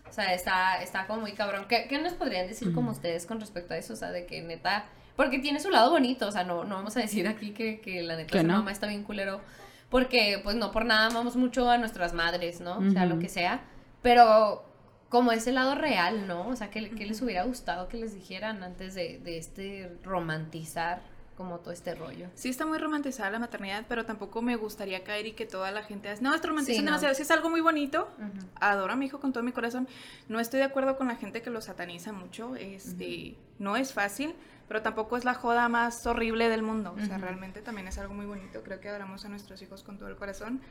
O 0.09 0.13
sea, 0.13 0.33
está, 0.33 0.81
está 0.81 1.05
como 1.05 1.21
muy 1.21 1.33
cabrón. 1.33 1.65
¿Qué, 1.67 1.85
qué 1.87 2.01
nos 2.01 2.13
podrían 2.13 2.47
decir 2.47 2.73
como 2.73 2.91
ustedes 2.91 3.25
con 3.25 3.39
respecto 3.39 3.73
a 3.73 3.77
eso? 3.77 3.93
O 3.93 3.95
sea, 3.95 4.11
de 4.11 4.25
que 4.25 4.41
neta... 4.41 4.85
Porque 5.15 5.39
tiene 5.39 5.59
su 5.59 5.69
lado 5.69 5.91
bonito, 5.91 6.27
o 6.27 6.31
sea, 6.31 6.45
no, 6.45 6.63
no 6.63 6.75
vamos 6.75 6.95
a 6.95 7.01
decir 7.01 7.27
aquí 7.27 7.51
que, 7.51 7.81
que 7.81 8.01
la 8.01 8.15
neta 8.15 8.39
su 8.39 8.47
no. 8.47 8.53
mamá 8.53 8.71
está 8.71 8.87
bien 8.87 9.03
culero. 9.03 9.41
Porque, 9.89 10.39
pues, 10.43 10.55
no 10.55 10.71
por 10.71 10.85
nada 10.85 11.07
amamos 11.07 11.35
mucho 11.35 11.69
a 11.69 11.77
nuestras 11.77 12.13
madres, 12.13 12.61
¿no? 12.61 12.77
O 12.77 12.91
sea, 12.91 13.05
lo 13.05 13.17
que 13.19 13.27
sea. 13.29 13.61
Pero 14.01 14.63
como 15.09 15.31
ese 15.31 15.51
lado 15.51 15.73
real, 15.75 16.27
¿no? 16.27 16.47
O 16.47 16.55
sea, 16.55 16.69
que, 16.69 16.91
que 16.91 17.05
les 17.07 17.21
hubiera 17.21 17.43
gustado 17.43 17.87
que 17.87 17.97
les 17.97 18.13
dijeran 18.13 18.61
antes 18.63 18.93
de, 18.93 19.17
de 19.19 19.37
este 19.39 19.91
romantizar 20.03 21.01
como 21.35 21.57
todo 21.59 21.71
este 21.71 21.95
rollo. 21.95 22.27
Sí 22.35 22.49
está 22.49 22.65
muy 22.65 22.77
romantizada 22.79 23.29
la 23.31 23.39
maternidad, 23.39 23.85
pero 23.87 24.05
tampoco 24.05 24.41
me 24.41 24.57
gustaría 24.57 25.05
caer 25.05 25.25
y 25.25 25.31
que 25.31 25.45
toda 25.45 25.71
la 25.71 25.83
gente 25.83 26.09
hace, 26.09 26.21
no, 26.21 26.35
es 26.35 26.41
romantizan 26.43 26.75
Sí, 26.75 26.81
no. 26.81 26.87
demasiado, 26.91 27.15
sí 27.15 27.21
es 27.21 27.31
algo 27.31 27.49
muy 27.49 27.61
bonito, 27.61 28.09
Ujú. 28.17 28.45
adoro 28.59 28.91
a 28.91 28.95
mi 28.97 29.05
hijo 29.05 29.21
con 29.21 29.31
todo 29.31 29.41
mi 29.41 29.53
corazón, 29.53 29.87
no 30.27 30.41
estoy 30.41 30.59
de 30.59 30.65
acuerdo 30.65 30.97
con 30.97 31.07
la 31.07 31.15
gente 31.15 31.41
que 31.41 31.49
lo 31.49 31.61
sataniza 31.61 32.11
mucho, 32.11 32.57
este, 32.57 33.37
no 33.57 33.77
es 33.77 33.93
fácil, 33.93 34.35
pero 34.69 34.81
tampoco 34.81 35.17
es 35.17 35.25
la 35.25 35.33
joda 35.33 35.67
más 35.67 36.07
horrible 36.07 36.47
del 36.47 36.61
mundo, 36.61 36.95
o 36.97 37.05
sea, 37.05 37.17
realmente 37.17 37.61
también 37.61 37.89
es 37.89 37.97
algo 37.97 38.13
muy 38.13 38.25
bonito, 38.25 38.63
creo 38.63 38.79
que 38.79 38.87
adoramos 38.87 39.25
a 39.25 39.29
nuestros 39.29 39.61
hijos 39.61 39.83
con 39.83 39.97
todo 39.97 40.07
el 40.07 40.15
corazón, 40.15 40.61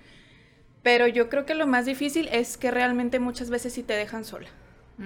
pero 0.82 1.06
yo 1.06 1.28
creo 1.28 1.44
que 1.44 1.54
lo 1.54 1.66
más 1.66 1.84
difícil 1.84 2.28
es 2.32 2.56
que 2.56 2.70
realmente 2.70 3.18
muchas 3.18 3.50
veces 3.50 3.74
sí 3.74 3.82
te 3.82 3.92
dejan 3.92 4.24
sola. 4.24 4.48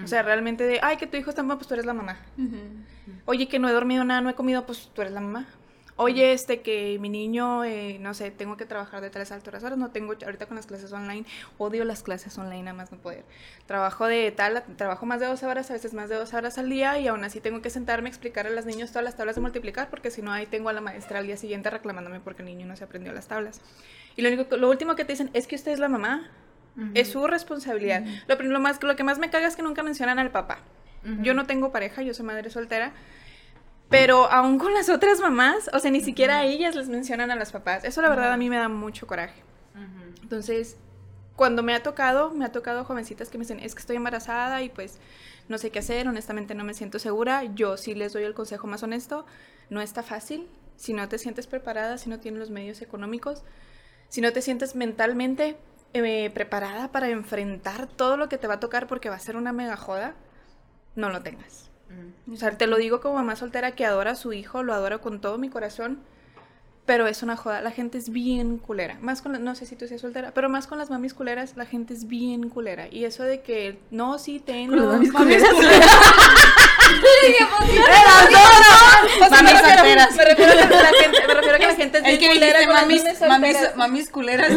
O 0.04 0.06
sea, 0.06 0.22
realmente 0.22 0.64
de, 0.64 0.78
ay, 0.82 0.96
que 0.96 1.06
tu 1.06 1.18
hijo 1.18 1.28
está 1.28 1.42
mal, 1.42 1.58
pues 1.58 1.68
tú 1.68 1.74
eres 1.74 1.84
la 1.84 1.92
mamá. 1.92 2.16
Oye, 3.26 3.46
que 3.46 3.58
no 3.58 3.68
he 3.68 3.72
dormido 3.72 4.04
nada, 4.04 4.22
no 4.22 4.30
he 4.30 4.34
comido, 4.34 4.64
pues 4.64 4.90
tú 4.94 5.02
eres 5.02 5.12
la 5.12 5.20
mamá. 5.20 5.46
Oye, 5.96 6.32
este, 6.32 6.62
que 6.62 6.98
mi 6.98 7.08
niño, 7.08 7.64
eh, 7.64 7.98
no 8.00 8.14
sé, 8.14 8.30
tengo 8.30 8.56
que 8.56 8.64
trabajar 8.64 9.02
de 9.02 9.10
tres 9.10 9.30
a 9.30 9.34
altas 9.34 9.62
horas, 9.62 9.78
no 9.78 9.90
tengo, 9.90 10.14
ahorita 10.24 10.46
con 10.46 10.56
las 10.56 10.66
clases 10.66 10.92
online, 10.92 11.26
odio 11.58 11.84
las 11.84 12.02
clases 12.02 12.36
online, 12.38 12.62
nada 12.62 12.76
más 12.76 12.90
no 12.92 12.98
poder. 12.98 13.24
Trabajo 13.66 14.06
de 14.06 14.32
tal, 14.32 14.62
trabajo 14.76 15.04
más 15.04 15.20
de 15.20 15.26
12 15.26 15.46
horas, 15.46 15.70
a 15.70 15.74
veces 15.74 15.92
más 15.92 16.08
de 16.08 16.16
12 16.16 16.34
horas 16.34 16.56
al 16.56 16.70
día, 16.70 16.98
y 16.98 17.08
aún 17.08 17.24
así 17.24 17.40
tengo 17.40 17.60
que 17.60 17.68
sentarme 17.68 18.08
a 18.08 18.10
explicar 18.10 18.46
a 18.46 18.50
los 18.50 18.64
niños 18.64 18.90
todas 18.90 19.04
las 19.04 19.16
tablas 19.16 19.34
de 19.34 19.42
multiplicar, 19.42 19.90
porque 19.90 20.10
si 20.10 20.22
no, 20.22 20.32
ahí 20.32 20.46
tengo 20.46 20.70
a 20.70 20.72
la 20.72 20.80
maestra 20.80 21.18
al 21.18 21.26
día 21.26 21.36
siguiente 21.36 21.68
reclamándome 21.68 22.20
porque 22.20 22.42
el 22.42 22.48
niño 22.48 22.66
no 22.66 22.74
se 22.76 22.84
aprendió 22.84 23.12
las 23.12 23.28
tablas. 23.28 23.60
Y 24.16 24.22
lo, 24.22 24.28
único, 24.28 24.56
lo 24.56 24.70
último 24.70 24.94
que 24.94 25.04
te 25.04 25.12
dicen 25.12 25.30
es 25.34 25.46
que 25.46 25.56
usted 25.56 25.72
es 25.72 25.78
la 25.78 25.88
mamá, 25.88 26.30
es 26.94 27.08
su 27.08 27.26
responsabilidad. 27.26 28.02
más, 28.60 28.82
lo 28.82 28.96
que 28.96 29.04
más 29.04 29.18
me 29.18 29.30
caga 29.30 29.46
es 29.46 29.56
que 29.56 29.62
nunca 29.62 29.82
mencionan 29.82 30.18
al 30.18 30.30
papá. 30.30 30.60
Yo 31.22 31.34
no 31.34 31.46
tengo 31.46 31.72
pareja, 31.72 32.02
yo 32.02 32.14
soy 32.14 32.24
madre 32.24 32.48
soltera. 32.48 32.92
Pero 33.92 34.30
aún 34.30 34.58
con 34.58 34.74
las 34.74 34.88
otras 34.88 35.20
mamás, 35.20 35.70
o 35.72 35.78
sea, 35.78 35.90
ni 35.90 36.00
siquiera 36.00 36.38
a 36.38 36.44
ellas 36.44 36.74
les 36.74 36.88
mencionan 36.88 37.30
a 37.30 37.36
los 37.36 37.52
papás. 37.52 37.84
Eso 37.84 38.02
la 38.02 38.08
verdad 38.08 38.32
a 38.32 38.36
mí 38.36 38.50
me 38.50 38.56
da 38.56 38.68
mucho 38.68 39.06
coraje. 39.06 39.42
Entonces, 40.22 40.76
cuando 41.36 41.62
me 41.62 41.74
ha 41.74 41.82
tocado, 41.82 42.30
me 42.30 42.44
ha 42.46 42.52
tocado 42.52 42.84
jovencitas 42.84 43.28
que 43.28 43.36
me 43.36 43.42
dicen, 43.42 43.60
es 43.60 43.74
que 43.74 43.80
estoy 43.80 43.96
embarazada 43.96 44.62
y 44.62 44.70
pues 44.70 44.98
no 45.48 45.58
sé 45.58 45.70
qué 45.70 45.80
hacer, 45.80 46.08
honestamente 46.08 46.54
no 46.54 46.64
me 46.64 46.72
siento 46.72 46.98
segura. 46.98 47.44
Yo 47.44 47.76
sí 47.76 47.94
les 47.94 48.14
doy 48.14 48.24
el 48.24 48.32
consejo 48.32 48.66
más 48.66 48.82
honesto, 48.82 49.26
no 49.68 49.82
está 49.82 50.02
fácil. 50.02 50.48
Si 50.76 50.94
no 50.94 51.06
te 51.08 51.18
sientes 51.18 51.46
preparada, 51.46 51.98
si 51.98 52.08
no 52.08 52.18
tienes 52.18 52.40
los 52.40 52.50
medios 52.50 52.80
económicos, 52.80 53.44
si 54.08 54.20
no 54.20 54.32
te 54.32 54.40
sientes 54.40 54.74
mentalmente 54.74 55.56
eh, 55.92 56.30
preparada 56.32 56.90
para 56.90 57.10
enfrentar 57.10 57.86
todo 57.86 58.16
lo 58.16 58.30
que 58.30 58.38
te 58.38 58.46
va 58.46 58.54
a 58.54 58.60
tocar 58.60 58.86
porque 58.86 59.10
va 59.10 59.16
a 59.16 59.20
ser 59.20 59.36
una 59.36 59.52
mega 59.52 59.76
joda, 59.76 60.14
no 60.96 61.10
lo 61.10 61.22
tengas. 61.22 61.71
O 62.32 62.36
sea, 62.36 62.56
te 62.56 62.66
lo 62.66 62.76
digo 62.76 63.00
como 63.00 63.14
mamá 63.16 63.36
soltera 63.36 63.72
que 63.72 63.84
adora 63.84 64.12
a 64.12 64.16
su 64.16 64.32
hijo, 64.32 64.62
lo 64.62 64.72
adoro 64.74 65.00
con 65.00 65.20
todo 65.20 65.38
mi 65.38 65.48
corazón, 65.50 65.98
pero 66.86 67.06
es 67.06 67.22
una 67.22 67.36
joda. 67.36 67.60
La 67.60 67.70
gente 67.70 67.98
es 67.98 68.10
bien 68.10 68.58
culera. 68.58 68.96
Más 69.00 69.22
con, 69.22 69.32
la- 69.32 69.38
no 69.38 69.54
sé 69.54 69.66
si 69.66 69.76
tú 69.76 69.86
seas 69.86 70.00
soltera, 70.00 70.32
pero 70.34 70.48
más 70.48 70.66
con 70.66 70.78
las 70.78 70.90
mamis 70.90 71.14
culeras, 71.14 71.56
la 71.56 71.66
gente 71.66 71.94
es 71.94 72.08
bien 72.08 72.48
culera. 72.48 72.88
Y 72.90 73.04
eso 73.04 73.22
de 73.22 73.42
que, 73.42 73.78
no, 73.90 74.18
sí, 74.18 74.40
mamis 74.40 75.12
mamis 75.12 75.12
culeras. 75.12 75.50
culeras. 79.02 79.20
O 79.20 79.28
sea, 79.28 79.42
Mamis 79.42 79.60
solteras. 79.60 80.12
Me 80.14 80.24
refiero 80.24 80.52
a 80.52 80.56
que 80.68 80.76
la 80.76 80.88
gente, 80.88 81.20
me 81.26 81.34
refiero 81.34 81.54
a 81.54 81.58
que 81.58 81.66
la 81.66 81.74
gente 81.74 81.98
es 81.98 82.04
Es 82.06 82.18
que 82.18 82.26
culera 82.28 82.58
dijiste 82.58 82.66
con 82.66 82.74
las 82.74 82.82
mamis, 82.82 83.02
mamis 83.04 83.20
mamis, 83.20 83.52
solteras. 83.56 83.76
mamis 83.76 84.08
culeras. 84.10 84.48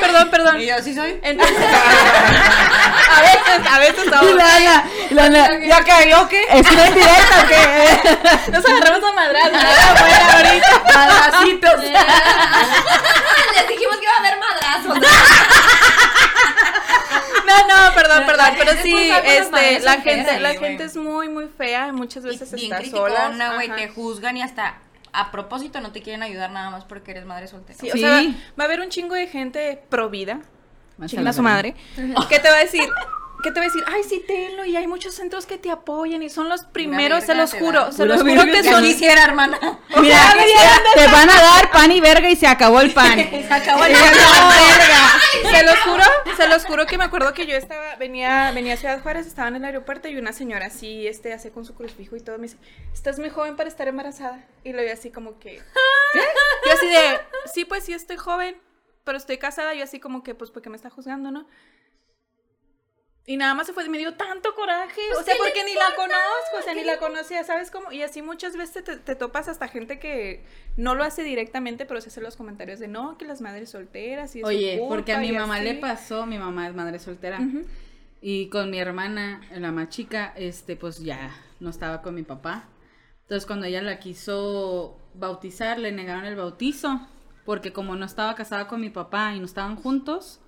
Perdón, 0.00 0.30
perdón. 0.30 0.60
Y 0.60 0.66
yo 0.66 0.74
sí 0.82 0.94
soy. 0.94 1.18
Entonces, 1.22 1.56
a 3.16 3.20
veces, 3.22 3.66
a 3.70 3.78
veces 3.78 4.04
Y 4.06 4.10
no. 4.10 4.34
la 4.34 4.56
Ana, 4.56 4.84
la 5.10 5.24
Ana, 5.24 5.48
¿Ya 5.66 5.84
que 5.84 6.10
yo 6.10 6.28
qué? 6.28 6.42
¿Es 6.50 6.70
una 6.70 6.86
indirecta 6.86 7.42
o 7.42 7.46
qué? 7.48 8.50
Nos 8.52 8.64
agarramos 8.64 9.02
a 9.10 9.12
madrazos. 9.14 9.52
¿no? 9.52 9.58
Bueno, 10.06 10.32
ahorita. 10.36 10.82
Madracitos. 10.94 11.80
Les 13.54 13.68
dijimos 13.68 13.96
que 13.98 14.04
iba 14.04 14.14
a 14.14 14.18
haber 14.18 14.36
madrazos. 14.38 14.98
No, 17.48 17.88
no, 17.88 17.94
perdón, 17.94 18.24
perdón, 18.26 18.46
pero 18.58 18.72
sí, 18.82 19.10
este, 19.24 19.80
la 19.80 20.00
gente, 20.00 20.40
la 20.40 20.54
güey. 20.54 20.58
gente 20.58 20.84
es 20.84 20.96
muy, 20.96 21.28
muy 21.28 21.46
fea, 21.46 21.92
muchas 21.92 22.24
veces 22.24 22.52
está 22.52 22.84
sola. 22.84 23.54
güey, 23.54 23.70
te 23.74 23.88
juzgan 23.88 24.36
y 24.36 24.42
hasta 24.42 24.78
a 25.12 25.30
propósito 25.30 25.80
no 25.80 25.90
te 25.90 26.02
quieren 26.02 26.22
ayudar 26.22 26.50
nada 26.50 26.70
más 26.70 26.84
porque 26.84 27.12
eres 27.12 27.24
madre 27.24 27.48
soltera. 27.48 27.78
Sí, 27.78 27.90
o 27.90 27.96
sea, 27.96 28.22
va 28.58 28.64
a 28.64 28.66
haber 28.66 28.80
un 28.80 28.88
chingo 28.88 29.14
de 29.14 29.26
gente 29.26 29.82
pro 29.88 30.10
vida, 30.10 30.40
Más 30.96 31.10
chinga 31.10 31.32
su 31.32 31.42
madre, 31.42 31.74
que 32.28 32.38
te 32.38 32.48
va 32.50 32.56
a 32.56 32.60
decir, 32.60 32.88
que 33.42 33.52
te 33.52 33.60
va 33.60 33.66
a 33.66 33.68
decir, 33.68 33.84
ay, 33.86 34.02
sí, 34.02 34.22
tenlo, 34.26 34.64
y 34.64 34.76
hay 34.76 34.86
muchos 34.86 35.14
centros 35.14 35.46
que 35.46 35.58
te 35.58 35.70
apoyan, 35.70 36.22
y 36.22 36.28
son 36.28 36.48
los 36.48 36.62
primeros, 36.62 37.24
se 37.24 37.34
los 37.34 37.52
te 37.52 37.60
juro, 37.60 37.92
se 37.92 38.04
los 38.04 38.22
juro 38.22 38.44
que 38.44 38.64
son... 38.64 38.82
Quisiera, 38.82 39.22
hermana. 39.24 39.58
Mira, 40.00 40.34
te 40.94 41.06
van 41.06 41.30
a 41.30 41.40
dar 41.40 41.70
pan 41.70 41.90
y 41.92 42.00
verga 42.00 42.28
y 42.28 42.36
se 42.36 42.46
acabó 42.46 42.80
el 42.80 42.92
pan. 42.92 43.16
Se 43.28 43.54
acabó 43.54 43.84
el 43.84 43.92
verga. 43.92 45.50
Se 45.50 45.62
los 45.64 45.78
juro, 45.78 46.04
se 46.36 46.48
los 46.48 46.64
juro 46.64 46.86
que 46.86 46.98
me 46.98 47.04
acuerdo 47.04 47.32
que 47.32 47.46
yo 47.46 47.56
estaba, 47.56 47.96
venía, 47.96 48.50
venía 48.52 48.74
a 48.74 48.76
Ciudad 48.76 49.02
Juárez, 49.02 49.26
estaba 49.26 49.48
en 49.48 49.56
el 49.56 49.64
aeropuerto 49.64 50.08
y 50.08 50.16
una 50.16 50.32
señora 50.32 50.66
así, 50.66 51.06
este, 51.06 51.32
hace 51.32 51.50
con 51.50 51.64
su 51.64 51.74
crucifijo 51.74 52.16
y 52.16 52.20
todo, 52.20 52.36
me 52.38 52.44
dice, 52.44 52.56
estás 52.92 53.18
muy 53.18 53.30
joven 53.30 53.56
para 53.56 53.68
estar 53.68 53.88
embarazada. 53.88 54.44
Y 54.64 54.72
lo 54.72 54.82
vi 54.82 54.88
así 54.88 55.10
como 55.10 55.38
que, 55.38 55.56
Yo 56.14 56.72
así 56.72 56.86
de, 56.86 57.20
sí, 57.52 57.64
pues 57.64 57.84
sí 57.84 57.92
estoy 57.92 58.16
joven, 58.16 58.56
pero 59.04 59.18
estoy 59.18 59.38
casada, 59.38 59.74
yo 59.74 59.84
así 59.84 60.00
como 60.00 60.22
que, 60.22 60.34
pues, 60.34 60.50
¿por 60.50 60.62
qué 60.62 60.70
me 60.70 60.76
está 60.76 60.90
juzgando, 60.90 61.30
no? 61.30 61.46
Y 63.28 63.36
nada 63.36 63.52
más 63.52 63.66
se 63.66 63.74
fue, 63.74 63.86
me 63.90 63.98
dio 63.98 64.14
tanto 64.14 64.54
coraje, 64.54 65.02
o 65.18 65.22
sea, 65.22 65.34
porque 65.36 65.62
ni 65.62 65.74
la 65.74 65.94
conozco, 65.94 66.58
o 66.58 66.62
sea, 66.62 66.72
ni 66.72 66.82
la 66.82 66.98
conocía, 66.98 67.44
¿sabes 67.44 67.70
cómo? 67.70 67.92
Y 67.92 68.00
así 68.00 68.22
muchas 68.22 68.56
veces 68.56 68.82
te, 68.82 68.96
te 68.96 69.14
topas 69.14 69.48
hasta 69.48 69.68
gente 69.68 69.98
que 69.98 70.46
no 70.78 70.94
lo 70.94 71.04
hace 71.04 71.22
directamente, 71.22 71.84
pero 71.84 72.00
se 72.00 72.08
hace 72.08 72.22
los 72.22 72.36
comentarios 72.36 72.78
de, 72.78 72.88
no, 72.88 73.18
que 73.18 73.26
las 73.26 73.42
madres 73.42 73.68
solteras 73.68 74.34
y 74.34 74.42
Oye, 74.42 74.82
porque 74.88 75.12
a 75.12 75.16
culpa", 75.16 75.30
mi 75.30 75.36
mamá 75.36 75.56
así. 75.56 75.64
le 75.64 75.74
pasó, 75.74 76.24
mi 76.24 76.38
mamá 76.38 76.68
es 76.68 76.74
madre 76.74 76.98
soltera. 76.98 77.38
Y 78.22 78.48
con 78.48 78.70
mi 78.70 78.78
hermana, 78.78 79.42
la 79.52 79.72
más 79.72 79.90
chica, 79.90 80.32
este, 80.34 80.76
pues 80.76 80.98
ya 81.00 81.30
no 81.60 81.68
estaba 81.68 82.00
con 82.00 82.14
mi 82.14 82.22
papá. 82.22 82.64
Entonces 83.24 83.44
cuando 83.44 83.66
ella 83.66 83.82
la 83.82 83.98
quiso 83.98 84.98
bautizar, 85.12 85.78
le 85.78 85.92
negaron 85.92 86.24
el 86.24 86.34
bautizo. 86.34 87.06
Porque 87.44 87.74
como 87.74 87.94
no 87.94 88.06
estaba 88.06 88.34
casada 88.34 88.68
con 88.68 88.80
mi 88.80 88.88
papá 88.88 89.34
y 89.34 89.38
no 89.38 89.44
estaban 89.44 89.76
juntos, 89.76 90.40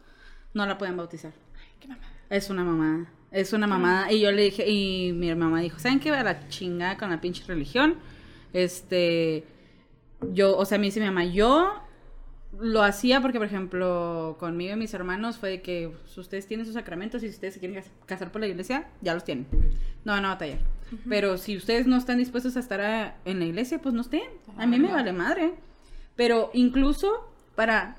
no 0.54 0.64
la 0.64 0.78
podían 0.78 0.96
bautizar. 0.96 1.32
qué 1.78 1.88
mamada. 1.88 2.09
Es 2.30 2.48
una 2.48 2.64
mamada. 2.64 3.06
Es 3.30 3.52
una 3.52 3.66
mamada. 3.66 4.10
Y 4.12 4.20
yo 4.20 4.32
le 4.32 4.42
dije, 4.44 4.68
y 4.70 5.12
mi 5.12 5.34
mamá 5.34 5.60
dijo, 5.60 5.78
¿saben 5.78 6.00
qué? 6.00 6.10
A 6.10 6.22
la 6.24 6.48
chingada 6.48 6.96
con 6.96 7.10
la 7.10 7.20
pinche 7.20 7.44
religión. 7.46 7.96
Este, 8.52 9.44
yo, 10.32 10.56
o 10.56 10.64
sea, 10.64 10.78
me 10.78 10.86
dice 10.86 11.00
mi 11.00 11.06
mamá, 11.06 11.24
yo 11.24 11.72
lo 12.58 12.82
hacía 12.82 13.20
porque, 13.20 13.38
por 13.38 13.46
ejemplo, 13.46 14.36
conmigo 14.40 14.72
y 14.74 14.76
mis 14.76 14.92
hermanos 14.92 15.36
fue 15.38 15.50
de 15.50 15.62
que 15.62 15.92
pues, 16.02 16.18
ustedes 16.18 16.46
tienen 16.46 16.66
sus 16.66 16.74
sacramentos 16.74 17.22
y 17.22 17.28
si 17.28 17.34
ustedes 17.34 17.54
se 17.54 17.60
quieren 17.60 17.76
cas- 17.80 17.90
casar 18.06 18.32
por 18.32 18.40
la 18.40 18.48
iglesia, 18.48 18.88
ya 19.02 19.14
los 19.14 19.24
tienen. 19.24 19.46
No 20.04 20.12
van 20.12 20.24
a 20.24 20.28
batallar. 20.30 20.58
Pero 21.08 21.38
si 21.38 21.56
ustedes 21.56 21.86
no 21.86 21.96
están 21.96 22.18
dispuestos 22.18 22.56
a 22.56 22.60
estar 22.60 22.80
a- 22.80 23.16
en 23.24 23.38
la 23.38 23.44
iglesia, 23.44 23.80
pues 23.80 23.94
no 23.94 24.00
estén. 24.00 24.22
A 24.56 24.66
mí 24.66 24.78
me 24.80 24.90
vale 24.92 25.12
madre. 25.12 25.54
Pero 26.16 26.50
incluso 26.52 27.28
para 27.54 27.96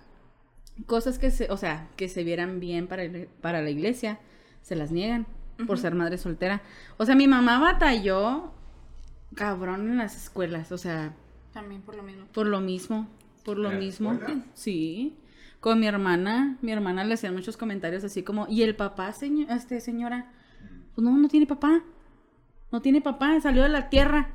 cosas 0.85 1.19
que 1.19 1.31
se, 1.31 1.51
o 1.51 1.57
sea, 1.57 1.87
que 1.95 2.07
se 2.09 2.23
vieran 2.23 2.59
bien 2.59 2.87
para, 2.87 3.03
el- 3.03 3.27
para 3.41 3.61
la 3.61 3.69
iglesia, 3.69 4.19
se 4.61 4.75
las 4.75 4.91
niegan 4.91 5.25
por 5.67 5.77
ser 5.77 5.93
madre 5.95 6.17
soltera. 6.17 6.61
O 6.97 7.05
sea, 7.05 7.15
mi 7.15 7.27
mamá 7.27 7.59
batalló 7.59 8.51
cabrón 9.35 9.89
en 9.91 9.97
las 9.97 10.15
escuelas, 10.15 10.71
o 10.71 10.77
sea, 10.77 11.13
También 11.53 11.81
por 11.81 11.95
lo 11.95 12.03
mismo. 12.03 12.25
por 12.33 12.47
lo 12.47 12.59
mismo, 12.61 13.07
por 13.45 13.57
lo 13.57 13.69
¿En 13.69 13.75
la 13.75 13.79
mismo. 13.79 14.13
escuela? 14.13 14.41
Sí. 14.53 15.15
Con 15.59 15.79
mi 15.79 15.85
hermana, 15.87 16.57
mi 16.61 16.71
hermana 16.71 17.03
le 17.03 17.13
hacían 17.13 17.35
muchos 17.35 17.55
comentarios 17.57 18.03
así 18.03 18.23
como, 18.23 18.47
"¿Y 18.49 18.63
el 18.63 18.75
papá, 18.75 19.11
señor, 19.13 19.51
este 19.51 19.79
señora?" 19.79 20.31
Pues 20.95 21.05
no, 21.05 21.15
no 21.15 21.27
tiene 21.27 21.45
papá. 21.45 21.81
No 22.71 22.81
tiene 22.81 22.99
papá, 23.01 23.39
salió 23.41 23.61
de 23.63 23.69
la 23.69 23.89
tierra. 23.89 24.29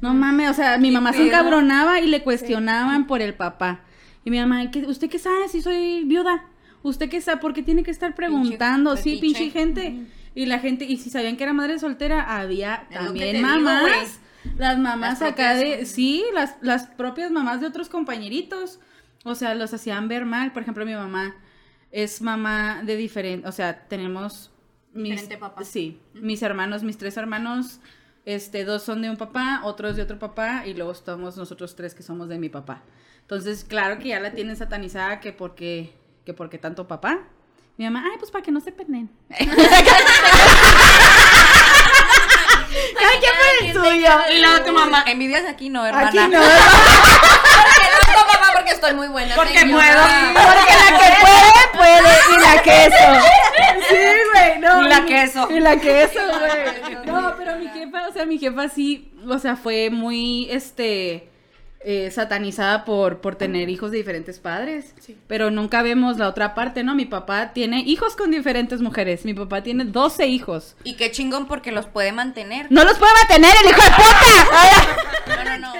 No 0.00 0.14
mames, 0.14 0.50
o 0.50 0.54
sea, 0.54 0.78
mi 0.78 0.92
mamá 0.92 1.12
se 1.12 1.26
encabronaba 1.26 1.98
y 2.00 2.06
le 2.06 2.22
cuestionaban 2.22 3.06
por 3.08 3.20
el 3.20 3.34
papá. 3.34 3.80
Y 4.24 4.30
mi 4.30 4.38
mamá, 4.38 4.70
¿qué- 4.70 4.86
¿usted 4.86 5.08
qué 5.08 5.18
sabe 5.18 5.48
si 5.48 5.62
soy 5.62 6.04
viuda? 6.04 6.44
¿Usted 6.82 7.08
qué 7.08 7.20
sabe? 7.20 7.40
¿Por 7.40 7.54
qué 7.54 7.62
tiene 7.62 7.82
que 7.82 7.90
estar 7.90 8.14
preguntando? 8.14 8.96
sí, 8.96 9.18
pinche 9.20 9.50
gente. 9.50 10.06
Y 10.34 10.46
la 10.46 10.58
gente, 10.60 10.84
y 10.84 10.96
si 10.98 11.10
sabían 11.10 11.36
que 11.36 11.42
era 11.44 11.52
madre 11.52 11.78
soltera, 11.78 12.38
había 12.38 12.86
Es 12.90 12.98
también 12.98 13.36
digo, 13.36 13.46
mamás. 13.48 14.20
las 14.56 14.78
mamás 14.78 15.20
Las 15.20 15.32
acá 15.32 15.54
de, 15.54 15.84
sí, 15.86 16.24
las, 16.32 16.56
las 16.60 16.86
propias 16.86 17.30
mamás 17.32 17.60
de 17.60 17.66
otros 17.66 17.88
compañeritos. 17.88 18.78
O 19.24 19.34
sea, 19.34 19.54
los 19.54 19.74
hacían 19.74 20.06
ver 20.06 20.26
mal. 20.26 20.52
Por 20.52 20.62
ejemplo, 20.62 20.86
mi 20.86 20.94
mamá 20.94 21.34
es 21.90 22.22
mamá 22.22 22.82
de 22.84 22.96
diferente, 22.96 23.48
o 23.48 23.52
sea, 23.52 23.88
tenemos 23.88 24.50
mis, 24.92 25.12
Diferente 25.12 25.38
papá. 25.38 25.64
Sí, 25.64 25.98
mis 26.14 26.42
hermanos, 26.42 26.82
mis 26.84 26.98
tres 26.98 27.16
hermanos, 27.16 27.80
este, 28.24 28.64
dos 28.64 28.82
son 28.82 29.02
de 29.02 29.10
un 29.10 29.16
papá, 29.16 29.62
otros 29.64 29.96
de 29.96 30.02
otro 30.02 30.18
papá, 30.18 30.66
y 30.66 30.74
luego 30.74 30.92
estamos 30.92 31.36
nosotros 31.36 31.74
tres 31.74 31.94
que 31.94 32.02
somos 32.02 32.28
de 32.28 32.38
mi 32.38 32.48
papá. 32.48 32.82
Entonces, 33.28 33.62
claro 33.62 33.98
que 33.98 34.08
ya 34.08 34.20
la 34.20 34.32
tienen 34.32 34.56
satanizada 34.56 35.20
que 35.20 35.34
porque, 35.34 35.92
que 36.24 36.32
porque 36.32 36.56
tanto 36.56 36.88
papá. 36.88 37.18
Mi 37.76 37.84
mamá, 37.84 38.02
ay, 38.10 38.16
pues 38.18 38.30
para 38.30 38.42
que 38.42 38.50
no 38.50 38.58
se 38.58 38.72
penden. 38.72 39.10
Cada 39.28 39.44
quien 43.20 43.32
por 43.36 43.66
el 43.66 43.72
suyo. 43.74 44.10
Y 44.34 44.40
luego 44.40 44.64
tu 44.64 44.72
mamá, 44.72 45.04
envidias 45.06 45.44
aquí 45.44 45.68
no, 45.68 45.84
hermana. 45.84 46.08
Aquí 46.08 46.16
no. 46.16 46.40
Porque 46.40 47.86
no, 47.92 48.14
papá, 48.14 48.52
porque 48.54 48.70
estoy 48.70 48.94
muy 48.94 49.08
buena. 49.08 49.34
Porque 49.34 49.58
señora. 49.58 50.32
puedo. 50.32 50.46
Porque 50.46 50.72
la 50.72 50.98
que 50.98 51.08
puede, 51.20 51.52
puede. 51.74 52.12
Y 52.32 52.36
la 52.40 52.62
queso. 52.62 53.06
Sí, 53.90 53.96
güey, 54.32 54.58
no. 54.58 54.82
Y 54.82 54.88
la 54.88 55.04
queso. 55.04 55.48
Y 55.50 55.60
la 55.60 55.76
queso, 55.76 56.20
güey. 56.38 57.04
No, 57.06 57.34
pero 57.36 57.56
mi 57.56 57.68
jefa, 57.68 58.08
o 58.08 58.12
sea, 58.12 58.24
mi 58.24 58.38
jefa 58.38 58.68
sí, 58.70 59.12
o 59.28 59.38
sea, 59.38 59.56
fue 59.56 59.90
muy, 59.90 60.48
este, 60.50 61.28
eh, 61.80 62.10
satanizada 62.10 62.84
por, 62.84 63.20
por 63.20 63.36
tener 63.36 63.68
hijos 63.68 63.90
de 63.90 63.98
diferentes 63.98 64.40
padres. 64.40 64.94
Pero 65.26 65.50
nunca 65.50 65.82
vemos 65.82 66.18
la 66.18 66.28
otra 66.28 66.54
parte, 66.54 66.82
¿no? 66.82 66.94
Mi 66.94 67.04
papá 67.04 67.52
tiene 67.52 67.80
hijos 67.80 68.16
con 68.16 68.30
diferentes 68.30 68.80
mujeres. 68.80 69.24
Mi 69.24 69.34
papá 69.34 69.62
tiene 69.62 69.84
12 69.84 70.26
hijos. 70.26 70.76
Y 70.84 70.96
qué 70.96 71.10
chingón 71.10 71.46
porque 71.46 71.70
los 71.70 71.86
puede 71.86 72.12
mantener. 72.12 72.66
No 72.70 72.84
los 72.84 72.98
puede 72.98 73.12
mantener 73.14 73.52
el 73.62 73.70
hijo 73.70 73.82
de 73.82 73.90
puta. 73.90 75.36
No, 75.36 75.44
no, 75.44 75.58
no. 75.58 75.72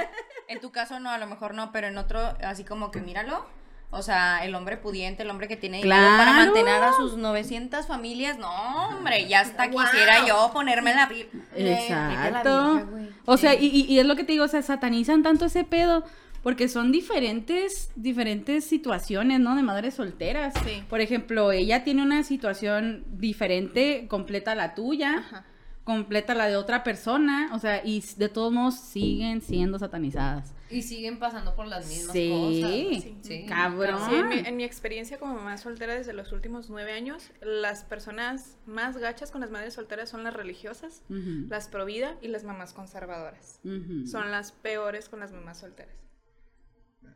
En 0.49 0.61
tu 0.61 0.71
caso 0.71 0.99
no, 1.01 1.11
a 1.11 1.19
lo 1.19 1.27
mejor 1.27 1.55
no, 1.55 1.73
pero 1.73 1.89
en 1.89 1.99
otro, 1.99 2.21
así 2.43 2.65
como 2.65 2.91
que 2.91 3.01
míralo. 3.01 3.45
O 3.91 4.03
sea, 4.03 4.45
el 4.45 4.55
hombre 4.55 4.77
pudiente, 4.77 5.23
el 5.23 5.31
hombre 5.31 5.49
que 5.49 5.57
tiene 5.57 5.79
dinero 5.79 6.17
para 6.19 6.33
mantener 6.33 6.83
a 6.83 6.93
sus 6.93 7.17
900 7.17 7.87
familias. 7.87 8.39
No, 8.39 8.89
hombre, 8.89 9.27
ya 9.27 9.41
hasta 9.41 9.71
quisiera 9.71 10.27
yo 10.27 10.51
ponerme 10.53 10.95
la... 10.95 11.09
Exacto. 11.57 12.87
O 13.25 13.39
sea, 13.39 13.55
y, 13.55 13.99
es 13.99 14.05
lo 14.05 14.15
que 14.15 14.25
te 14.25 14.33
digo, 14.33 14.45
o 14.45 14.49
sea, 14.49 14.61
satanizan 14.61 15.23
tanto 15.23 15.47
ese 15.47 15.65
pedo. 15.65 16.05
Porque 16.43 16.69
son 16.69 16.93
diferentes, 16.93 17.91
diferentes 17.97 18.65
situaciones, 18.65 19.41
¿no? 19.41 19.57
De 19.57 19.63
madres 19.63 19.95
solteras. 19.95 20.55
Sí. 20.65 20.85
Por 20.89 21.01
ejemplo, 21.01 21.51
ella 21.51 21.83
tiene 21.83 22.03
una 22.03 22.23
situación 22.23 23.05
diferente, 23.09 24.07
completa 24.09 24.55
la 24.55 24.75
tuya, 24.75 25.17
Ajá. 25.19 25.45
completa 25.83 26.35
la 26.35 26.47
de 26.47 26.57
otra 26.57 26.85
persona, 26.85 27.51
o 27.53 27.59
sea, 27.59 27.83
y 27.85 28.05
de 28.17 28.29
todos 28.29 28.53
modos 28.53 28.77
siguen 28.77 29.41
siendo 29.41 29.81
satanizadas. 29.81 30.55
Y 30.71 30.83
siguen 30.83 31.19
pasando 31.19 31.55
por 31.55 31.67
las 31.67 31.87
mismas 31.87 32.13
Sí. 32.13 32.29
cosas. 32.31 33.03
Sí. 33.03 33.19
Sí. 33.23 33.47
Cabrón. 33.49 34.01
Sí, 34.09 34.15
en 34.15 34.29
mi, 34.29 34.39
en 34.41 34.57
mi 34.57 34.65
experiencia 34.65 35.19
como 35.19 35.35
mamá 35.35 35.57
soltera 35.59 35.95
desde 35.95 36.13
los 36.13 36.33
últimos 36.33 36.69
nueve 36.71 36.93
años, 36.93 37.31
las 37.41 37.85
personas 37.85 38.57
más 38.67 38.97
gachas 38.99 39.31
con 39.31 39.41
las 39.41 39.51
madres 39.51 39.75
solteras 39.75 40.09
son 40.11 40.25
las 40.25 40.35
religiosas, 40.35 41.03
Ujú, 41.09 41.47
las 41.49 41.69
pro 41.69 41.85
vida 41.85 42.17
y 42.21 42.29
las 42.29 42.45
mamás 42.45 42.73
conservadoras. 42.73 43.61
ujú. 43.65 44.07
Son 44.07 44.31
las 44.31 44.53
peores 44.53 45.09
con 45.09 45.21
las 45.21 45.33
mamás 45.33 45.59
solteras. 45.59 45.95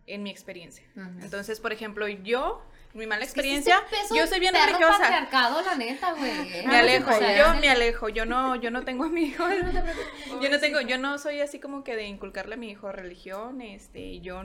En 0.06 0.22
mi 0.22 0.30
experiencia. 0.30 0.84
Entonces, 1.20 1.60
por 1.60 1.72
ejemplo, 1.72 2.08
yo, 2.08 2.60
mi 2.94 3.06
mala 3.06 3.24
experiencia, 3.24 3.80
yo 4.14 4.26
soy 4.26 4.40
bien 4.40 4.54
religiosa. 4.54 5.28
la 5.62 5.74
neta, 5.76 6.12
güey. 6.12 6.66
Me 6.66 6.78
alejo, 6.78 7.10
O 7.10 7.18
sea, 7.18 7.36
yo 7.36 7.60
me 7.60 7.70
alejo, 7.70 8.08
yo 8.08 8.26
no, 8.26 8.56
yo 8.56 8.70
no 8.70 8.84
tengo 8.84 9.04
a 9.04 9.08
mi 9.08 9.22
hijo, 9.22 9.44
yo 10.42 10.50
no 10.50 10.60
tengo, 10.60 10.80
yo 10.80 10.98
no 10.98 11.18
soy 11.18 11.40
así 11.40 11.58
como 11.58 11.84
que 11.84 11.96
de 11.96 12.04
inculcarle 12.04 12.54
a 12.54 12.58
mi 12.58 12.70
hijo 12.70 12.92
religión, 12.92 13.60
este, 13.60 14.20
yo, 14.20 14.42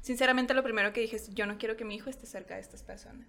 sinceramente 0.00 0.54
lo 0.54 0.62
primero 0.62 0.92
que 0.92 1.00
dije 1.00 1.16
es, 1.16 1.32
yo 1.34 1.46
no 1.46 1.58
quiero 1.58 1.76
que 1.76 1.84
mi 1.84 1.94
hijo 1.94 2.10
esté 2.10 2.26
cerca 2.26 2.54
de 2.54 2.60
estas 2.60 2.82
personas, 2.82 3.28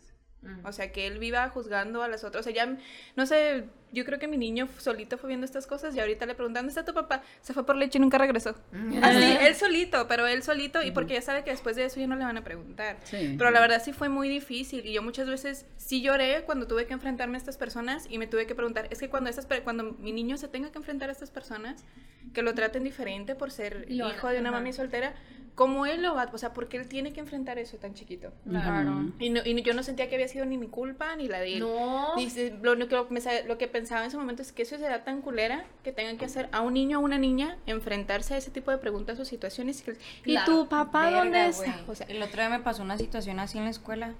o 0.63 0.72
sea, 0.72 0.91
que 0.91 1.07
él 1.07 1.18
viva 1.18 1.49
juzgando 1.49 2.03
a 2.03 2.07
las 2.07 2.24
otras, 2.24 2.45
o 2.45 2.51
sea, 2.51 2.53
ya, 2.53 2.78
no 3.16 3.26
sé, 3.26 3.66
yo 3.95 4.05
creo 4.05 4.19
que 4.19 4.27
mi 4.27 4.37
niño 4.37 4.67
solito 4.77 5.17
fue 5.17 5.29
viendo 5.29 5.45
estas 5.45 5.65
cosas 5.65 5.95
y 5.95 5.99
ahorita 5.99 6.25
le 6.27 6.35
preguntan, 6.35 6.63
¿dónde 6.65 6.69
está 6.79 6.85
tu 6.85 6.93
papá? 6.93 7.23
Se 7.41 7.53
fue 7.53 7.65
por 7.65 7.75
leche 7.75 7.97
y 7.97 8.01
nunca 8.01 8.19
regresó, 8.19 8.53
así, 9.01 9.37
él 9.41 9.55
solito, 9.55 10.07
pero 10.07 10.27
él 10.27 10.43
solito, 10.43 10.83
y 10.83 10.91
porque 10.91 11.13
ya 11.15 11.21
sabe 11.21 11.43
que 11.43 11.49
después 11.51 11.75
de 11.75 11.85
eso 11.85 11.99
ya 11.99 12.05
no 12.07 12.15
le 12.15 12.23
van 12.25 12.37
a 12.37 12.43
preguntar, 12.43 12.97
Sí. 13.03 13.35
pero 13.37 13.49
la 13.51 13.59
verdad 13.59 13.81
sí 13.83 13.93
fue 13.93 14.09
muy 14.09 14.29
difícil 14.29 14.85
y 14.85 14.93
yo 14.93 15.01
muchas 15.01 15.27
veces 15.27 15.65
sí 15.77 16.01
lloré 16.01 16.43
cuando 16.45 16.67
tuve 16.67 16.85
que 16.85 16.93
enfrentarme 16.93 17.37
a 17.37 17.39
estas 17.39 17.57
personas 17.57 18.05
y 18.09 18.17
me 18.19 18.27
tuve 18.27 18.45
que 18.45 18.53
preguntar, 18.53 18.87
es 18.91 18.99
que 18.99 19.09
cuando 19.09 19.29
estas 19.29 19.47
cuando 19.63 19.83
mi 19.99 20.11
niño 20.11 20.37
se 20.37 20.47
tenga 20.47 20.71
que 20.71 20.77
enfrentar 20.77 21.09
a 21.09 21.11
estas 21.13 21.31
personas, 21.31 21.85
que 22.33 22.41
lo 22.41 22.53
traten 22.53 22.83
diferente 22.83 23.33
por 23.35 23.49
ser 23.51 23.85
lo- 23.89 24.09
hijo 24.09 24.27
de 24.27 24.39
una 24.39 24.49
ajá. 24.49 24.57
mami 24.59 24.73
soltera, 24.73 25.13
¿cómo 25.53 25.85
él 25.85 26.01
lo 26.01 26.15
va? 26.15 26.29
O 26.33 26.37
sea, 26.37 26.51
porque 26.53 26.75
él 26.75 26.87
tiene 26.89 27.13
que 27.13 27.21
enfrentar 27.21 27.57
eso 27.59 27.77
tan 27.77 27.93
chiquito. 27.93 28.33
Claro. 28.49 29.05
Y, 29.19 29.29
no- 29.29 29.41
y 29.45 29.61
yo 29.61 29.73
no 29.73 29.83
sentía 29.83 30.09
que 30.09 30.15
había 30.15 30.27
sido 30.27 30.43
ni 30.45 30.57
mi 30.57 30.67
culpa 30.67 31.15
ni 31.15 31.29
la 31.29 31.39
de 31.39 31.53
él. 31.53 31.59
No. 31.61 32.13
Ni 32.17 32.27
lo, 32.61 32.73
único 32.73 33.07
que 33.07 33.43
lo 33.47 33.57
que 33.57 33.67
pensaba 33.86 34.01
en 34.01 34.07
ese 34.07 34.17
momento 34.17 34.41
es 34.41 34.51
que 34.51 34.63
eso 34.63 34.77
será 34.79 35.03
tan 35.03 35.21
culera 35.21 35.63
que 35.83 35.91
tengan 35.91 36.17
que 36.17 36.25
hacer 36.25 36.49
a 36.51 36.61
un 36.61 36.73
niño 36.73 36.97
o 36.99 37.03
una 37.03 37.19
niña 37.19 37.55
enfrentarse 37.67 38.33
a 38.33 38.38
ese 38.38 38.49
tipo 38.49 38.71
de 38.71 38.79
preguntas 38.79 39.19
o 39.19 39.25
situaciones. 39.25 39.81
Y, 39.81 39.83
que- 39.83 39.97
¿Y 40.25 40.38
tu 40.45 40.67
papá 40.67 41.11
dónde 41.11 41.47
está? 41.49 41.63
güey. 41.65 41.89
O 41.89 41.93
sea, 41.93 42.07
el 42.07 42.19
otro 42.23 42.38
día 42.41 42.49
me 42.49 42.59
pasó 42.61 42.81
una 42.81 42.97
situación 42.97 43.39
así 43.39 43.59
en 43.59 43.65
la 43.65 43.69
escuela. 43.69 44.15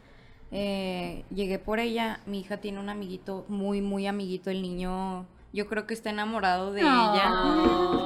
Eh, 0.52 1.26
llegué 1.34 1.58
por 1.58 1.80
ella, 1.80 2.20
mi 2.28 2.42
hija 2.42 2.58
tiene 2.58 2.80
un 2.80 2.90
amiguito, 2.90 3.44
muy, 3.48 3.82
muy 3.82 4.06
amiguito, 4.06 4.52
el 4.52 4.62
niño, 4.62 5.26
yo 5.52 5.66
creo 5.68 5.88
que 5.88 5.96
está 5.96 6.12
enamorado 6.12 6.72
de 6.72 6.82
ella. 6.82 7.32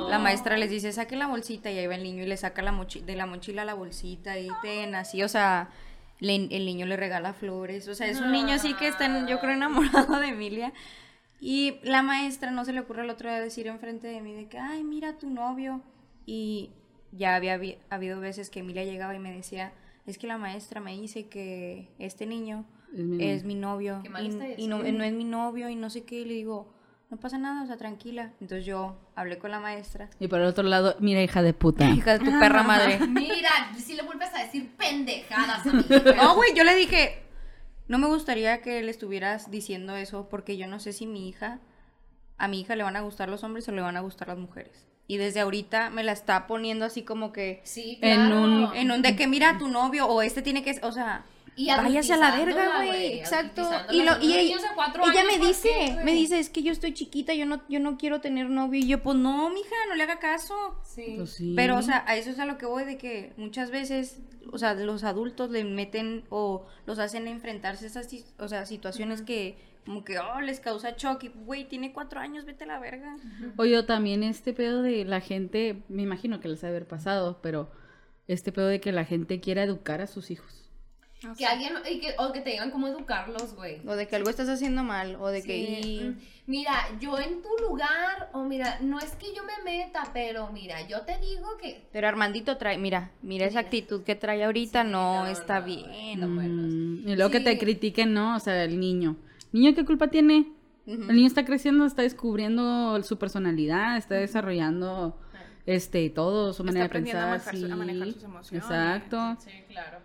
La 0.10 0.18
maestra 0.18 0.56
les 0.56 0.70
dice, 0.70 0.94
saque 0.94 1.18
la 1.18 1.28
bolsita, 1.28 1.70
y 1.70 1.78
ahí 1.78 1.88
va 1.88 1.96
el 1.96 2.04
niño 2.04 2.24
y 2.24 2.28
le 2.28 2.38
saca 2.38 2.62
la 2.62 2.72
de 3.06 3.16
la 3.18 3.26
mochila 3.26 3.66
la 3.66 3.74
bolsita 3.74 4.40
y 4.40 4.48
ten, 4.62 4.96
así, 4.96 5.22
o 5.24 5.28
sea, 5.28 5.68
le- 6.20 6.36
el 6.52 6.66
niño 6.66 6.86
le 6.86 6.96
regala 6.98 7.34
flores, 7.34 7.88
o 7.88 7.94
sea, 7.96 8.08
es 8.08 8.20
un 8.22 8.32
niño 8.32 8.54
así 8.54 8.74
que 8.74 8.88
está, 8.88 9.28
yo 9.28 9.40
creo, 9.40 9.54
enamorado 9.54 10.20
de 10.20 10.28
Emilia. 10.30 10.74
Y 11.42 11.80
la 11.84 12.02
maestra 12.02 12.52
no 12.52 12.66
se 12.66 12.74
le 12.74 12.82
ocurre 12.82 13.04
el 13.04 13.10
otro 13.10 13.30
día 13.30 13.40
decir 13.40 13.68
enfrente 13.68 14.08
de 14.08 14.22
mí 14.22 14.34
de 14.34 14.48
que, 14.48 14.58
ay, 14.60 14.84
mira 14.84 15.18
tu 15.18 15.30
novio. 15.30 15.82
Y 16.26 16.72
ya 17.12 17.36
había 17.36 17.58
habi- 17.58 17.78
habido 17.90 18.20
veces 18.20 18.50
que 18.50 18.60
Emilia 18.60 18.84
llegaba 18.84 19.16
y 19.16 19.20
me 19.20 19.32
decía, 19.34 19.72
es 20.06 20.18
que 20.18 20.28
la 20.28 20.38
maestra 20.38 20.80
me 20.82 20.92
dice 21.00 21.28
que 21.28 21.90
este 21.98 22.26
niño 22.26 22.66
Es 22.94 23.00
mi 23.06 23.24
es 23.24 23.44
mi 23.46 23.56
novio 23.56 24.00
Qué 24.04 24.10
mal 24.10 24.26
y, 24.26 24.30
está 24.30 24.48
y 24.48 24.52
eso. 24.54 24.68
no, 24.68 24.78
no 24.84 25.04
es 25.04 25.14
mi 25.14 25.24
novio 25.24 25.70
y 25.70 25.76
no 25.76 25.90
sé 25.90 26.04
qué. 26.04 26.20
Y 26.22 26.26
le 26.26 26.34
digo, 26.34 26.74
no 27.10 27.18
pasa 27.18 27.38
nada, 27.38 27.64
o 27.64 27.68
sea, 27.68 27.78
tranquila. 27.78 28.34
Entonces 28.42 28.66
yo 28.66 28.98
hablé 29.16 29.38
con 29.40 29.50
la 29.52 29.60
maestra. 29.60 30.10
Y 30.20 30.28
por 30.28 30.42
el 30.42 30.48
otro 30.48 30.64
lado, 30.64 30.96
mira, 31.00 31.24
hija 31.24 31.42
de 31.42 31.54
puta. 31.54 31.90
Hija 31.90 32.18
de 32.18 32.26
tu 32.26 32.38
perra 32.40 32.64
madre. 32.64 33.00
Mira, 33.08 33.50
si 33.78 33.96
le 33.96 34.04
vuelves 34.04 34.34
a 34.36 34.44
decir 34.44 34.70
pendejadas 34.76 35.66
a 35.66 35.72
mi 35.74 35.80
hija. 35.82 36.14
No, 36.16 36.36
güey, 36.36 36.54
yo 36.56 36.64
le 36.64 36.76
dije, 36.76 37.24
no 37.90 37.98
me 37.98 38.08
gustaría 38.08 38.62
que 38.62 38.82
le 38.82 38.90
estuvieras 38.92 39.52
diciendo 39.52 39.98
eso 39.98 40.30
porque 40.30 40.56
yo 40.56 40.68
no 40.68 40.80
sé 40.80 40.94
si 40.94 41.06
mi 41.08 41.28
hija, 41.28 41.60
a 42.38 42.48
mi 42.48 42.62
hija 42.62 42.76
le 42.78 42.84
van 42.84 42.96
a 42.96 43.02
gustar 43.02 43.28
los 43.28 43.44
hombres 43.44 43.68
o 43.68 43.74
le 43.74 43.82
van 43.82 43.98
a 43.98 44.02
gustar 44.02 44.30
las 44.30 44.38
mujeres. 44.38 44.88
Y 45.08 45.18
desde 45.18 45.40
ahorita 45.42 45.90
me 45.90 46.04
la 46.04 46.12
está 46.14 46.46
poniendo 46.48 46.86
así 46.86 47.02
como 47.02 47.34
que 47.34 47.62
Sí, 47.66 47.98
En 48.02 48.28
claro. 48.28 48.42
un- 48.44 48.76
en 48.76 48.92
un 48.92 49.02
de 49.02 49.16
que 49.16 49.28
mira 49.28 49.50
a 49.50 49.58
tu 49.58 49.68
novio 49.68 50.08
o 50.08 50.22
este 50.22 50.42
tiene 50.42 50.64
que, 50.64 50.80
o 50.84 50.92
sea, 50.92 51.26
Y 51.60 51.68
váyase 51.68 52.14
a 52.14 52.18
la 52.18 52.38
verga, 52.38 52.78
güey, 52.78 53.20
exacto. 53.20 53.70
Y 53.92 54.04
lo 54.04 54.20
y 54.22 54.34
ella, 54.34 54.58
me 55.28 55.38
¿por 55.38 55.48
dice, 55.48 55.70
qué, 55.70 56.04
me 56.06 56.14
dice, 56.14 56.40
es 56.40 56.50
que 56.50 56.64
yo 56.64 56.72
estoy 56.72 56.94
chiquita, 56.94 57.34
yo 57.34 57.46
no 57.46 57.62
yo 57.68 57.82
no 57.82 57.98
quiero 57.98 58.22
tener 58.22 58.50
novio 58.50 58.80
y 58.80 58.88
yo 58.88 59.04
pues 59.04 59.18
no, 59.18 59.50
mija, 59.50 59.76
no 59.90 59.96
le 59.96 60.04
haga 60.04 60.20
caso. 60.20 60.80
Sí. 60.84 61.16
Pues 61.18 61.32
sí. 61.32 61.54
Pero, 61.58 61.78
o 61.78 61.82
sea, 61.82 62.06
a 62.08 62.16
eso 62.16 62.30
es 62.30 62.40
a 62.40 62.46
lo 62.46 62.58
que 62.58 62.66
voy, 62.66 62.86
de 62.86 62.98
que 62.98 63.34
muchas 63.36 63.72
veces, 63.72 64.20
o 64.54 64.58
sea, 64.58 64.74
los 64.74 65.04
adultos 65.04 65.50
le 65.50 65.66
meten 65.66 66.24
o 66.30 66.66
los 66.86 66.98
hacen 66.98 67.28
enfrentarse 67.28 67.86
a 67.86 67.88
esas 67.90 68.08
o 68.40 68.48
sea, 68.48 68.66
situaciones 68.66 69.22
que 69.22 69.58
como 69.86 70.04
que, 70.04 70.20
oh, 70.20 70.40
les 70.40 70.60
causa 70.60 70.96
shock 70.96 71.24
y, 71.24 71.28
güey, 71.30 71.68
tiene 71.68 71.92
cuatro 71.92 72.20
años, 72.20 72.46
vete 72.46 72.64
a 72.64 72.68
la 72.68 72.80
verga. 72.80 73.18
Oye, 73.58 73.82
también 73.84 74.24
este 74.24 74.54
pedo 74.54 74.82
de 74.82 75.04
la 75.04 75.20
gente, 75.20 75.82
me 75.90 76.04
imagino 76.04 76.40
que 76.40 76.48
les 76.48 76.64
ha 76.64 76.68
de 76.68 76.72
haber 76.76 76.88
pasado, 76.88 77.40
pero 77.42 77.72
este 78.28 78.52
pedo 78.52 78.68
de 78.68 78.80
que 78.80 78.92
la 78.92 79.04
gente 79.04 79.40
quiera 79.40 79.64
educar 79.64 80.02
a 80.02 80.08
sus 80.08 80.30
hijos. 80.30 80.69
Que 81.38 81.46
alguien, 81.46 81.74
y 81.92 82.00
que, 82.00 82.16
o 82.18 82.32
que 82.32 82.40
te 82.42 82.52
digan 82.52 82.72
cómo 82.72 82.88
educarlos, 82.88 83.54
güey. 83.56 83.82
O 83.86 83.96
de 83.96 84.08
que 84.08 84.16
algo 84.16 84.30
estás 84.30 84.48
haciendo 84.48 84.84
mal, 84.84 85.18
o 85.20 85.28
de 85.28 85.42
Sí, 85.42 85.48
que... 85.48 85.58
y- 85.82 86.00
mm, 86.10 86.18
Mira, 86.48 86.74
yo 87.00 87.20
en 87.20 87.44
tu 87.44 87.50
lugar, 87.62 88.30
o 88.34 88.44
mira, 88.44 88.80
no 88.82 88.98
es 89.00 89.12
que 89.18 89.28
yo 89.36 89.44
me 89.44 89.64
meta, 89.64 90.10
pero 90.14 90.50
mira, 90.52 90.82
yo 90.88 91.02
te 91.02 91.20
digo 91.20 91.58
que. 91.62 91.88
Pero 91.92 92.08
Armandito 92.08 92.58
trae, 92.58 92.78
mira, 92.80 93.12
mira 93.22 93.46
esa 93.46 93.60
actitud 93.60 94.02
que 94.04 94.16
trae 94.16 94.44
ahorita, 94.44 94.84
no, 94.84 95.26
no, 95.26 95.28
está 95.28 95.60
no, 95.60 95.66
bien. 95.68 96.20
no, 96.20 96.28
bueno. 96.28 96.64
Mm, 96.64 97.08
y 97.08 97.16
luego 97.16 97.30
que 97.30 97.40
te 97.42 97.60
critiquen, 97.60 98.14
¿no? 98.14 98.36
O 98.36 98.40
sea, 98.40 98.64
el 98.64 98.80
niño. 98.80 99.16
¿Niño 99.52 99.76
qué 99.76 99.86
culpa 99.86 100.08
tiene? 100.08 100.52
El 100.88 101.08
niño 101.16 101.28
está 101.28 101.46
creciendo, 101.46 101.86
está 101.86 102.02
descubriendo 102.02 103.04
su 103.04 103.20
personalidad, 103.20 103.98
está 103.98 104.16
desarrollando 104.16 105.20
este 105.68 106.10
todo, 106.10 106.52
su 106.54 106.64
Está 106.64 106.72
manera 106.72 106.84
de 106.86 106.88
aprendiendo 106.88 107.22
a 107.22 107.32
pensar. 107.34 107.54
manejar 107.54 107.68
su- 107.70 107.74
a 107.74 107.76
manejar 107.76 108.12
sus 108.14 108.24
emociones. 108.24 108.64
Exacto. 108.64 109.38
Sí, 109.40 109.52
claro. 109.68 110.00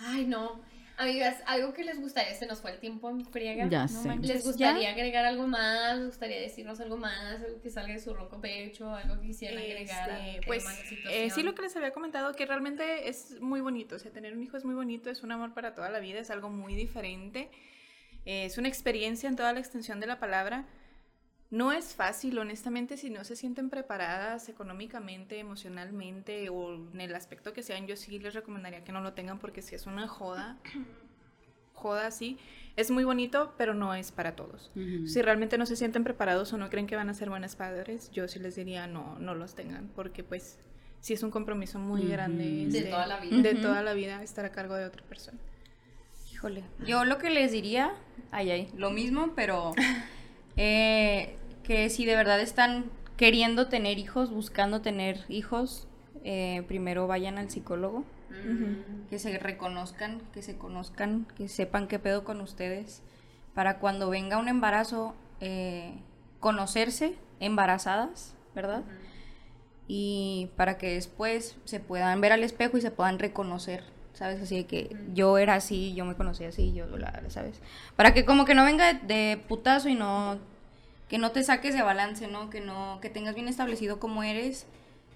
Ay, 0.00 0.26
no. 0.26 0.60
Amigas, 1.00 1.42
algo 1.46 1.72
que 1.72 1.82
les 1.82 1.98
gustaría, 1.98 2.34
se 2.34 2.44
nos 2.44 2.60
fue 2.60 2.72
el 2.72 2.78
tiempo 2.78 3.08
en 3.08 3.24
friega. 3.24 3.66
Ya 3.68 3.84
No 3.84 3.88
sé. 3.88 4.16
¿Les 4.20 4.44
gustaría 4.44 4.90
agregar 4.90 5.24
algo 5.24 5.46
más? 5.46 5.96
¿Les 5.96 6.08
gustaría 6.08 6.38
decirnos 6.38 6.78
algo 6.78 6.98
más? 6.98 7.40
Algo 7.40 7.58
que 7.62 7.70
salga 7.70 7.94
de 7.94 8.00
su 8.00 8.12
ronco 8.12 8.38
pecho, 8.38 8.94
algo 8.94 9.18
que 9.18 9.28
quisieran 9.28 9.56
agregar. 9.56 10.10
Este, 10.10 10.32
tema, 10.32 10.46
pues 10.46 10.66
eh, 11.08 11.30
sí 11.30 11.42
lo 11.42 11.54
que 11.54 11.62
les 11.62 11.74
había 11.74 11.92
comentado 11.92 12.34
que 12.34 12.44
realmente 12.44 13.08
es 13.08 13.40
muy 13.40 13.62
bonito, 13.62 13.96
o 13.96 13.98
sea, 13.98 14.12
tener 14.12 14.34
un 14.34 14.42
hijo 14.42 14.58
es 14.58 14.66
muy 14.66 14.74
bonito, 14.74 15.08
es 15.08 15.22
un 15.22 15.32
amor 15.32 15.54
para 15.54 15.74
toda 15.74 15.88
la 15.88 16.00
vida, 16.00 16.20
es 16.20 16.30
algo 16.30 16.50
muy 16.50 16.74
diferente, 16.74 17.48
eh, 18.26 18.44
es 18.44 18.58
una 18.58 18.68
experiencia 18.68 19.26
en 19.26 19.36
toda 19.36 19.54
la 19.54 19.60
extensión 19.60 20.00
de 20.00 20.06
la 20.06 20.18
palabra. 20.18 20.66
No 21.50 21.72
es 21.72 21.96
fácil, 21.96 22.38
honestamente, 22.38 22.96
si 22.96 23.10
no 23.10 23.24
se 23.24 23.34
sienten 23.34 23.70
preparadas 23.70 24.48
económicamente, 24.48 25.40
emocionalmente 25.40 26.48
o 26.48 26.74
en 26.74 27.00
el 27.00 27.14
aspecto 27.14 27.52
que 27.52 27.64
sean, 27.64 27.88
yo 27.88 27.96
sí 27.96 28.20
les 28.20 28.34
recomendaría 28.34 28.84
que 28.84 28.92
no 28.92 29.00
lo 29.00 29.14
tengan 29.14 29.40
porque 29.40 29.60
si 29.60 29.74
es 29.74 29.86
una 29.86 30.06
joda, 30.06 30.58
joda 31.74 32.06
así, 32.06 32.38
es 32.76 32.92
muy 32.92 33.02
bonito, 33.02 33.52
pero 33.58 33.74
no 33.74 33.94
es 33.94 34.12
para 34.12 34.36
todos. 34.36 34.70
Si 35.06 35.20
realmente 35.22 35.58
no 35.58 35.66
se 35.66 35.74
sienten 35.74 36.04
preparados 36.04 36.52
o 36.52 36.58
no 36.58 36.70
creen 36.70 36.86
que 36.86 36.94
van 36.94 37.10
a 37.10 37.14
ser 37.14 37.30
buenos 37.30 37.56
padres, 37.56 38.12
yo 38.12 38.28
sí 38.28 38.38
les 38.38 38.54
diría 38.54 38.86
no, 38.86 39.18
no 39.18 39.34
los 39.34 39.56
tengan, 39.56 39.88
porque 39.96 40.22
pues 40.22 40.56
sí 41.00 41.14
es 41.14 41.22
un 41.24 41.32
compromiso 41.32 41.80
muy 41.80 42.06
grande. 42.06 42.66
De 42.68 42.82
toda 42.82 43.06
la 43.08 43.18
vida. 43.18 43.42
De 43.42 43.54
toda 43.56 43.82
la 43.82 43.94
vida 43.94 44.22
estar 44.22 44.44
a 44.44 44.52
cargo 44.52 44.76
de 44.76 44.84
otra 44.84 45.02
persona. 45.02 45.38
Híjole, 46.32 46.62
yo 46.86 47.04
lo 47.04 47.18
que 47.18 47.28
les 47.28 47.50
diría, 47.50 47.92
ay, 48.30 48.50
ay, 48.50 48.72
lo 48.76 48.90
mismo, 48.90 49.32
pero 49.34 49.74
eh, 50.62 51.36
que 51.62 51.88
si 51.88 52.04
de 52.04 52.14
verdad 52.16 52.38
están 52.38 52.90
queriendo 53.16 53.68
tener 53.68 53.98
hijos, 53.98 54.30
buscando 54.30 54.82
tener 54.82 55.24
hijos, 55.30 55.88
eh, 56.22 56.64
primero 56.68 57.06
vayan 57.06 57.38
al 57.38 57.48
psicólogo, 57.48 58.04
que 59.08 59.18
se 59.18 59.38
reconozcan, 59.38 60.20
que 60.34 60.42
se 60.42 60.58
conozcan, 60.58 61.26
que 61.34 61.48
sepan 61.48 61.88
qué 61.88 61.98
pedo 61.98 62.24
con 62.24 62.42
ustedes, 62.42 63.02
para 63.54 63.78
cuando 63.78 64.10
venga 64.10 64.36
un 64.36 64.48
embarazo, 64.48 65.14
eh, 65.40 65.94
conocerse 66.40 67.14
embarazadas, 67.40 68.34
¿verdad? 68.54 68.82
Y 69.88 70.50
para 70.56 70.76
que 70.76 70.92
después 70.92 71.56
se 71.64 71.80
puedan 71.80 72.20
ver 72.20 72.32
al 72.32 72.44
espejo 72.44 72.76
y 72.76 72.82
se 72.82 72.90
puedan 72.90 73.18
reconocer, 73.18 73.84
¿sabes? 74.12 74.42
Así 74.42 74.56
de 74.56 74.66
que 74.66 74.94
yo 75.14 75.38
era 75.38 75.54
así, 75.54 75.94
yo 75.94 76.04
me 76.04 76.16
conocí 76.16 76.44
así, 76.44 76.74
yo, 76.74 76.84
¿sabes? 77.28 77.62
Para 77.96 78.12
que 78.12 78.26
como 78.26 78.44
que 78.44 78.54
no 78.54 78.62
venga 78.64 78.92
de, 78.92 79.00
de 79.06 79.36
putazo 79.48 79.88
y 79.88 79.94
no, 79.94 80.38
que 81.10 81.18
no 81.18 81.32
te 81.32 81.42
saques 81.42 81.74
de 81.74 81.82
balance, 81.82 82.26
¿no? 82.28 82.48
Que 82.48 82.60
no, 82.60 82.98
que 83.02 83.10
tengas 83.10 83.34
bien 83.34 83.48
establecido 83.48 83.98
cómo 84.00 84.22
eres, 84.22 84.66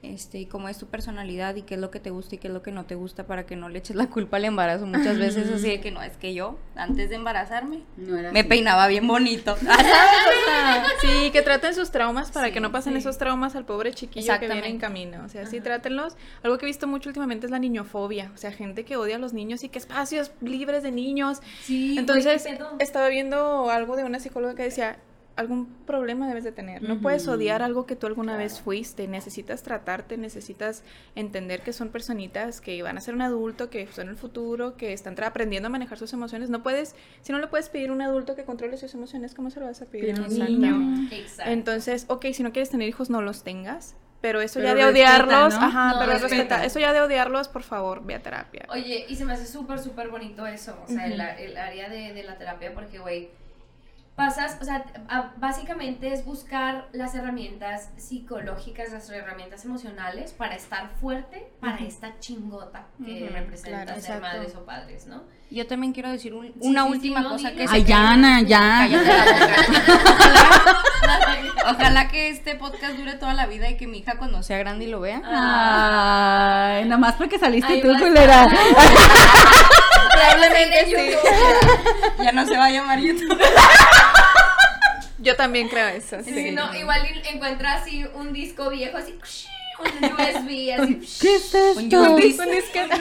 este, 0.03 0.39
y 0.39 0.45
cómo 0.45 0.69
es 0.69 0.77
tu 0.77 0.87
personalidad 0.89 1.55
y 1.55 1.63
qué 1.63 1.77
es 1.77 1.81
lo 1.81 1.91
que 1.91 1.99
te 1.99 2.11
gusta 2.11 2.35
y 2.35 2.39
qué 2.39 2.49
es 2.49 2.53
lo 2.53 2.61
que 2.63 2.71
no 2.73 2.85
te 2.85 2.95
gusta 2.95 3.27
para 3.27 3.47
que 3.47 3.57
no 3.57 3.71
le 3.71 3.79
eches 3.79 3.97
la 3.97 4.09
culpa 4.09 4.37
al 4.37 4.45
embarazo 4.45 4.85
muchas 4.87 5.17
veces 5.19 5.51
así 5.51 5.67
de 5.69 5.81
que 5.81 5.91
no, 5.93 6.03
es 6.03 6.19
que 6.19 6.35
yo, 6.35 6.59
antes 6.77 7.09
de 7.09 7.15
embarazarme, 7.17 7.85
No 7.97 8.17
me 8.33 8.41
así. 8.41 8.49
peinaba 8.49 8.87
bien 8.89 9.07
bonito. 9.07 9.57
Ah, 9.67 10.85
Sí, 11.01 11.31
que 11.31 11.41
traten 11.43 11.75
sus 11.75 11.91
traumas 11.91 12.31
para 12.31 12.49
Sí, 12.49 12.53
que 12.53 12.61
no 12.61 12.71
pasen 12.71 12.93
sí. 12.95 12.99
esos 12.99 13.17
traumas 13.17 13.57
al 13.57 13.65
pobre 13.65 13.93
chiquillo 13.95 14.39
que 14.39 14.47
viene 14.49 14.69
en 14.69 14.79
camino. 14.79 15.23
O 15.25 15.29
sea, 15.29 15.47
sí, 15.47 15.61
trátenlos. 15.61 16.17
Algo 16.43 16.59
que 16.59 16.67
he 16.67 16.69
visto 16.69 16.87
mucho 16.87 17.09
últimamente 17.09 17.47
es 17.47 17.51
la 17.51 17.59
niñofobia. 17.59 18.31
O 18.35 18.37
sea, 18.37 18.53
gente 18.53 18.85
que 18.85 18.97
odia 18.97 19.17
a 19.17 19.19
los 19.19 19.33
niños 19.33 19.65
y 19.65 19.69
que 19.71 19.79
espacios 19.79 20.33
libres 20.41 20.83
de 20.83 20.91
niños. 20.93 21.41
Sí, 21.63 21.97
Entonces, 21.99 22.47
estaba 22.79 23.09
viendo 23.09 23.71
algo 23.71 23.97
de 23.97 24.05
una 24.05 24.19
psicóloga 24.21 24.55
que 24.55 24.65
decía, 24.65 24.99
algún 25.37 25.67
problema 25.87 26.29
debes 26.29 26.45
de 26.45 26.53
tener. 26.53 26.83
No 26.83 27.01
puedes 27.01 27.27
odiar 27.29 27.63
algo 27.63 27.87
que 27.87 27.97
tú 27.97 28.07
alguna 28.07 28.37
vez 28.37 28.61
fuiste. 28.61 29.09
Necesitas 29.09 29.63
tratarte, 29.63 30.17
necesitas 30.17 30.85
entender 31.15 31.63
que 31.63 31.73
son 31.73 31.89
personitas 31.89 32.61
que 32.61 32.83
van 32.83 32.99
a 32.99 33.01
ser 33.01 33.15
un 33.15 33.23
adulto, 33.23 33.69
que 33.71 33.87
son 33.89 34.09
el 34.09 34.17
futuro, 34.17 34.77
que 34.77 34.93
están 34.93 35.17
aprendiendo 35.23 35.67
a 35.67 35.71
manejar 35.71 35.99
sus 35.99 36.13
emociones. 36.13 36.51
No 36.51 36.63
puedes, 36.63 36.95
si 37.23 37.33
no 37.33 37.39
le 37.39 37.49
puedes 37.49 37.69
pedir 37.69 37.91
a 37.91 37.93
un 37.93 38.03
adulto 38.03 38.37
que 38.37 38.45
controle 38.45 38.77
sus 38.77 38.95
emociones, 38.95 39.35
¿cómo 39.35 39.51
se 39.51 39.61
lo 39.61 39.67
vas 39.67 39.83
a 39.83 39.87
pedir 39.87 40.19
a 40.19 40.23
un 40.23 40.29
niño? 40.39 41.09
Exacto. 41.13 41.51
Entonces, 41.51 42.07
ok, 42.09 42.27
si 42.33 42.43
no 42.43 42.53
quieres 42.53 42.71
tener 42.71 42.89
hijos, 42.89 43.11
no 43.11 43.21
los 43.23 43.43
tengas. 43.43 43.97
Pero 44.21 44.41
eso 44.41 44.59
Pero 44.59 44.69
ya 44.69 44.75
de 44.75 44.83
respeta, 44.85 45.27
odiarlos, 45.27 45.55
¿no? 45.61 45.67
ajá, 45.67 45.93
No, 45.93 45.99
pero 45.99 46.13
respeta. 46.13 46.35
respeta. 46.37 46.65
Eso 46.65 46.79
ya 46.79 46.93
de 46.95 47.01
odiarlos, 47.03 47.49
por 47.49 47.63
favor, 47.63 48.03
ve 48.07 48.15
a 48.15 48.23
terapia. 48.23 48.65
Oye, 48.71 49.05
y 49.07 49.17
se 49.17 49.25
me 49.27 49.35
hace 49.35 49.45
súper, 49.47 49.79
súper 49.81 50.09
bonito 50.09 50.47
eso, 50.47 50.75
o 50.83 50.89
sea, 50.89 51.05
el, 51.07 51.21
el 51.21 51.57
área 51.59 51.91
de, 51.91 52.15
de 52.15 52.23
la 52.23 52.39
terapia, 52.39 52.73
porque, 52.73 52.99
güey, 53.01 53.29
pasas, 54.17 54.59
o 54.61 54.65
sea, 54.65 54.85
a- 55.09 55.33
básicamente 55.39 56.13
es 56.13 56.25
buscar 56.25 56.87
las 56.93 57.15
herramientas 57.17 57.91
psicológicas, 57.97 58.93
las 58.93 59.09
herramientas 59.11 59.65
emocionales 59.65 60.33
para 60.33 60.55
estar 60.55 60.91
fuerte 61.01 61.49
para 61.61 61.79
esta 61.79 62.19
chingota 62.21 62.87
que 63.05 63.25
Ujú, 63.25 63.33
representa 63.35 63.85
claro, 63.85 64.01
ser 64.01 64.17
exacto. 64.17 64.23
madres 64.39 64.55
o 64.55 64.65
padres, 64.65 65.07
¿no? 65.07 65.23
Yo 65.51 65.67
también 65.67 65.93
quiero 65.93 66.11
decir 66.11 66.33
un- 66.35 66.47
Sí, 66.47 66.53
una 66.61 66.83
sí, 66.83 66.89
sí, 66.89 66.95
última 66.95 67.21
no, 67.21 67.31
cosa 67.31 67.53
que 67.53 67.67
Ay, 67.69 67.85
ya, 67.85 68.11
Ana, 68.11 68.41
ya. 68.43 68.89
Ojalá, 71.71 72.09
que 72.09 72.29
este 72.29 72.55
podcast 72.57 72.97
dure 72.97 73.15
toda 73.15 73.35
la 73.35 73.47
vida 73.47 73.69
y 73.71 73.77
que 73.77 73.87
mi 73.87 73.99
hija 73.99 74.17
cuando 74.19 74.43
sea 74.43 74.59
grande 74.59 74.85
y 74.85 74.89
lo 74.89 75.01
vea. 75.01 75.23
Ay, 75.25 76.85
nada 76.85 76.99
más 76.99 77.15
porque 77.15 77.39
saliste 77.39 77.81
tú, 77.81 77.89
culera. 77.99 78.47
Probablemente 80.13 80.85
sí. 80.87 81.17
Ya 82.23 82.33
no 82.33 82.47
se 82.47 82.57
va 82.57 82.67
a 82.67 82.71
llamar 82.71 82.99
YouTube. 83.01 83.39
Yo 85.25 85.37
también 85.37 85.69
creo 85.69 85.89
eso, 85.89 86.23
sí. 86.23 86.33
Sí, 86.35 86.51
no, 86.53 86.73
igual 86.75 87.01
encuentra 87.33 87.75
así 87.75 88.05
un 88.15 88.33
disco 88.33 88.69
viejo, 88.71 88.97
así, 88.99 89.19
un 89.81 90.05
USB, 90.13 90.73
así. 90.79 91.19
¿Qué 91.21 91.37
es 91.37 91.55
Un 91.77 91.85
esto? 91.85 92.03
USB. 92.15 92.41
Un 92.41 92.51
disquete. 92.51 93.01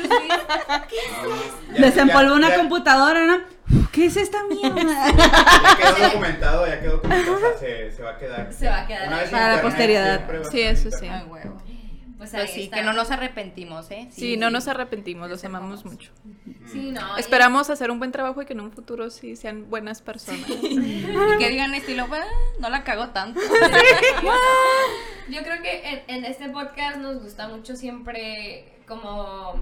Ya- 1.74 1.82
Desempolvó 1.82 2.30
ya- 2.30 2.36
una 2.36 2.50
ya- 2.50 2.58
computadora, 2.58 3.26
¿no? 3.26 3.42
¿Qué 3.92 4.06
es 4.08 4.18
esta 4.18 4.44
mierda? 4.46 5.08
Ya 5.14 5.96
quedó 5.96 6.08
documentado, 6.10 6.68
ya 6.68 6.80
quedó 6.80 6.92
documentado, 6.94 7.36
o 7.36 7.40
sea, 7.40 7.58
se, 7.60 7.92
se 7.92 8.02
va 8.04 8.12
a 8.12 8.18
quedar. 8.18 8.54
Se 8.54 8.68
va 8.70 8.80
a 8.82 8.88
quedar 8.88 9.30
Para 9.30 9.56
la 9.58 9.62
posteridad. 9.62 10.22
Sí, 10.52 10.62
eso 10.62 10.90
sí. 10.92 11.08
Ay, 11.08 11.24
huevo. 11.28 11.62
Pues 12.24 12.34
ahí 12.36 12.42
Pues 12.42 12.52
sí, 12.52 12.62
está. 12.64 12.78
que 12.78 12.84
no 12.84 12.94
nos 12.94 13.12
arrepentimos, 13.12 13.92
¿eh? 13.92 14.08
Sí, 14.12 14.38
no 14.38 14.50
nos 14.50 14.68
arrepentimos, 14.70 15.30
los 15.30 15.44
amamos 15.44 15.84
mucho. 15.84 16.12
Sí, 16.72 16.92
no. 16.92 17.02
y- 17.18 17.20
Esperamos 17.20 17.70
hacer 17.70 17.92
un 17.92 18.00
buen 18.00 18.12
trabajo 18.14 18.42
y 18.42 18.46
que 18.46 18.54
en 18.54 18.62
un 18.62 18.72
futuro 18.72 19.10
sí 19.10 19.36
sean 19.36 19.70
buenas 19.70 20.02
personas. 20.02 20.48
Y 20.62 21.38
que 21.38 21.50
digan 21.50 21.74
estilo, 21.76 22.08
"Bueno, 22.08 22.26
no 22.60 22.70
la 22.70 22.84
cago 22.86 23.10
tanto. 23.10 23.40
Yo 25.30 25.42
creo 25.44 25.62
que 25.62 25.90
en, 25.90 26.02
en 26.08 26.26
este 26.26 26.50
podcast 26.50 26.98
nos 26.98 27.22
gusta 27.22 27.48
mucho 27.48 27.76
siempre 27.76 28.74
como 28.88 29.54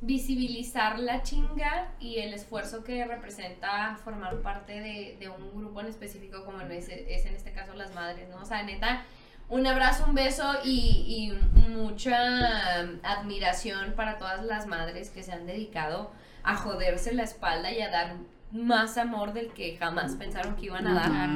visibilizar 0.00 0.98
la 1.00 1.22
chinga 1.22 1.88
y 1.98 2.18
el 2.18 2.32
esfuerzo 2.32 2.84
que 2.84 3.04
representa 3.04 3.96
formar 4.04 4.40
parte 4.42 4.80
de, 4.80 5.16
de 5.18 5.28
un 5.28 5.50
grupo 5.56 5.80
en 5.80 5.86
específico 5.88 6.44
como 6.44 6.60
es 6.60 6.88
en 6.88 7.34
este 7.34 7.50
caso 7.52 7.74
las 7.74 7.92
madres, 7.94 8.28
¿no? 8.28 8.36
O 8.40 8.44
sea, 8.44 8.62
neta, 8.62 9.04
un 9.48 9.66
abrazo, 9.66 10.04
un 10.06 10.14
beso 10.14 10.44
y, 10.64 11.32
y 11.34 11.68
mucha 11.68 12.80
admiración 13.02 13.92
para 13.94 14.18
todas 14.18 14.44
las 14.44 14.66
madres 14.66 15.10
que 15.10 15.22
se 15.22 15.32
han 15.32 15.46
dedicado 15.46 16.10
a 16.42 16.56
joderse 16.56 17.12
la 17.14 17.24
espalda 17.24 17.72
y 17.72 17.80
a 17.80 17.90
dar 17.90 18.16
más 18.50 18.96
amor 18.96 19.34
del 19.34 19.52
que 19.52 19.76
jamás 19.76 20.14
pensaron 20.14 20.56
que 20.56 20.66
iban 20.66 20.86
a 20.86 20.94
dar. 20.94 21.28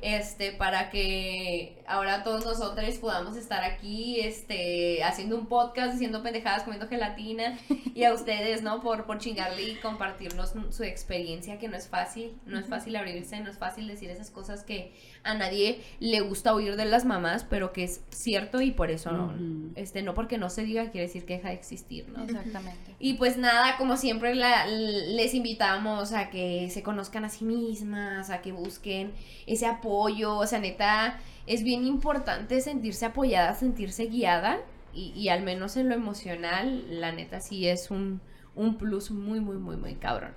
Este, 0.00 0.52
para 0.52 0.88
que 0.88 1.82
ahora 1.86 2.22
todos 2.22 2.44
nosotros 2.44 2.96
podamos 2.96 3.36
estar 3.36 3.62
aquí, 3.64 4.20
este, 4.20 5.04
haciendo 5.04 5.36
un 5.36 5.46
podcast, 5.46 5.92
diciendo 5.92 6.22
pendejadas, 6.22 6.62
comiendo 6.62 6.88
gelatina, 6.88 7.58
y 7.94 8.04
a 8.04 8.14
ustedes, 8.14 8.62
¿no? 8.62 8.80
Por, 8.80 9.04
por 9.04 9.18
chingarle 9.18 9.62
y 9.62 9.74
compartirnos 9.76 10.54
su 10.70 10.84
experiencia, 10.84 11.58
que 11.58 11.68
no 11.68 11.76
es 11.76 11.88
fácil, 11.88 12.34
no 12.46 12.58
es 12.58 12.66
fácil 12.66 12.96
abrirse, 12.96 13.40
no 13.40 13.50
es 13.50 13.58
fácil 13.58 13.86
decir 13.86 14.10
esas 14.10 14.30
cosas 14.30 14.64
que 14.64 14.94
a 15.24 15.34
nadie 15.34 15.80
le 16.00 16.20
gusta 16.20 16.54
oír 16.54 16.76
de 16.76 16.84
las 16.84 17.04
mamás, 17.04 17.44
pero 17.44 17.72
que 17.72 17.84
es 17.84 18.02
cierto 18.10 18.60
y 18.60 18.70
por 18.70 18.90
eso 18.90 19.10
no, 19.12 19.32
este, 19.74 20.02
no 20.02 20.14
porque 20.14 20.38
no 20.38 20.50
se 20.50 20.62
diga 20.64 20.90
quiere 20.90 21.06
decir 21.06 21.24
que 21.24 21.34
deja 21.36 21.48
de 21.48 21.54
existir, 21.54 22.06
¿no? 22.08 22.22
Exactamente. 22.24 22.94
Y 22.98 23.14
pues 23.14 23.36
nada, 23.38 23.76
como 23.78 23.96
siempre 23.96 24.34
la- 24.34 24.66
les 24.66 25.34
invitamos 25.34 26.12
a 26.12 26.30
que 26.30 26.68
se 26.70 26.82
conozcan 26.82 27.24
a 27.24 27.28
sí 27.30 27.44
mismas, 27.44 28.30
a 28.30 28.42
que 28.42 28.52
busquen 28.52 29.12
ese 29.46 29.66
apoyo, 29.66 30.36
o 30.36 30.46
sea, 30.46 30.58
neta, 30.60 31.18
es 31.46 31.62
bien 31.62 31.86
importante 31.86 32.60
sentirse 32.60 33.06
apoyada, 33.06 33.54
sentirse 33.54 34.06
guiada 34.06 34.60
y, 34.94 35.12
y 35.16 35.28
al 35.30 35.42
menos 35.42 35.76
en 35.76 35.88
lo 35.88 35.94
emocional, 35.94 36.84
la 37.00 37.12
neta 37.12 37.40
sí 37.40 37.66
es 37.66 37.90
un, 37.90 38.20
un 38.54 38.76
plus 38.76 39.10
muy, 39.10 39.40
muy, 39.40 39.56
muy, 39.56 39.76
muy 39.76 39.94
cabrón. 39.94 40.32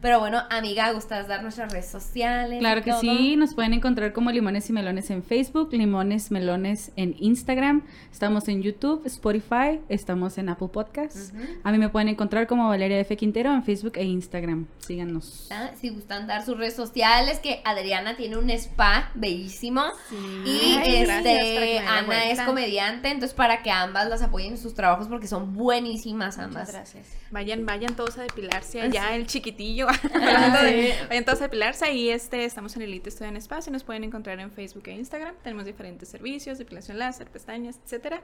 Pero 0.00 0.18
bueno, 0.18 0.42
amiga, 0.48 0.90
¿gustas 0.92 1.28
dar 1.28 1.42
nuestras 1.42 1.72
redes 1.72 1.90
sociales? 1.90 2.58
Claro 2.58 2.82
que 2.82 2.90
todo? 2.90 3.00
sí, 3.02 3.36
nos 3.36 3.54
pueden 3.54 3.74
encontrar 3.74 4.14
como 4.14 4.30
Limones 4.30 4.70
y 4.70 4.72
Melones 4.72 5.10
en 5.10 5.22
Facebook, 5.22 5.68
Limones 5.72 6.30
Melones 6.30 6.90
en 6.96 7.14
Instagram, 7.18 7.82
estamos 8.10 8.48
en 8.48 8.62
YouTube, 8.62 9.02
Spotify, 9.04 9.80
estamos 9.90 10.38
en 10.38 10.48
Apple 10.48 10.68
Podcasts. 10.68 11.34
A 11.64 11.70
mí 11.70 11.76
me 11.76 11.90
pueden 11.90 12.08
encontrar 12.08 12.46
como 12.46 12.66
Valeria 12.66 12.98
F. 13.00 13.14
Quintero 13.18 13.52
en 13.52 13.62
Facebook 13.62 13.92
e 13.96 14.04
Instagram. 14.04 14.66
Síganos. 14.78 15.48
Ah, 15.50 15.70
Si 15.78 15.90
gustan 15.90 16.26
dar 16.26 16.46
sus 16.46 16.56
redes 16.56 16.74
sociales, 16.74 17.38
que 17.38 17.60
Adriana 17.66 18.16
tiene 18.16 18.38
un 18.38 18.48
spa 18.50 19.10
bellísimo. 19.14 19.84
Y 20.46 20.76
Ay, 20.78 20.96
este, 21.02 21.78
Ana 21.80 22.30
es 22.30 22.40
comediante, 22.40 23.08
entonces 23.10 23.34
para 23.34 23.62
que 23.62 23.70
ambas 23.70 24.08
las 24.08 24.22
apoyen 24.22 24.52
en 24.52 24.58
sus 24.58 24.72
trabajos 24.72 25.08
porque 25.08 25.26
son 25.26 25.52
buenísimas 25.52 26.38
ambas. 26.38 26.68
Muchas 26.68 26.72
gracias. 26.72 27.06
Vayan, 27.30 27.66
vayan 27.66 27.94
todos 27.94 28.18
a 28.18 28.22
depilarse 28.22 28.80
allá, 28.80 29.14
el 29.14 29.26
chiquitillo. 29.26 29.89
Hablando 30.14 30.62
de- 30.62 30.94
Vayan 31.08 31.24
todos 31.24 31.40
a 31.40 31.44
depilarse 31.44 31.92
y 31.92 32.10
este, 32.10 32.44
estamos 32.44 32.74
en 32.76 32.82
Elite 32.82 33.08
Estudio 33.08 33.28
en 33.30 33.36
Espacio. 33.36 33.72
Nos 33.72 33.84
pueden 33.84 34.04
encontrar 34.04 34.38
en 34.40 34.50
Facebook 34.50 34.84
e 34.86 34.92
Instagram. 34.92 35.34
Tenemos 35.42 35.64
diferentes 35.64 36.08
servicios, 36.08 36.58
depilación 36.58 36.98
láser, 36.98 37.28
pestañas, 37.28 37.78
etcétera. 37.84 38.22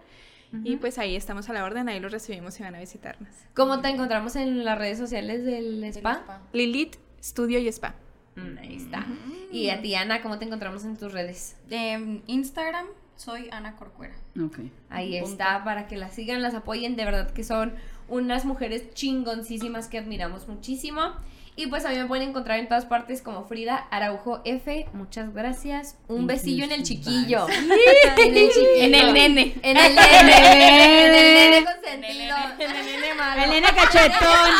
Y 0.63 0.77
pues 0.77 0.99
ahí 0.99 1.17
estamos 1.17 1.49
a 1.51 1.53
la 1.53 1.65
orden, 1.65 1.89
ahí 1.89 1.99
los 1.99 2.13
recibimos 2.13 2.59
y 2.61 2.63
van 2.63 2.75
a 2.77 2.79
visitarnos. 2.79 3.29
¿Cómo 3.55 3.81
te 3.81 3.89
encontramos 3.89 4.37
en 4.37 4.65
las 4.65 4.79
redes 4.79 4.97
sociales 4.97 5.45
del 5.45 5.83
spa? 5.85 6.41
Lilith 6.53 6.97
Studio 7.21 7.59
y 7.59 7.67
Spa. 7.69 7.97
Mm, 8.37 8.59
ahí 8.59 8.77
está. 8.77 9.05
Y 9.51 9.71
a 9.71 9.83
ti, 9.83 9.95
Ana, 9.97 10.23
¿cómo 10.23 10.39
te 10.39 10.45
encontramos 10.45 10.85
en 10.85 10.97
tus 10.97 11.13
redes? 11.13 11.57
En 11.69 12.23
Instagram 12.29 12.87
soy 13.17 13.49
Ana 13.51 13.75
Corcuera. 13.75 14.15
Ok. 14.41 14.59
Ahí 14.89 15.19
Punto. 15.21 15.33
está, 15.33 15.65
para 15.65 15.89
que 15.89 15.97
las 15.97 16.15
sigan, 16.15 16.43
las 16.43 16.55
apoyen. 16.55 16.95
De 16.95 17.05
verdad 17.05 17.31
que 17.33 17.43
son 17.43 17.75
unas 18.09 18.45
mujeres 18.45 18.95
chingoncísimas 18.95 19.89
que 19.89 19.99
admiramos 19.99 20.47
muchísimo. 20.47 21.13
Y 21.59 21.69
pues 21.69 21.87
a 21.87 21.89
mí 21.89 21.97
me 21.97 22.05
pueden 22.05 22.29
encontrar 22.29 22.59
en 22.59 22.69
todas 22.69 22.85
partes 22.85 23.23
como 23.23 23.45
Frida 23.45 23.89
Araujo 23.91 24.43
F. 24.45 24.87
Muchas 24.93 25.33
gracias. 25.33 25.97
Un 26.07 26.27
besillo 26.27 26.67
en 26.67 26.73
el 26.73 26.83
chiquillo. 26.83 27.49
en 28.19 28.37
el 28.37 28.51
chiquillo. 28.51 28.77
En 28.77 28.95
el 28.95 29.15
nene. 29.15 29.55
En 29.63 29.77
el 29.79 29.95
nene. 29.95 30.37
en 30.53 31.15
el 31.15 31.35
nene 31.35 31.65
consentido. 31.65 32.37
En 32.59 32.77
el 32.77 32.87
nene 32.87 33.15
malo. 33.15 33.43
El 33.43 33.51
nene 33.51 33.69
cachetón. 33.69 34.51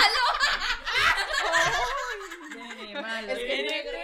El 2.51 2.79
nene 2.79 3.03
malo. 3.03 3.33
Es 3.33 3.39
que 3.41 3.63
negro. 3.63 3.96